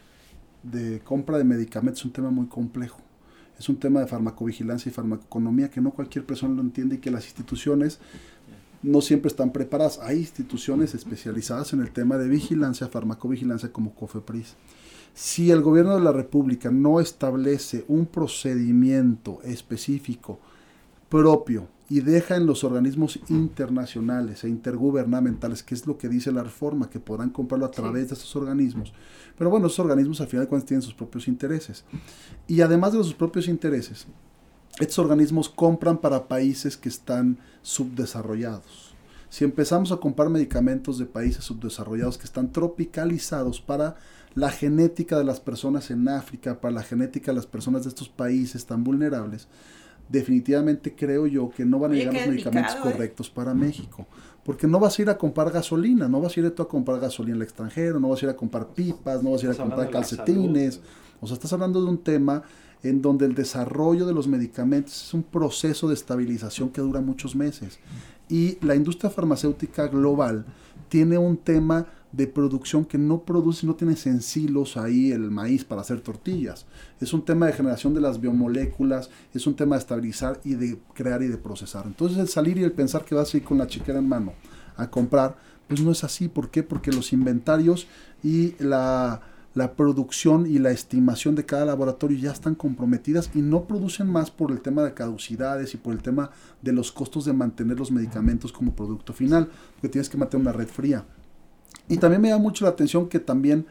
de 0.62 1.00
compra 1.00 1.38
de 1.38 1.44
medicamentos 1.44 2.00
es 2.00 2.04
un 2.04 2.12
tema 2.12 2.30
muy 2.30 2.46
complejo. 2.46 3.00
Es 3.58 3.68
un 3.68 3.76
tema 3.76 4.00
de 4.00 4.06
farmacovigilancia 4.06 4.88
y 4.88 4.92
farmacoeconomía 4.92 5.70
que 5.70 5.80
no 5.80 5.90
cualquier 5.90 6.24
persona 6.24 6.54
lo 6.54 6.62
entiende 6.62 6.96
y 6.96 6.98
que 6.98 7.10
las 7.10 7.26
instituciones 7.26 7.98
no 8.82 9.02
siempre 9.02 9.28
están 9.28 9.52
preparadas. 9.52 9.98
Hay 9.98 10.18
instituciones 10.18 10.94
especializadas 10.94 11.72
en 11.72 11.80
el 11.80 11.90
tema 11.90 12.16
de 12.16 12.28
vigilancia, 12.28 12.88
farmacovigilancia 12.88 13.72
como 13.72 13.94
COFEPRIS. 13.94 14.54
Si 15.12 15.50
el 15.50 15.60
gobierno 15.60 15.94
de 15.94 16.00
la 16.00 16.12
República 16.12 16.70
no 16.70 17.00
establece 17.00 17.84
un 17.88 18.06
procedimiento 18.06 19.40
específico 19.42 20.38
propio 21.08 21.68
y 21.90 22.00
deja 22.00 22.36
en 22.36 22.46
los 22.46 22.62
organismos 22.62 23.18
internacionales 23.28 24.44
e 24.44 24.48
intergubernamentales, 24.48 25.64
que 25.64 25.74
es 25.74 25.88
lo 25.88 25.98
que 25.98 26.08
dice 26.08 26.30
la 26.30 26.44
reforma, 26.44 26.88
que 26.88 27.00
podrán 27.00 27.30
comprarlo 27.30 27.66
a 27.66 27.72
través 27.72 28.08
de 28.08 28.14
estos 28.14 28.36
organismos. 28.36 28.92
Pero 29.36 29.50
bueno, 29.50 29.66
esos 29.66 29.80
organismos 29.80 30.20
al 30.20 30.28
final 30.28 30.46
de 30.46 30.48
cuentas 30.48 30.68
tienen 30.68 30.82
sus 30.82 30.94
propios 30.94 31.26
intereses. 31.26 31.84
Y 32.46 32.60
además 32.60 32.92
de 32.92 32.98
sus 32.98 33.14
propios 33.14 33.48
intereses, 33.48 34.06
estos 34.78 35.00
organismos 35.00 35.48
compran 35.48 35.98
para 35.98 36.28
países 36.28 36.76
que 36.76 36.88
están 36.88 37.38
subdesarrollados. 37.60 38.94
Si 39.28 39.44
empezamos 39.44 39.90
a 39.90 39.96
comprar 39.96 40.30
medicamentos 40.30 40.96
de 40.96 41.06
países 41.06 41.44
subdesarrollados 41.44 42.18
que 42.18 42.24
están 42.24 42.52
tropicalizados 42.52 43.60
para 43.60 43.96
la 44.34 44.52
genética 44.52 45.18
de 45.18 45.24
las 45.24 45.40
personas 45.40 45.90
en 45.90 46.08
África, 46.08 46.60
para 46.60 46.72
la 46.72 46.82
genética 46.84 47.32
de 47.32 47.36
las 47.36 47.46
personas 47.46 47.82
de 47.82 47.88
estos 47.88 48.08
países 48.08 48.64
tan 48.64 48.84
vulnerables, 48.84 49.48
definitivamente 50.10 50.94
creo 50.94 51.26
yo 51.26 51.50
que 51.50 51.64
no 51.64 51.78
van 51.78 51.92
a 51.92 51.94
llegar 51.94 52.14
los 52.14 52.26
medicamentos 52.26 52.74
¿eh? 52.74 52.78
correctos 52.82 53.30
para 53.30 53.54
México. 53.54 54.06
Porque 54.44 54.66
no 54.66 54.80
vas 54.80 54.98
a 54.98 55.02
ir 55.02 55.10
a 55.10 55.16
comprar 55.16 55.50
gasolina, 55.50 56.08
no 56.08 56.20
vas 56.20 56.36
a 56.36 56.40
ir 56.40 56.50
tú 56.50 56.62
a 56.62 56.68
comprar 56.68 56.98
gasolina 56.98 57.36
al 57.36 57.42
extranjero, 57.42 58.00
no 58.00 58.08
vas 58.08 58.22
a 58.22 58.26
ir 58.26 58.30
a 58.30 58.36
comprar 58.36 58.68
pipas, 58.68 59.22
no 59.22 59.30
vas 59.30 59.42
a 59.42 59.46
ir 59.46 59.52
a 59.52 59.54
comprar 59.54 59.88
calcetines. 59.90 60.80
O 61.20 61.26
sea, 61.26 61.34
estás 61.34 61.52
hablando 61.52 61.82
de 61.82 61.88
un 61.88 61.98
tema 61.98 62.42
en 62.82 63.02
donde 63.02 63.26
el 63.26 63.34
desarrollo 63.34 64.06
de 64.06 64.14
los 64.14 64.26
medicamentos 64.26 65.06
es 65.06 65.14
un 65.14 65.22
proceso 65.22 65.86
de 65.86 65.94
estabilización 65.94 66.70
que 66.70 66.80
dura 66.80 67.00
muchos 67.00 67.36
meses. 67.36 67.78
Y 68.28 68.58
la 68.64 68.74
industria 68.74 69.10
farmacéutica 69.10 69.86
global 69.88 70.46
tiene 70.88 71.18
un 71.18 71.36
tema 71.36 71.86
de 72.12 72.26
producción 72.26 72.84
que 72.84 72.98
no 72.98 73.22
produce, 73.22 73.66
no 73.66 73.74
tiene 73.74 73.96
en 74.04 74.20
silos 74.20 74.76
ahí 74.76 75.12
el 75.12 75.30
maíz 75.30 75.64
para 75.64 75.82
hacer 75.82 76.00
tortillas. 76.00 76.66
Es 77.00 77.12
un 77.12 77.24
tema 77.24 77.46
de 77.46 77.52
generación 77.52 77.94
de 77.94 78.00
las 78.00 78.20
biomoléculas, 78.20 79.10
es 79.32 79.46
un 79.46 79.54
tema 79.54 79.76
de 79.76 79.80
estabilizar 79.80 80.40
y 80.44 80.54
de 80.54 80.78
crear 80.94 81.22
y 81.22 81.28
de 81.28 81.36
procesar. 81.36 81.86
Entonces 81.86 82.18
el 82.18 82.28
salir 82.28 82.58
y 82.58 82.64
el 82.64 82.72
pensar 82.72 83.04
que 83.04 83.14
vas 83.14 83.32
a 83.32 83.36
ir 83.36 83.44
con 83.44 83.58
la 83.58 83.66
chiquera 83.66 83.98
en 83.98 84.08
mano 84.08 84.32
a 84.76 84.90
comprar, 84.90 85.36
pues 85.68 85.80
no 85.82 85.92
es 85.92 86.02
así. 86.02 86.28
¿Por 86.28 86.50
qué? 86.50 86.62
Porque 86.62 86.90
los 86.90 87.12
inventarios 87.12 87.86
y 88.24 88.54
la, 88.58 89.20
la 89.54 89.74
producción 89.74 90.46
y 90.46 90.58
la 90.58 90.72
estimación 90.72 91.36
de 91.36 91.46
cada 91.46 91.64
laboratorio 91.64 92.18
ya 92.18 92.32
están 92.32 92.56
comprometidas 92.56 93.30
y 93.34 93.40
no 93.40 93.64
producen 93.64 94.08
más 94.08 94.30
por 94.30 94.50
el 94.50 94.60
tema 94.60 94.82
de 94.82 94.94
caducidades 94.94 95.74
y 95.74 95.76
por 95.76 95.92
el 95.92 96.02
tema 96.02 96.30
de 96.60 96.72
los 96.72 96.90
costos 96.90 97.24
de 97.24 97.32
mantener 97.32 97.78
los 97.78 97.92
medicamentos 97.92 98.52
como 98.52 98.74
producto 98.74 99.12
final, 99.12 99.48
porque 99.74 99.88
tienes 99.88 100.08
que 100.08 100.18
mantener 100.18 100.46
una 100.46 100.52
red 100.52 100.68
fría. 100.68 101.04
Y 101.90 101.98
también 101.98 102.22
me 102.22 102.30
da 102.30 102.38
mucho 102.38 102.64
la 102.64 102.70
atención 102.70 103.08
que 103.08 103.18
también 103.18 103.66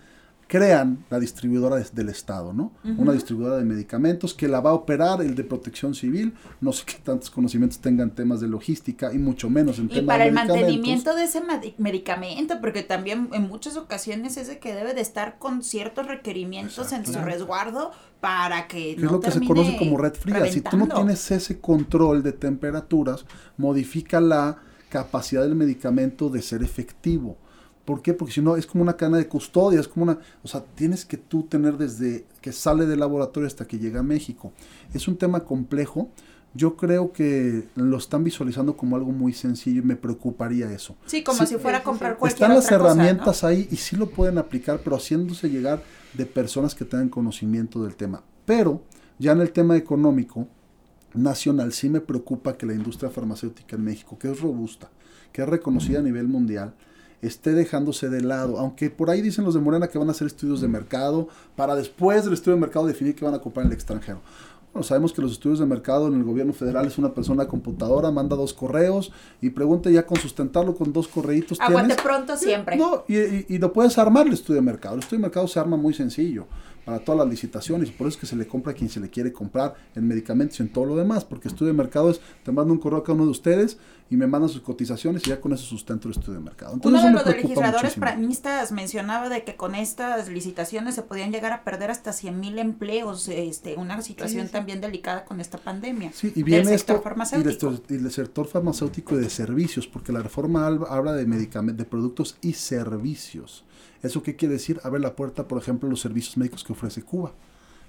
crean 0.50 1.06
la 1.12 1.20
distribuidora 1.20 1.78
del 1.78 2.10
Estado, 2.10 2.54
¿no? 2.54 2.72
Una 2.98 3.14
distribuidora 3.14 3.58
de 3.58 3.66
medicamentos 3.66 4.34
que 4.34 4.48
la 4.48 4.60
va 4.60 4.72
a 4.72 4.74
operar 4.74 5.22
el 5.22 5.36
de 5.36 5.44
protección 5.44 5.94
civil. 5.94 6.34
No 6.60 6.74
sé 6.74 6.86
qué 6.88 6.96
tantos 7.04 7.30
conocimientos 7.30 7.78
tengan 7.78 8.10
temas 8.10 8.42
de 8.42 8.48
logística 8.48 9.14
y 9.14 9.20
mucho 9.20 9.48
menos 9.52 9.78
en 9.78 9.86
Y 9.86 9.90
temas 9.90 10.06
para 10.08 10.24
de 10.24 10.30
el 10.30 10.34
medicamentos. 10.34 10.62
mantenimiento 10.62 11.16
de 11.16 11.24
ese 11.26 11.42
medicamento, 11.78 12.60
porque 12.62 12.82
también 12.82 13.30
en 13.32 13.48
muchas 13.48 13.78
ocasiones 13.78 14.38
es 14.38 14.48
de 14.48 14.58
que 14.58 14.74
debe 14.74 14.96
de 14.96 15.02
estar 15.02 15.38
con 15.38 15.62
ciertos 15.62 16.08
requerimientos 16.08 16.94
en 16.94 17.06
su 17.06 17.20
resguardo 17.20 17.92
para 18.20 18.68
que 18.68 18.96
que 18.96 19.02
no 19.02 19.06
es 19.06 19.12
lo 19.12 19.20
que 19.20 19.32
se 19.32 19.46
conoce 19.46 19.78
como 19.78 19.98
red 19.98 20.16
fría. 20.16 20.52
Si 20.52 20.62
tú 20.62 20.78
no 20.78 20.88
tienes 20.88 21.30
ese 21.30 21.60
control 21.60 22.24
de 22.24 22.32
temperaturas, 22.32 23.24
modifica 23.56 24.20
la 24.20 24.58
capacidad 24.90 25.44
del 25.44 25.54
medicamento 25.54 26.30
de 26.30 26.42
ser 26.42 26.64
efectivo. 26.64 27.38
¿Por 27.90 28.04
qué? 28.04 28.14
Porque 28.14 28.36
si 28.36 28.40
no 28.40 28.56
es 28.56 28.68
como 28.68 28.84
una 28.84 28.96
cadena 28.96 29.18
de 29.18 29.28
custodia, 29.28 29.80
es 29.80 29.88
como 29.88 30.04
una, 30.04 30.20
o 30.44 30.48
sea, 30.48 30.64
tienes 30.76 31.06
que 31.06 31.18
tú 31.18 31.42
tener 31.42 31.76
desde 31.76 32.28
que 32.40 32.52
sale 32.52 32.86
del 32.86 33.00
laboratorio 33.00 33.48
hasta 33.48 33.66
que 33.66 33.80
llega 33.80 34.02
a 34.02 34.04
México. 34.04 34.54
Es 34.94 35.08
un 35.08 35.18
tema 35.18 35.40
complejo. 35.40 36.08
Yo 36.54 36.78
creo 36.78 37.12
que 37.12 37.64
lo 37.74 37.98
están 37.98 38.24
visualizando 38.24 38.78
como 38.78 38.96
algo 38.96 39.12
muy 39.12 39.34
sencillo 39.34 39.82
y 39.82 39.86
me 39.86 39.96
preocuparía 39.96 40.72
eso. 40.72 40.98
Sí, 41.08 41.24
como 41.24 41.40
Sí, 41.40 41.48
si 41.48 41.58
fuera 41.58 41.80
a 41.80 41.84
comprar 41.84 42.18
cualquier 42.20 42.44
Están 42.44 42.56
las 42.56 42.66
otra 42.66 42.78
cosa, 42.78 42.94
¿no? 42.94 43.02
herramientas 43.02 43.44
ahí 43.44 43.68
y 43.72 43.78
sí 43.78 43.96
lo 43.96 44.08
pueden 44.08 44.38
aplicar, 44.38 44.82
pero 44.84 44.96
haciéndose 44.96 45.50
llegar 45.50 45.82
de 46.14 46.28
personas 46.28 46.76
que 46.76 46.86
tengan 46.86 47.10
conocimiento 47.10 47.82
del 47.84 47.96
tema. 47.96 48.22
Pero 48.46 48.84
ya 49.18 49.32
en 49.32 49.42
el 49.42 49.52
tema 49.52 49.76
económico 49.76 50.48
nacional 51.16 51.74
sí 51.74 51.90
me 51.90 52.02
preocupa 52.02 52.56
que 52.56 52.68
la 52.68 52.76
industria 52.76 53.10
farmacéutica 53.10 53.78
en 53.78 53.84
México, 53.84 54.20
que 54.20 54.30
es 54.30 54.40
robusta, 54.40 54.92
que 55.32 55.42
es 55.42 55.50
reconocida 55.50 55.98
a 55.98 56.04
nivel 56.04 56.28
mundial, 56.28 56.76
esté 57.22 57.54
dejándose 57.54 58.10
de 58.10 58.22
lado, 58.22 58.58
aunque 58.60 58.90
por 58.90 59.10
ahí 59.10 59.22
dicen 59.22 59.44
los 59.46 59.54
de 59.54 59.60
Morena 59.60 59.88
que 59.88 59.98
van 59.98 60.08
a 60.08 60.12
hacer 60.12 60.28
estudios 60.28 60.62
de 60.62 60.68
mercado 60.68 61.28
para 61.56 61.76
después 61.76 62.24
del 62.24 62.34
estudio 62.34 62.56
de 62.56 62.62
mercado 62.62 62.86
definir 62.88 63.16
que 63.16 63.26
van 63.26 63.34
a 63.34 63.40
comprar 63.40 63.66
en 63.66 63.72
el 63.72 63.76
extranjero. 63.76 64.22
Bueno, 64.72 64.84
sabemos 64.84 65.14
que 65.14 65.22
los 65.24 65.32
estudios 65.32 65.58
de 65.58 65.66
mercado 65.66 66.08
en 66.08 66.14
el 66.14 66.24
gobierno 66.24 66.54
federal 66.54 66.86
es 66.86 66.98
una 67.00 67.12
persona 67.14 67.48
computadora, 67.48 68.12
manda 68.12 68.36
dos 68.36 68.54
correos 68.54 69.12
y 69.42 69.50
pregunta 69.50 69.90
ya 69.90 70.06
con 70.06 70.18
sustentarlo 70.20 70.76
con 70.76 70.94
dos 70.94 71.08
correitos. 71.08 71.60
Aguante 71.60 71.96
tienes. 71.96 72.04
pronto 72.06 72.38
siempre. 72.38 72.78
No, 72.78 73.04
y, 73.08 73.18
y- 73.18 73.46
y 73.50 73.58
lo 73.58 73.74
puedes 73.74 73.98
armar 73.98 74.28
el 74.28 74.34
estudio 74.34 74.62
de 74.62 74.66
mercado. 74.66 74.94
El 74.94 75.00
estudio 75.02 75.18
de 75.18 75.24
mercado 75.24 75.48
se 75.48 75.60
arma 75.60 75.76
muy 75.76 75.96
sencillo 75.96 76.46
para 76.86 77.00
todas 77.00 77.18
las 77.20 77.28
licitaciones. 77.30 77.90
Por 77.90 78.08
eso 78.08 78.18
es 78.18 78.22
que 78.22 78.28
se 78.28 78.36
le 78.36 78.46
compra 78.48 78.74
a 78.74 78.76
quien 78.76 78.90
se 78.92 79.00
le 79.00 79.10
quiere 79.10 79.34
comprar 79.34 79.74
en 79.96 80.08
medicamentos 80.08 80.60
y 80.60 80.64
en 80.64 80.70
todo 80.72 80.86
lo 80.86 80.96
demás. 80.96 81.26
Porque 81.26 81.48
estudio 81.48 81.72
de 81.74 81.78
mercado 81.78 82.12
es, 82.12 82.22
te 82.44 82.52
mando 82.52 82.72
un 82.72 82.80
correo 82.80 83.00
a 83.00 83.04
cada 83.04 83.16
uno 83.16 83.26
de 83.26 83.32
ustedes 83.32 83.78
y 84.10 84.18
me 84.18 84.26
mandan 84.26 84.50
sus 84.50 84.62
cotizaciones 84.62 85.26
y 85.26 85.30
ya 85.30 85.40
con 85.40 85.54
eso 85.54 85.64
sustento 85.64 86.08
el 86.08 86.16
estudio 86.16 86.40
de 86.40 86.46
mercado. 86.46 86.74
Entonces, 86.74 87.02
Uno 87.02 87.20
de 87.20 87.26
los 87.26 87.36
legisladores 87.36 87.94
pranistas 87.94 88.72
mencionaba 88.72 89.30
de 89.30 89.44
que 89.44 89.56
con 89.56 89.76
estas 89.76 90.30
licitaciones 90.30 90.96
se 90.96 91.04
podían 91.04 91.32
llegar 91.32 91.52
a 91.52 91.64
perder 91.64 91.92
hasta 91.92 92.12
100 92.12 92.40
mil 92.40 92.58
empleos, 92.58 93.28
este, 93.28 93.76
una 93.76 94.02
situación 94.02 94.48
también 94.50 94.82
delicada 94.82 95.26
con 95.26 95.40
esta 95.40 95.60
pandemia. 95.60 96.12
Sí, 96.14 96.32
y 96.36 96.44
viene 96.44 96.74
esto 96.74 97.02
farmacéutico. 97.02 97.50
Y, 97.90 97.94
el 97.94 98.12
sector 98.12 98.48
farmacéutico 98.48 99.16
y 99.16 99.20
de 99.20 99.30
servicios, 99.30 99.88
porque 99.88 100.12
la 100.12 100.22
reforma 100.22 100.66
habla 100.66 101.14
de 101.14 101.26
medicamentos, 101.26 101.78
de 101.78 101.86
productos 101.86 102.38
y 102.42 102.54
servicios. 102.54 103.64
¿Eso 104.02 104.24
qué 104.24 104.36
quiere 104.36 104.56
decir? 104.56 104.80
Abre 104.84 105.00
la 105.00 105.16
puerta, 105.16 105.48
por 105.48 105.62
ejemplo, 105.62 105.88
a 105.88 105.92
los 105.92 106.02
servicios 106.02 106.38
médicos 106.38 106.64
que 106.64 106.74
ofrece 106.74 107.04
Cuba 107.04 107.34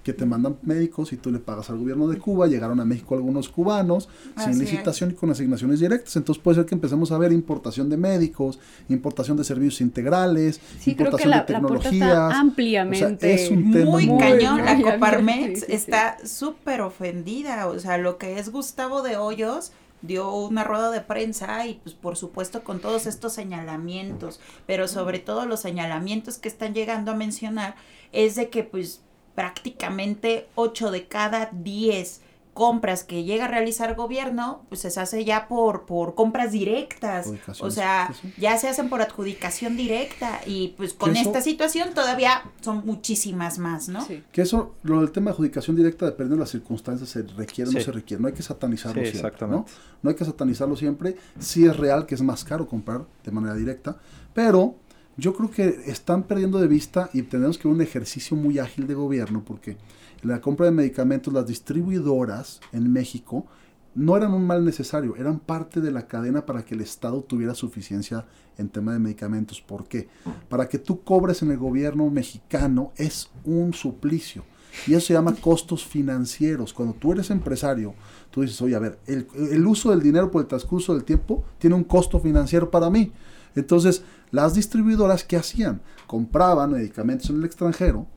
que 0.03 0.13
te 0.13 0.25
mandan 0.25 0.57
médicos 0.63 1.13
y 1.13 1.17
tú 1.17 1.31
le 1.31 1.39
pagas 1.39 1.69
al 1.69 1.77
gobierno 1.77 2.07
de 2.07 2.17
Cuba, 2.17 2.47
llegaron 2.47 2.79
a 2.79 2.85
México 2.85 3.15
algunos 3.15 3.49
cubanos 3.49 4.09
sin 4.37 4.57
licitación 4.57 5.11
y 5.11 5.13
con 5.13 5.29
asignaciones 5.29 5.79
directas, 5.79 6.15
entonces 6.15 6.41
puede 6.43 6.55
ser 6.55 6.65
que 6.65 6.75
empecemos 6.75 7.11
a 7.11 7.17
ver 7.17 7.31
importación 7.31 7.89
de 7.89 7.97
médicos, 7.97 8.59
importación 8.89 9.37
de 9.37 9.43
servicios 9.43 9.81
integrales, 9.81 10.59
importación 10.85 11.31
de 11.31 11.41
tecnologías. 11.41 12.33
ampliamente. 12.33 13.33
es 13.33 13.51
un 13.51 13.71
tema 13.71 13.91
muy, 13.91 14.07
cañón, 14.17 14.65
la 14.65 14.81
Coparmex 14.81 15.63
está 15.69 16.17
súper 16.25 16.81
ofendida, 16.81 17.67
o 17.67 17.79
sea, 17.79 17.97
lo 17.97 18.17
que 18.17 18.39
es 18.39 18.49
Gustavo 18.49 19.01
de 19.03 19.17
Hoyos 19.17 19.71
dio 20.01 20.33
una 20.33 20.63
rueda 20.63 20.89
de 20.91 21.01
prensa 21.01 21.65
y 21.67 21.75
pues 21.75 21.95
por 21.95 22.17
supuesto 22.17 22.63
con 22.63 22.79
todos 22.79 23.05
estos 23.05 23.33
señalamientos, 23.33 24.39
pero 24.65 24.87
sobre 24.87 25.19
todo 25.19 25.45
los 25.45 25.59
señalamientos 25.59 26.37
que 26.37 26.49
están 26.49 26.73
llegando 26.73 27.11
a 27.11 27.15
mencionar 27.15 27.75
es 28.11 28.35
de 28.35 28.49
que 28.49 28.63
pues 28.63 29.01
prácticamente 29.35 30.47
8 30.55 30.91
de 30.91 31.07
cada 31.07 31.49
10 31.51 32.21
compras 32.53 33.03
que 33.03 33.23
llega 33.23 33.45
a 33.45 33.47
realizar 33.47 33.95
gobierno, 33.95 34.65
pues 34.69 34.81
se 34.81 34.99
hace 34.99 35.23
ya 35.23 35.47
por, 35.47 35.85
por 35.85 36.15
compras 36.15 36.51
directas. 36.51 37.31
O 37.59 37.71
sea, 37.71 38.13
ya 38.37 38.57
se 38.57 38.67
hacen 38.67 38.89
por 38.89 39.01
adjudicación 39.01 39.77
directa 39.77 40.41
y 40.45 40.69
pues 40.77 40.93
con 40.93 41.15
esta 41.15 41.41
situación 41.41 41.93
todavía 41.93 42.43
son 42.61 42.85
muchísimas 42.85 43.57
más, 43.57 43.87
¿no? 43.87 44.05
Que 44.31 44.41
eso, 44.41 44.75
lo 44.83 44.99
del 44.99 45.11
tema 45.11 45.31
de 45.31 45.35
adjudicación 45.35 45.75
directa, 45.75 46.05
dependiendo 46.05 46.35
de 46.35 46.41
las 46.41 46.49
circunstancias, 46.49 47.09
se 47.09 47.23
requiere 47.23 47.69
o 47.69 47.73
no 47.73 47.79
se 47.79 47.91
requiere. 47.91 48.21
No 48.21 48.27
hay 48.27 48.33
que 48.33 48.43
satanizarlo 48.43 49.03
siempre, 49.05 49.47
¿no? 49.47 49.65
No 50.01 50.09
hay 50.09 50.15
que 50.15 50.25
satanizarlo 50.25 50.75
siempre. 50.75 51.15
Sí 51.39 51.65
es 51.65 51.77
real 51.77 52.05
que 52.05 52.15
es 52.15 52.21
más 52.21 52.43
caro 52.43 52.67
comprar 52.67 53.05
de 53.23 53.31
manera 53.31 53.55
directa, 53.55 53.97
pero 54.33 54.75
yo 55.17 55.33
creo 55.33 55.51
que 55.51 55.81
están 55.85 56.23
perdiendo 56.23 56.59
de 56.59 56.67
vista 56.67 57.09
y 57.13 57.23
tenemos 57.23 57.57
que 57.57 57.67
ver 57.67 57.75
un 57.75 57.81
ejercicio 57.81 58.37
muy 58.37 58.59
ágil 58.59 58.87
de 58.87 58.93
gobierno 58.93 59.43
porque 59.45 59.77
la 60.23 60.41
compra 60.41 60.67
de 60.67 60.71
medicamentos, 60.71 61.33
las 61.33 61.47
distribuidoras 61.47 62.61
en 62.71 62.91
México 62.91 63.45
no 63.93 64.15
eran 64.15 64.33
un 64.33 64.45
mal 64.47 64.63
necesario, 64.63 65.15
eran 65.17 65.39
parte 65.39 65.81
de 65.81 65.91
la 65.91 66.07
cadena 66.07 66.45
para 66.45 66.63
que 66.63 66.75
el 66.75 66.81
Estado 66.81 67.21
tuviera 67.21 67.53
suficiencia 67.53 68.25
en 68.57 68.69
tema 68.69 68.93
de 68.93 68.99
medicamentos. 68.99 69.61
¿Por 69.61 69.85
qué? 69.87 70.07
Para 70.47 70.69
que 70.69 70.79
tú 70.79 71.03
cobres 71.03 71.41
en 71.41 71.51
el 71.51 71.57
gobierno 71.57 72.09
mexicano 72.09 72.93
es 72.95 73.29
un 73.43 73.73
suplicio. 73.73 74.43
Y 74.87 74.93
eso 74.93 75.07
se 75.07 75.13
llama 75.13 75.35
costos 75.35 75.85
financieros. 75.85 76.73
Cuando 76.73 76.93
tú 76.93 77.11
eres 77.11 77.29
empresario, 77.29 77.93
tú 78.29 78.41
dices, 78.41 78.61
oye, 78.61 78.75
a 78.75 78.79
ver, 78.79 78.99
el, 79.05 79.27
el 79.51 79.67
uso 79.67 79.89
del 79.89 80.01
dinero 80.01 80.31
por 80.31 80.41
el 80.41 80.47
transcurso 80.47 80.93
del 80.93 81.03
tiempo 81.03 81.43
tiene 81.57 81.75
un 81.75 81.83
costo 81.83 82.19
financiero 82.19 82.71
para 82.71 82.89
mí. 82.89 83.11
Entonces, 83.55 84.03
las 84.31 84.53
distribuidoras, 84.53 85.23
¿qué 85.23 85.37
hacían? 85.37 85.81
Compraban 86.07 86.71
medicamentos 86.71 87.29
en 87.29 87.37
el 87.37 87.45
extranjero. 87.45 88.07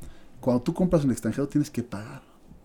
Cuando 0.40 0.62
tú 0.62 0.74
compras 0.74 1.02
en 1.02 1.08
el 1.08 1.12
extranjero 1.12 1.48
tienes 1.48 1.70
que 1.70 1.82
pagar 1.82 2.22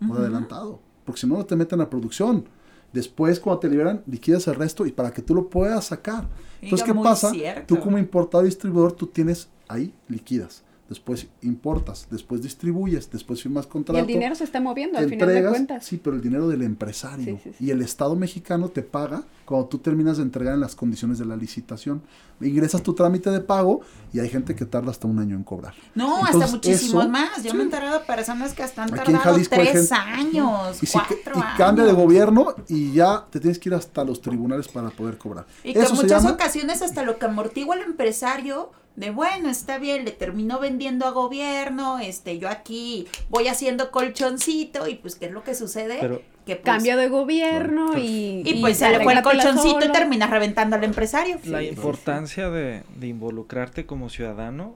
por 0.07 0.17
adelantado, 0.17 0.79
porque 1.05 1.21
si 1.21 1.27
no, 1.27 1.37
no 1.37 1.45
te 1.45 1.55
meten 1.55 1.81
a 1.81 1.89
producción. 1.89 2.45
Después, 2.93 3.39
cuando 3.39 3.59
te 3.59 3.69
liberan, 3.69 4.01
liquidas 4.07 4.47
el 4.47 4.55
resto 4.55 4.85
y 4.85 4.91
para 4.91 5.11
que 5.11 5.21
tú 5.21 5.35
lo 5.35 5.49
puedas 5.49 5.85
sacar. 5.85 6.27
Entonces, 6.61 6.85
¿qué 6.85 6.93
pasa? 6.93 7.31
Tú 7.67 7.79
como 7.79 7.97
importador 7.97 8.45
distribuidor, 8.45 8.93
tú 8.93 9.07
tienes 9.07 9.49
ahí 9.67 9.93
liquidas 10.07 10.63
después 10.89 11.27
importas, 11.43 12.07
después 12.09 12.41
distribuyes, 12.41 13.09
después 13.11 13.41
firmas 13.41 13.67
contrato. 13.67 13.99
Y 13.99 14.01
el 14.01 14.07
dinero 14.07 14.35
se 14.35 14.43
está 14.43 14.59
moviendo 14.59 14.97
al 14.97 15.07
final 15.07 15.27
de 15.29 15.47
cuentas. 15.47 15.85
Sí, 15.85 15.97
pero 16.03 16.15
el 16.15 16.21
dinero 16.21 16.47
del 16.49 16.63
empresario. 16.63 17.39
Y 17.59 17.69
el 17.69 17.81
Estado 17.81 18.15
mexicano 18.15 18.69
te 18.69 18.81
paga 18.81 19.23
cuando 19.45 19.67
tú 19.67 19.77
terminas 19.77 20.17
de 20.17 20.23
entregar 20.23 20.55
en 20.55 20.59
las 20.59 20.75
condiciones 20.75 21.19
de 21.19 21.25
la 21.25 21.35
licitación. 21.35 22.01
Ingresas 22.41 22.81
tu 22.81 22.93
trámite 22.93 23.29
de 23.29 23.41
pago 23.41 23.81
y 24.11 24.19
hay 24.19 24.29
gente 24.29 24.55
que 24.55 24.65
tarda 24.65 24.91
hasta 24.91 25.07
un 25.07 25.19
año 25.19 25.35
en 25.35 25.43
cobrar. 25.43 25.75
No, 25.93 26.25
hasta 26.25 26.47
muchísimo 26.47 27.07
más. 27.07 27.43
Yo 27.43 27.53
me 27.53 27.61
he 27.61 27.63
enterado 27.63 27.99
de 27.99 28.05
personas 28.05 28.53
que 28.53 28.63
hasta 28.63 28.83
han 28.83 28.89
tardado 28.89 29.37
tres 29.49 29.91
años, 29.91 30.81
y 30.81 30.87
cuatro 30.87 31.35
y 31.35 31.57
cambia 31.57 31.85
de 31.85 31.93
gobierno 31.93 32.55
y 32.67 32.93
ya 32.93 33.25
te 33.29 33.39
tienes 33.39 33.59
que 33.59 33.69
ir 33.69 33.75
hasta 33.75 34.03
los 34.03 34.21
tribunales 34.21 34.67
para 34.67 34.89
poder 34.89 35.17
cobrar. 35.17 35.45
Y 35.63 35.73
que 35.73 35.81
en 35.81 35.93
muchas 35.93 36.25
ocasiones 36.25 36.81
hasta 36.81 37.03
lo 37.03 37.19
que 37.19 37.25
amortigua 37.25 37.75
el 37.75 37.83
empresario 37.83 38.71
de 38.99 39.11
bueno, 39.11 39.49
está 39.49 39.77
bien, 39.77 40.03
le 40.03 40.11
terminó 40.11 40.59
vendiendo 40.59 41.05
a 41.05 41.11
gobierno, 41.11 41.99
este, 41.99 42.37
yo 42.37 42.49
aquí 42.49 43.07
voy 43.29 43.47
haciendo 43.47 43.91
colchoncito 43.91 44.87
y 44.89 44.95
pues, 44.95 45.15
¿qué 45.15 45.27
es 45.27 45.31
lo 45.31 45.41
que 45.41 45.55
sucede? 45.55 45.99
que 46.45 46.55
pues, 46.57 46.65
cambio 46.65 46.97
de 46.97 47.07
gobierno 47.07 47.97
y, 47.97 48.43
y, 48.45 48.59
pues 48.59 48.77
se 48.77 48.89
le 48.89 49.01
fue 49.01 49.13
el 49.13 49.21
colchoncito 49.21 49.85
y 49.85 49.91
termina 49.93 50.27
reventando 50.27 50.75
al 50.75 50.83
empresario. 50.83 51.39
La 51.45 51.63
importancia 51.63 52.49
de, 52.49 52.83
de 52.97 53.07
involucrarte 53.07 53.85
como 53.85 54.09
ciudadano 54.09 54.75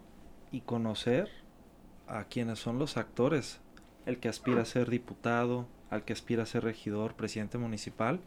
y 0.54 0.62
conocer 0.62 1.30
a 2.08 2.24
quienes 2.24 2.60
son 2.60 2.80
los 2.80 2.96
actores, 2.96 3.60
el 4.06 4.20
que 4.20 4.30
aspira 4.30 4.62
a 4.62 4.66
ser 4.66 4.90
diputado, 4.90 5.68
al 5.90 6.06
que 6.06 6.14
aspira 6.14 6.44
a 6.44 6.46
ser 6.46 6.64
regidor, 6.64 7.16
presidente 7.16 7.58
municipal, 7.58 8.22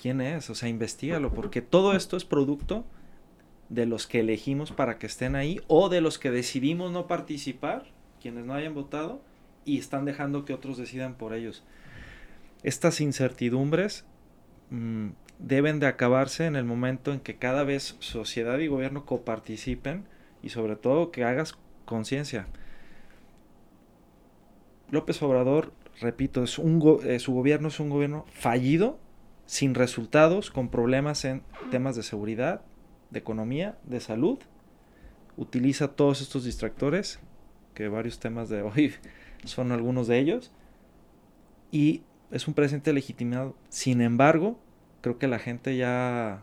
¿quién 0.00 0.20
es? 0.20 0.50
O 0.50 0.54
sea, 0.54 0.68
investigalo, 0.68 1.32
porque 1.32 1.62
todo 1.62 1.96
esto 1.96 2.16
es 2.16 2.24
producto 2.24 2.84
de 3.68 3.86
los 3.86 4.06
que 4.06 4.20
elegimos 4.20 4.72
para 4.72 4.98
que 4.98 5.06
estén 5.06 5.34
ahí 5.34 5.60
o 5.66 5.88
de 5.88 6.00
los 6.00 6.18
que 6.18 6.30
decidimos 6.30 6.92
no 6.92 7.06
participar, 7.06 7.86
quienes 8.20 8.44
no 8.44 8.54
hayan 8.54 8.74
votado, 8.74 9.22
y 9.64 9.78
están 9.78 10.04
dejando 10.04 10.44
que 10.44 10.54
otros 10.54 10.76
decidan 10.76 11.14
por 11.14 11.34
ellos. 11.34 11.64
Estas 12.62 13.00
incertidumbres 13.00 14.04
mm, 14.70 15.08
deben 15.38 15.80
de 15.80 15.86
acabarse 15.86 16.46
en 16.46 16.56
el 16.56 16.64
momento 16.64 17.12
en 17.12 17.20
que 17.20 17.36
cada 17.36 17.64
vez 17.64 17.96
sociedad 18.00 18.58
y 18.58 18.68
gobierno 18.68 19.04
coparticipen 19.04 20.04
y 20.42 20.50
sobre 20.50 20.76
todo 20.76 21.10
que 21.10 21.24
hagas 21.24 21.58
conciencia. 21.84 22.46
López 24.90 25.22
Obrador, 25.22 25.72
repito, 26.00 26.44
es 26.44 26.58
un 26.58 27.00
eh, 27.04 27.18
su 27.18 27.32
gobierno 27.32 27.68
es 27.68 27.80
un 27.80 27.90
gobierno 27.90 28.26
fallido, 28.32 28.98
sin 29.46 29.74
resultados, 29.74 30.50
con 30.50 30.68
problemas 30.68 31.24
en 31.24 31.42
temas 31.70 31.96
de 31.96 32.02
seguridad, 32.02 32.62
de 33.12 33.18
economía, 33.18 33.78
de 33.84 34.00
salud, 34.00 34.38
utiliza 35.36 35.88
todos 35.88 36.20
estos 36.20 36.44
distractores, 36.44 37.20
que 37.74 37.88
varios 37.88 38.18
temas 38.18 38.48
de 38.48 38.62
hoy 38.62 38.94
son 39.44 39.72
algunos 39.72 40.08
de 40.08 40.18
ellos, 40.18 40.50
y 41.70 42.02
es 42.30 42.48
un 42.48 42.54
presidente 42.54 42.92
legitimado. 42.92 43.54
Sin 43.68 44.00
embargo, 44.00 44.58
creo 45.00 45.18
que 45.18 45.28
la 45.28 45.38
gente 45.38 45.76
ya 45.76 46.42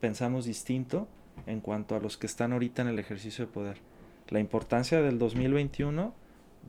pensamos 0.00 0.44
distinto 0.44 1.08
en 1.46 1.60
cuanto 1.60 1.96
a 1.96 2.00
los 2.00 2.16
que 2.16 2.26
están 2.26 2.52
ahorita 2.52 2.82
en 2.82 2.88
el 2.88 2.98
ejercicio 2.98 3.46
de 3.46 3.52
poder. 3.52 3.78
La 4.28 4.40
importancia 4.40 5.02
del 5.02 5.18
2021 5.18 6.14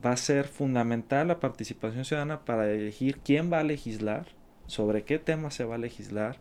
va 0.04 0.12
a 0.12 0.16
ser 0.16 0.46
fundamental 0.46 1.28
la 1.28 1.40
participación 1.40 2.04
ciudadana 2.04 2.44
para 2.44 2.70
elegir 2.70 3.18
quién 3.18 3.52
va 3.52 3.60
a 3.60 3.64
legislar, 3.64 4.26
sobre 4.66 5.04
qué 5.04 5.18
tema 5.18 5.50
se 5.50 5.64
va 5.64 5.76
a 5.76 5.78
legislar, 5.78 6.38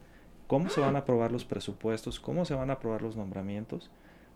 cómo 0.48 0.70
se 0.70 0.82
van 0.82 0.96
a 0.96 1.00
aprobar 1.00 1.32
los 1.32 1.46
presupuestos, 1.46 2.20
cómo 2.20 2.46
se 2.46 2.54
van 2.54 2.70
a 2.70 2.74
aprobar 2.74 3.02
los 3.02 3.16
nombramientos. 3.16 3.89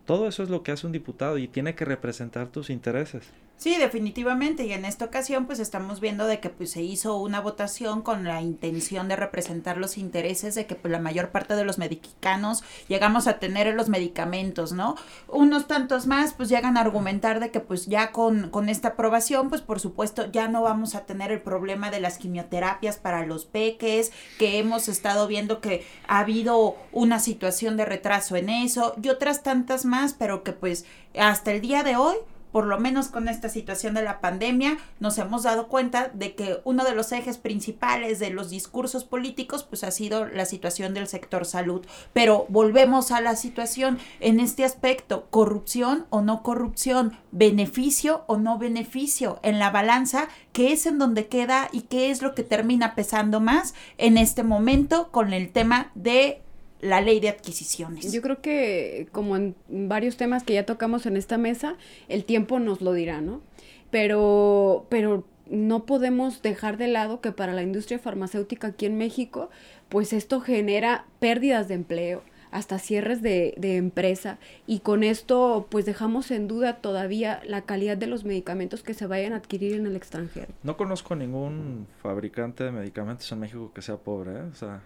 Todo 0.06 0.26
eso 0.26 0.42
es 0.42 0.50
lo 0.50 0.62
que 0.62 0.72
hace 0.72 0.86
un 0.86 0.92
diputado 0.92 1.38
y 1.38 1.48
tiene 1.48 1.74
que 1.74 1.84
representar 1.84 2.48
tus 2.48 2.70
intereses. 2.70 3.30
Sí, 3.60 3.76
definitivamente. 3.76 4.64
Y 4.64 4.72
en 4.72 4.86
esta 4.86 5.04
ocasión, 5.04 5.44
pues 5.44 5.58
estamos 5.58 6.00
viendo 6.00 6.26
de 6.26 6.40
que 6.40 6.48
pues 6.48 6.70
se 6.70 6.80
hizo 6.80 7.18
una 7.18 7.40
votación 7.40 8.00
con 8.00 8.24
la 8.24 8.40
intención 8.40 9.06
de 9.06 9.16
representar 9.16 9.76
los 9.76 9.98
intereses 9.98 10.54
de 10.54 10.64
que 10.64 10.76
pues 10.76 10.90
la 10.90 10.98
mayor 10.98 11.28
parte 11.28 11.54
de 11.54 11.64
los 11.64 11.76
mexicanos 11.76 12.64
llegamos 12.88 13.26
a 13.26 13.38
tener 13.38 13.74
los 13.74 13.90
medicamentos, 13.90 14.72
¿no? 14.72 14.94
Unos 15.28 15.66
tantos 15.66 16.06
más, 16.06 16.32
pues 16.32 16.48
llegan 16.48 16.78
a 16.78 16.80
argumentar 16.80 17.38
de 17.38 17.50
que 17.50 17.60
pues 17.60 17.84
ya 17.84 18.12
con, 18.12 18.48
con 18.48 18.70
esta 18.70 18.88
aprobación, 18.88 19.50
pues 19.50 19.60
por 19.60 19.78
supuesto 19.78 20.32
ya 20.32 20.48
no 20.48 20.62
vamos 20.62 20.94
a 20.94 21.04
tener 21.04 21.30
el 21.30 21.42
problema 21.42 21.90
de 21.90 22.00
las 22.00 22.16
quimioterapias 22.16 22.96
para 22.96 23.26
los 23.26 23.44
peques, 23.44 24.10
que 24.38 24.58
hemos 24.58 24.88
estado 24.88 25.26
viendo 25.26 25.60
que 25.60 25.84
ha 26.08 26.20
habido 26.20 26.76
una 26.92 27.20
situación 27.20 27.76
de 27.76 27.84
retraso 27.84 28.36
en 28.36 28.48
eso 28.48 28.94
y 29.02 29.10
otras 29.10 29.42
tantas 29.42 29.84
más, 29.84 30.14
pero 30.14 30.44
que 30.44 30.52
pues 30.52 30.86
hasta 31.14 31.52
el 31.52 31.60
día 31.60 31.82
de 31.82 31.96
hoy 31.96 32.16
por 32.52 32.66
lo 32.66 32.78
menos 32.78 33.08
con 33.08 33.28
esta 33.28 33.48
situación 33.48 33.94
de 33.94 34.02
la 34.02 34.20
pandemia, 34.20 34.78
nos 34.98 35.18
hemos 35.18 35.42
dado 35.42 35.68
cuenta 35.68 36.10
de 36.14 36.34
que 36.34 36.60
uno 36.64 36.84
de 36.84 36.94
los 36.94 37.12
ejes 37.12 37.38
principales 37.38 38.18
de 38.18 38.30
los 38.30 38.50
discursos 38.50 39.04
políticos 39.04 39.64
pues 39.64 39.84
ha 39.84 39.90
sido 39.90 40.26
la 40.26 40.44
situación 40.44 40.94
del 40.94 41.06
sector 41.06 41.44
salud. 41.44 41.86
Pero 42.12 42.46
volvemos 42.48 43.10
a 43.10 43.20
la 43.20 43.36
situación. 43.36 43.98
En 44.20 44.40
este 44.40 44.64
aspecto, 44.64 45.26
corrupción 45.30 46.06
o 46.10 46.22
no 46.22 46.42
corrupción, 46.42 47.16
beneficio 47.32 48.24
o 48.26 48.36
no 48.36 48.58
beneficio 48.58 49.38
en 49.42 49.58
la 49.58 49.70
balanza, 49.70 50.28
que 50.52 50.72
es 50.72 50.86
en 50.86 50.98
donde 50.98 51.28
queda 51.28 51.68
y 51.72 51.82
qué 51.82 52.10
es 52.10 52.22
lo 52.22 52.34
que 52.34 52.42
termina 52.42 52.94
pesando 52.94 53.40
más 53.40 53.74
en 53.98 54.18
este 54.18 54.42
momento 54.42 55.10
con 55.10 55.32
el 55.32 55.50
tema 55.50 55.90
de 55.94 56.42
la 56.80 57.00
ley 57.00 57.20
de 57.20 57.28
adquisiciones. 57.28 58.12
Yo 58.12 58.22
creo 58.22 58.40
que 58.40 59.08
como 59.12 59.36
en 59.36 59.54
varios 59.68 60.16
temas 60.16 60.42
que 60.42 60.54
ya 60.54 60.66
tocamos 60.66 61.06
en 61.06 61.16
esta 61.16 61.38
mesa, 61.38 61.76
el 62.08 62.24
tiempo 62.24 62.58
nos 62.58 62.80
lo 62.80 62.92
dirá, 62.92 63.20
¿no? 63.20 63.42
Pero, 63.90 64.86
pero 64.88 65.24
no 65.48 65.84
podemos 65.84 66.42
dejar 66.42 66.76
de 66.76 66.88
lado 66.88 67.20
que 67.20 67.32
para 67.32 67.52
la 67.52 67.62
industria 67.62 67.98
farmacéutica 67.98 68.68
aquí 68.68 68.86
en 68.86 68.96
México, 68.96 69.50
pues 69.88 70.12
esto 70.12 70.40
genera 70.40 71.04
pérdidas 71.18 71.68
de 71.68 71.74
empleo, 71.74 72.22
hasta 72.50 72.78
cierres 72.78 73.22
de, 73.22 73.54
de, 73.58 73.76
empresa 73.76 74.38
y 74.66 74.80
con 74.80 75.04
esto 75.04 75.68
pues 75.70 75.84
dejamos 75.86 76.30
en 76.30 76.48
duda 76.48 76.78
todavía 76.78 77.40
la 77.46 77.62
calidad 77.62 77.96
de 77.96 78.06
los 78.06 78.24
medicamentos 78.24 78.82
que 78.82 78.94
se 78.94 79.06
vayan 79.06 79.32
a 79.32 79.36
adquirir 79.36 79.74
en 79.74 79.86
el 79.86 79.96
extranjero. 79.96 80.48
No 80.62 80.76
conozco 80.76 81.14
ningún 81.14 81.86
fabricante 82.02 82.64
de 82.64 82.72
medicamentos 82.72 83.30
en 83.30 83.40
México 83.40 83.70
que 83.72 83.82
sea 83.82 83.96
pobre, 83.98 84.32
¿eh? 84.32 84.42
o 84.50 84.54
sea, 84.54 84.82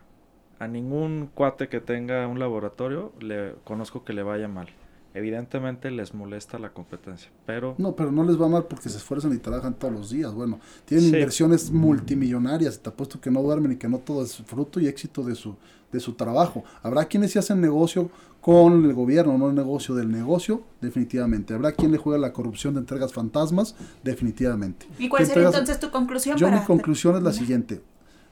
a 0.59 0.69
ningún 0.69 1.31
cuate 1.35 1.69
que 1.69 1.81
tenga 1.81 2.27
un 2.27 2.39
laboratorio 2.39 3.13
le 3.21 3.55
conozco 3.65 4.05
que 4.05 4.13
le 4.13 4.23
vaya 4.23 4.49
mal. 4.49 4.69
Evidentemente 5.15 5.93
les 5.93 6.13
molesta 6.13 6.59
la 6.59 6.71
competencia, 6.71 7.31
pero... 7.47 7.77
No, 7.79 7.95
pero 7.95 8.11
no 8.11 8.25
les 8.25 8.41
va 8.41 8.49
mal 8.49 8.65
porque 8.65 8.89
se 8.89 8.97
esfuerzan 8.97 9.33
y 9.33 9.39
trabajan 9.39 9.75
todos 9.75 9.95
los 9.95 10.11
días. 10.11 10.35
Bueno, 10.35 10.59
tienen 10.87 11.09
sí. 11.09 11.15
inversiones 11.15 11.71
multimillonarias, 11.71 12.81
te 12.81 12.89
apuesto 12.89 13.21
que 13.21 13.31
no 13.31 13.41
duermen 13.41 13.73
y 13.73 13.77
que 13.77 13.89
no 13.89 13.99
todo 13.99 14.25
es 14.25 14.37
fruto 14.39 14.81
y 14.81 14.89
éxito 14.89 15.23
de 15.23 15.37
su, 15.37 15.55
de 15.93 16.01
su 16.01 16.15
trabajo. 16.15 16.65
Habrá 16.83 17.05
quienes 17.05 17.31
se 17.31 17.39
hacen 17.39 17.61
negocio 17.61 18.11
con 18.41 18.85
el 18.85 18.93
gobierno, 18.93 19.39
no 19.39 19.49
el 19.49 19.55
negocio 19.55 19.95
del 19.95 20.11
negocio, 20.11 20.65
definitivamente. 20.81 21.55
Habrá 21.55 21.71
quien 21.71 21.93
le 21.93 21.99
juega 21.99 22.19
la 22.19 22.33
corrupción 22.33 22.75
de 22.75 22.81
entregas 22.81 23.13
fantasmas, 23.13 23.77
definitivamente. 24.03 24.87
¿Y 24.99 25.09
cuál 25.09 25.25
sería 25.25 25.47
entonces 25.47 25.79
tu 25.79 25.91
conclusión? 25.91 26.37
Yo 26.37 26.51
mi 26.51 26.59
conclusión 26.59 27.17
es 27.17 27.23
la 27.23 27.33
siguiente. 27.33 27.81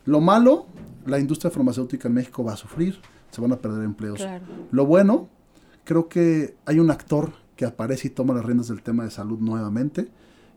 Lo 0.05 0.20
malo, 0.20 0.66
la 1.07 1.18
industria 1.18 1.50
farmacéutica 1.50 2.09
en 2.09 2.14
México 2.14 2.44
va 2.44 2.55
a 2.55 2.57
sufrir, 2.57 2.98
se 3.30 3.40
van 3.40 3.53
a 3.53 3.57
perder 3.57 3.84
empleos. 3.84 4.18
Claro. 4.18 4.44
Lo 4.70 4.86
bueno, 4.86 5.28
creo 5.84 6.09
que 6.09 6.57
hay 6.66 6.78
un 6.78 6.90
actor 6.90 7.32
que 7.57 7.64
aparece 7.64 8.09
y 8.09 8.11
toma 8.11 8.34
las 8.34 8.44
riendas 8.44 8.68
del 8.68 8.82
tema 8.82 9.05
de 9.05 9.11
salud 9.11 9.38
nuevamente, 9.38 10.09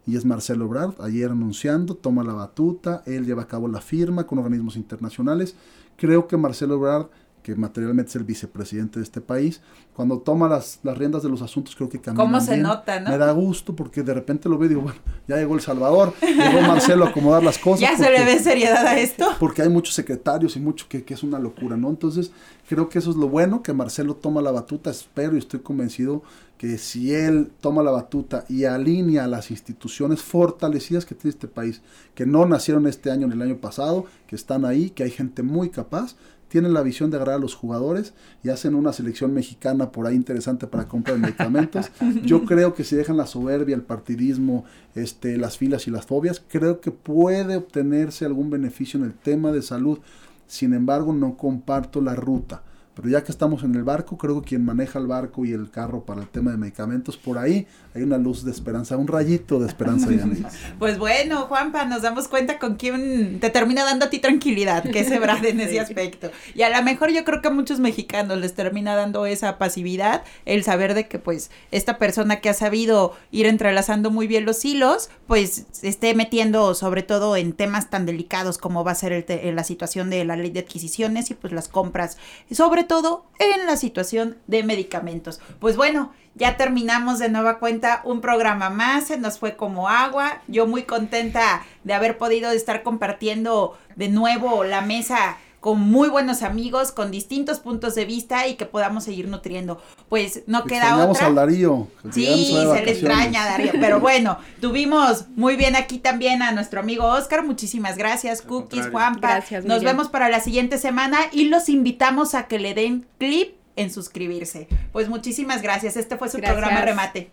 y 0.08 0.16
es 0.16 0.26
Marcelo 0.26 0.66
Ebrard, 0.66 1.02
ayer 1.02 1.32
anunciando, 1.32 1.96
toma 1.96 2.24
la 2.24 2.34
batuta, 2.34 3.02
él 3.06 3.26
lleva 3.26 3.43
a 3.43 3.48
cabo 3.48 3.68
la 3.68 3.82
firma 3.82 4.28
con 4.28 4.38
organismos 4.38 4.76
internacionales. 4.76 5.56
Creo 5.98 6.28
que 6.28 6.38
Marcelo 6.38 6.76
Ebrard, 6.76 7.08
que 7.46 7.54
materialmente 7.54 8.10
es 8.10 8.16
el 8.16 8.24
vicepresidente 8.24 8.98
de 8.98 9.04
este 9.04 9.22
país, 9.22 9.62
cuando 9.93 10.18
toma 10.18 10.50
las, 10.50 10.80
las 10.82 10.98
riendas 10.98 11.22
de 11.22 11.30
los 11.30 11.43
asuntos, 11.43 11.76
creo 11.76 11.88
que 11.88 12.02
camina 12.02 12.24
¿Cómo 12.24 12.41
se 12.41 12.54
bien. 12.54 12.64
nota, 12.64 13.00
no? 13.00 13.12
Me 13.12 13.20
da 13.20 13.32
gusto 13.34 13.76
porque 13.76 14.02
de 14.02 14.16
repente 14.16 14.50
lo 14.50 14.58
veo 14.58 14.66
y 14.66 14.70
digo, 14.70 14.82
bueno, 14.82 15.00
ya 15.28 15.36
llegó 15.36 15.54
El 15.54 15.62
Salvador, 15.62 16.16
llegó 16.22 16.62
Marcelo 16.62 17.06
a 17.06 17.10
acomodar 17.10 17.43
las 17.43 17.60
cosas. 17.60 17.82
Ya 17.82 17.89
porque, 17.89 18.04
se 18.04 18.12
le 18.12 18.26
ve 18.26 18.39
seriedad 18.39 18.84
a 18.88 18.98
esto. 18.98 19.28
Porque 19.39 19.62
hay 19.62 19.70
muchos 19.70 19.93
secretarios 19.93 20.56
y 20.56 20.60
mucho 20.60 20.88
que, 20.89 21.04
que 21.04 21.14
es 21.14 21.22
una 21.22 21.38
locura, 21.38 21.78
¿no? 21.78 21.91
Entonces, 21.91 22.32
creo 22.68 22.89
que 22.89 22.98
eso 22.98 23.12
es 23.12 23.16
lo 23.16 23.30
bueno, 23.30 23.62
que 23.62 23.74
Marcelo 23.74 24.16
toma 24.16 24.41
la 24.41 24.50
batuta, 24.50 24.89
espero 24.89 25.36
y 25.36 25.38
estoy 25.38 25.60
convencido 25.60 26.24
que 26.58 26.78
si 26.78 27.14
él 27.14 27.52
toma 27.60 27.84
la 27.84 27.91
batuta 27.91 28.46
y 28.48 28.64
alinea 28.64 29.28
las 29.28 29.52
instituciones 29.52 30.22
fortalecidas 30.22 31.06
que 31.06 31.14
tiene 31.14 31.32
este 31.32 31.48
país, 31.48 31.82
que 32.14 32.26
no 32.26 32.46
nacieron 32.46 32.88
este 32.88 33.12
año 33.12 33.28
ni 33.28 33.34
el 33.34 33.41
año 33.41 33.58
pasado, 33.58 34.06
que 34.26 34.36
están 34.36 34.64
ahí, 34.64 34.89
que 34.89 35.04
hay 35.04 35.12
gente 35.12 35.43
muy 35.43 35.70
capaz, 35.70 36.16
tienen 36.48 36.74
la 36.74 36.84
visión 36.84 37.10
de 37.10 37.18
agarrar 37.18 37.36
a 37.36 37.39
los 37.39 37.56
jugadores 37.56 38.14
y 38.43 38.50
hacen 38.50 38.76
una 38.76 38.93
selección 38.93 39.34
mexicana 39.34 39.91
por 39.91 40.08
ahí 40.08 40.16
interesante 40.16 40.68
para 40.68 40.88
compra 40.88 41.14
de 41.14 41.20
medicamentos. 41.20 41.91
Yo 42.24 42.46
creo 42.46 42.74
que 42.74 42.84
si 42.84 42.96
dejan 42.96 43.18
la 43.18 43.28
soberbia, 43.28 43.76
el 43.76 43.82
partidismo, 43.82 44.66
este, 44.93 45.38
las 45.38 45.58
filas 45.58 45.88
y 45.88 45.91
las 45.91 46.06
fobias, 46.06 46.43
creo 46.48 46.80
que 46.80 46.91
puede 46.91 47.58
obtenerse 47.58 48.26
algún 48.26 48.50
beneficio 48.50 49.00
en 49.00 49.06
el 49.06 49.14
tema 49.14 49.52
de 49.52 49.62
salud. 49.62 50.00
Sin 50.48 50.74
embargo, 50.74 51.14
no 51.14 51.38
comparto 51.38 52.02
la 52.02 52.16
ruta. 52.16 52.64
Pero 52.96 53.10
ya 53.10 53.24
que 53.24 53.32
estamos 53.32 53.64
en 53.64 53.76
el 53.76 53.84
barco, 53.84 54.18
creo 54.18 54.41
que 54.41 54.50
quien 54.50 54.64
maneja 54.66 55.00
el 55.00 55.08
barco 55.08 55.46
y 55.46 55.52
el 55.52 55.70
carro 55.70 56.06
para 56.06 56.22
el 56.22 56.28
tema 56.28 56.52
de 56.52 56.58
medicamentos, 56.58 57.18
por 57.18 57.38
ahí 57.38 57.68
hay 57.93 58.04
una 58.04 58.18
luz 58.18 58.46
de 58.46 58.52
esperanza, 58.52 58.96
un 58.96 59.08
rayito 59.08 59.60
de 59.60 59.68
esperanza. 59.68 60.08
pues 60.80 60.98
bueno, 60.98 61.41
Juanpa, 61.48 61.86
nos 61.86 62.02
damos 62.02 62.28
cuenta 62.28 62.60
con 62.60 62.76
quién 62.76 63.39
te 63.39 63.50
termina 63.50 63.84
dando 63.84 64.06
a 64.06 64.10
ti 64.10 64.20
tranquilidad, 64.20 64.84
que 64.84 65.00
es 65.00 65.12
Ebrard 65.12 65.46
en 65.46 65.60
ese 65.62 65.80
aspecto. 65.80 66.32
Y 66.54 66.62
a 66.62 66.70
lo 66.70 66.84
mejor 66.84 67.12
yo 67.12 67.24
creo 67.26 67.41
que 67.41 67.48
a 67.48 67.52
muchos 67.52 67.80
mexicanos 67.80 68.38
les 68.38 68.54
termina 68.54 68.96
dando 68.96 69.26
esa 69.26 69.58
pasividad, 69.58 70.24
el 70.46 70.64
saber 70.64 70.93
de 70.93 71.08
que 71.08 71.20
pues 71.20 71.52
esta 71.72 71.98
persona 71.98 72.39
que 72.39 72.50
ha 72.50 72.54
sabido 72.54 73.14
ir 73.32 73.46
entrelazando 73.46 74.12
muy 74.12 74.28
bien 74.28 74.46
los 74.46 74.64
hilos, 74.64 75.10
pues 75.28 75.66
esté 75.82 76.14
metiendo 76.14 76.76
sobre 76.76 77.04
todo 77.04 77.36
en 77.36 77.54
temas 77.54 77.89
tan 77.89 78.06
delicados 78.06 78.58
como 78.58 78.84
va 78.84 78.91
a 78.91 78.96
ser 78.96 79.12
el 79.12 79.26
la 79.56 79.64
situación 79.64 80.10
de 80.10 80.24
la 80.24 80.36
ley 80.36 80.52
de 80.52 80.60
adquisiciones 80.60 81.32
y 81.32 81.34
pues 81.34 81.52
las 81.52 81.68
compras, 81.68 82.18
sobre 82.52 82.85
todo 82.86 83.26
en 83.40 83.66
la 83.66 83.78
situación 83.78 84.38
de 84.48 84.64
medicamentos. 84.64 85.40
Pues 85.60 85.76
bueno, 85.76 86.14
ya 86.36 86.58
terminamos 86.58 87.20
de 87.20 87.30
nueva 87.30 87.60
cuenta 87.60 88.02
un 88.04 88.22
programa 88.22 88.70
más, 88.70 89.08
se 89.08 89.18
nos 89.18 89.40
fue 89.40 89.56
como 89.56 89.88
agua. 89.90 90.42
Yo 90.48 90.68
muy 90.68 90.84
contenta 90.84 91.64
de 91.84 91.94
haber 91.94 92.18
podido 92.18 92.52
estar 92.52 92.84
compartiendo 92.84 93.78
de 93.96 94.10
nuevo 94.10 94.64
la 94.64 94.82
mesa 94.82 95.38
con 95.66 95.80
muy 95.80 96.09
buenos 96.09 96.43
amigos, 96.43 96.91
con 96.91 97.09
distintos 97.09 97.59
puntos 97.59 97.95
de 97.95 98.05
vista 98.05 98.45
y 98.45 98.53
que 98.53 98.68
podamos 98.68 99.03
seguir 99.03 99.28
nutriendo. 99.28 99.82
Pues 100.09 100.43
no 100.45 100.63
queda 100.66 101.07
otra. 101.07 101.26
al 101.26 101.34
Darío. 101.34 101.88
Sí, 102.11 102.55
se 102.72 102.86
le 102.86 102.91
extraña 102.91 103.45
Darío, 103.45 103.72
pero 103.82 103.99
bueno, 103.99 104.38
tuvimos 104.61 105.26
muy 105.30 105.55
bien 105.55 105.76
aquí 105.76 105.97
también 105.97 106.43
a 106.43 106.51
nuestro 106.51 106.82
amigo 106.82 107.05
Oscar, 107.05 107.43
muchísimas 107.43 107.97
gracias, 107.97 108.41
Al 108.41 108.45
Cookies, 108.45 108.82
contrario. 108.84 108.91
Juanpa. 108.91 109.28
Gracias, 109.28 109.66
Nos 109.66 109.80
Miguel. 109.80 109.95
vemos 109.95 110.09
para 110.09 110.30
la 110.30 110.39
siguiente 110.39 110.78
semana 110.78 111.18
y 111.32 111.45
los 111.45 111.68
invitamos 111.68 112.36
a 112.36 112.45
que 112.45 112.59
le 112.59 112.76
den 112.76 113.07
clip 113.18 113.55
en 113.76 113.91
suscribirse. 113.91 114.68
Pues 114.91 115.09
muchísimas 115.09 115.63
gracias. 115.63 115.97
Este 115.97 116.16
fue 116.16 116.30
su 116.30 116.38
Gracias. 116.38 116.59
programa 116.59 116.86
Remate. 116.86 117.32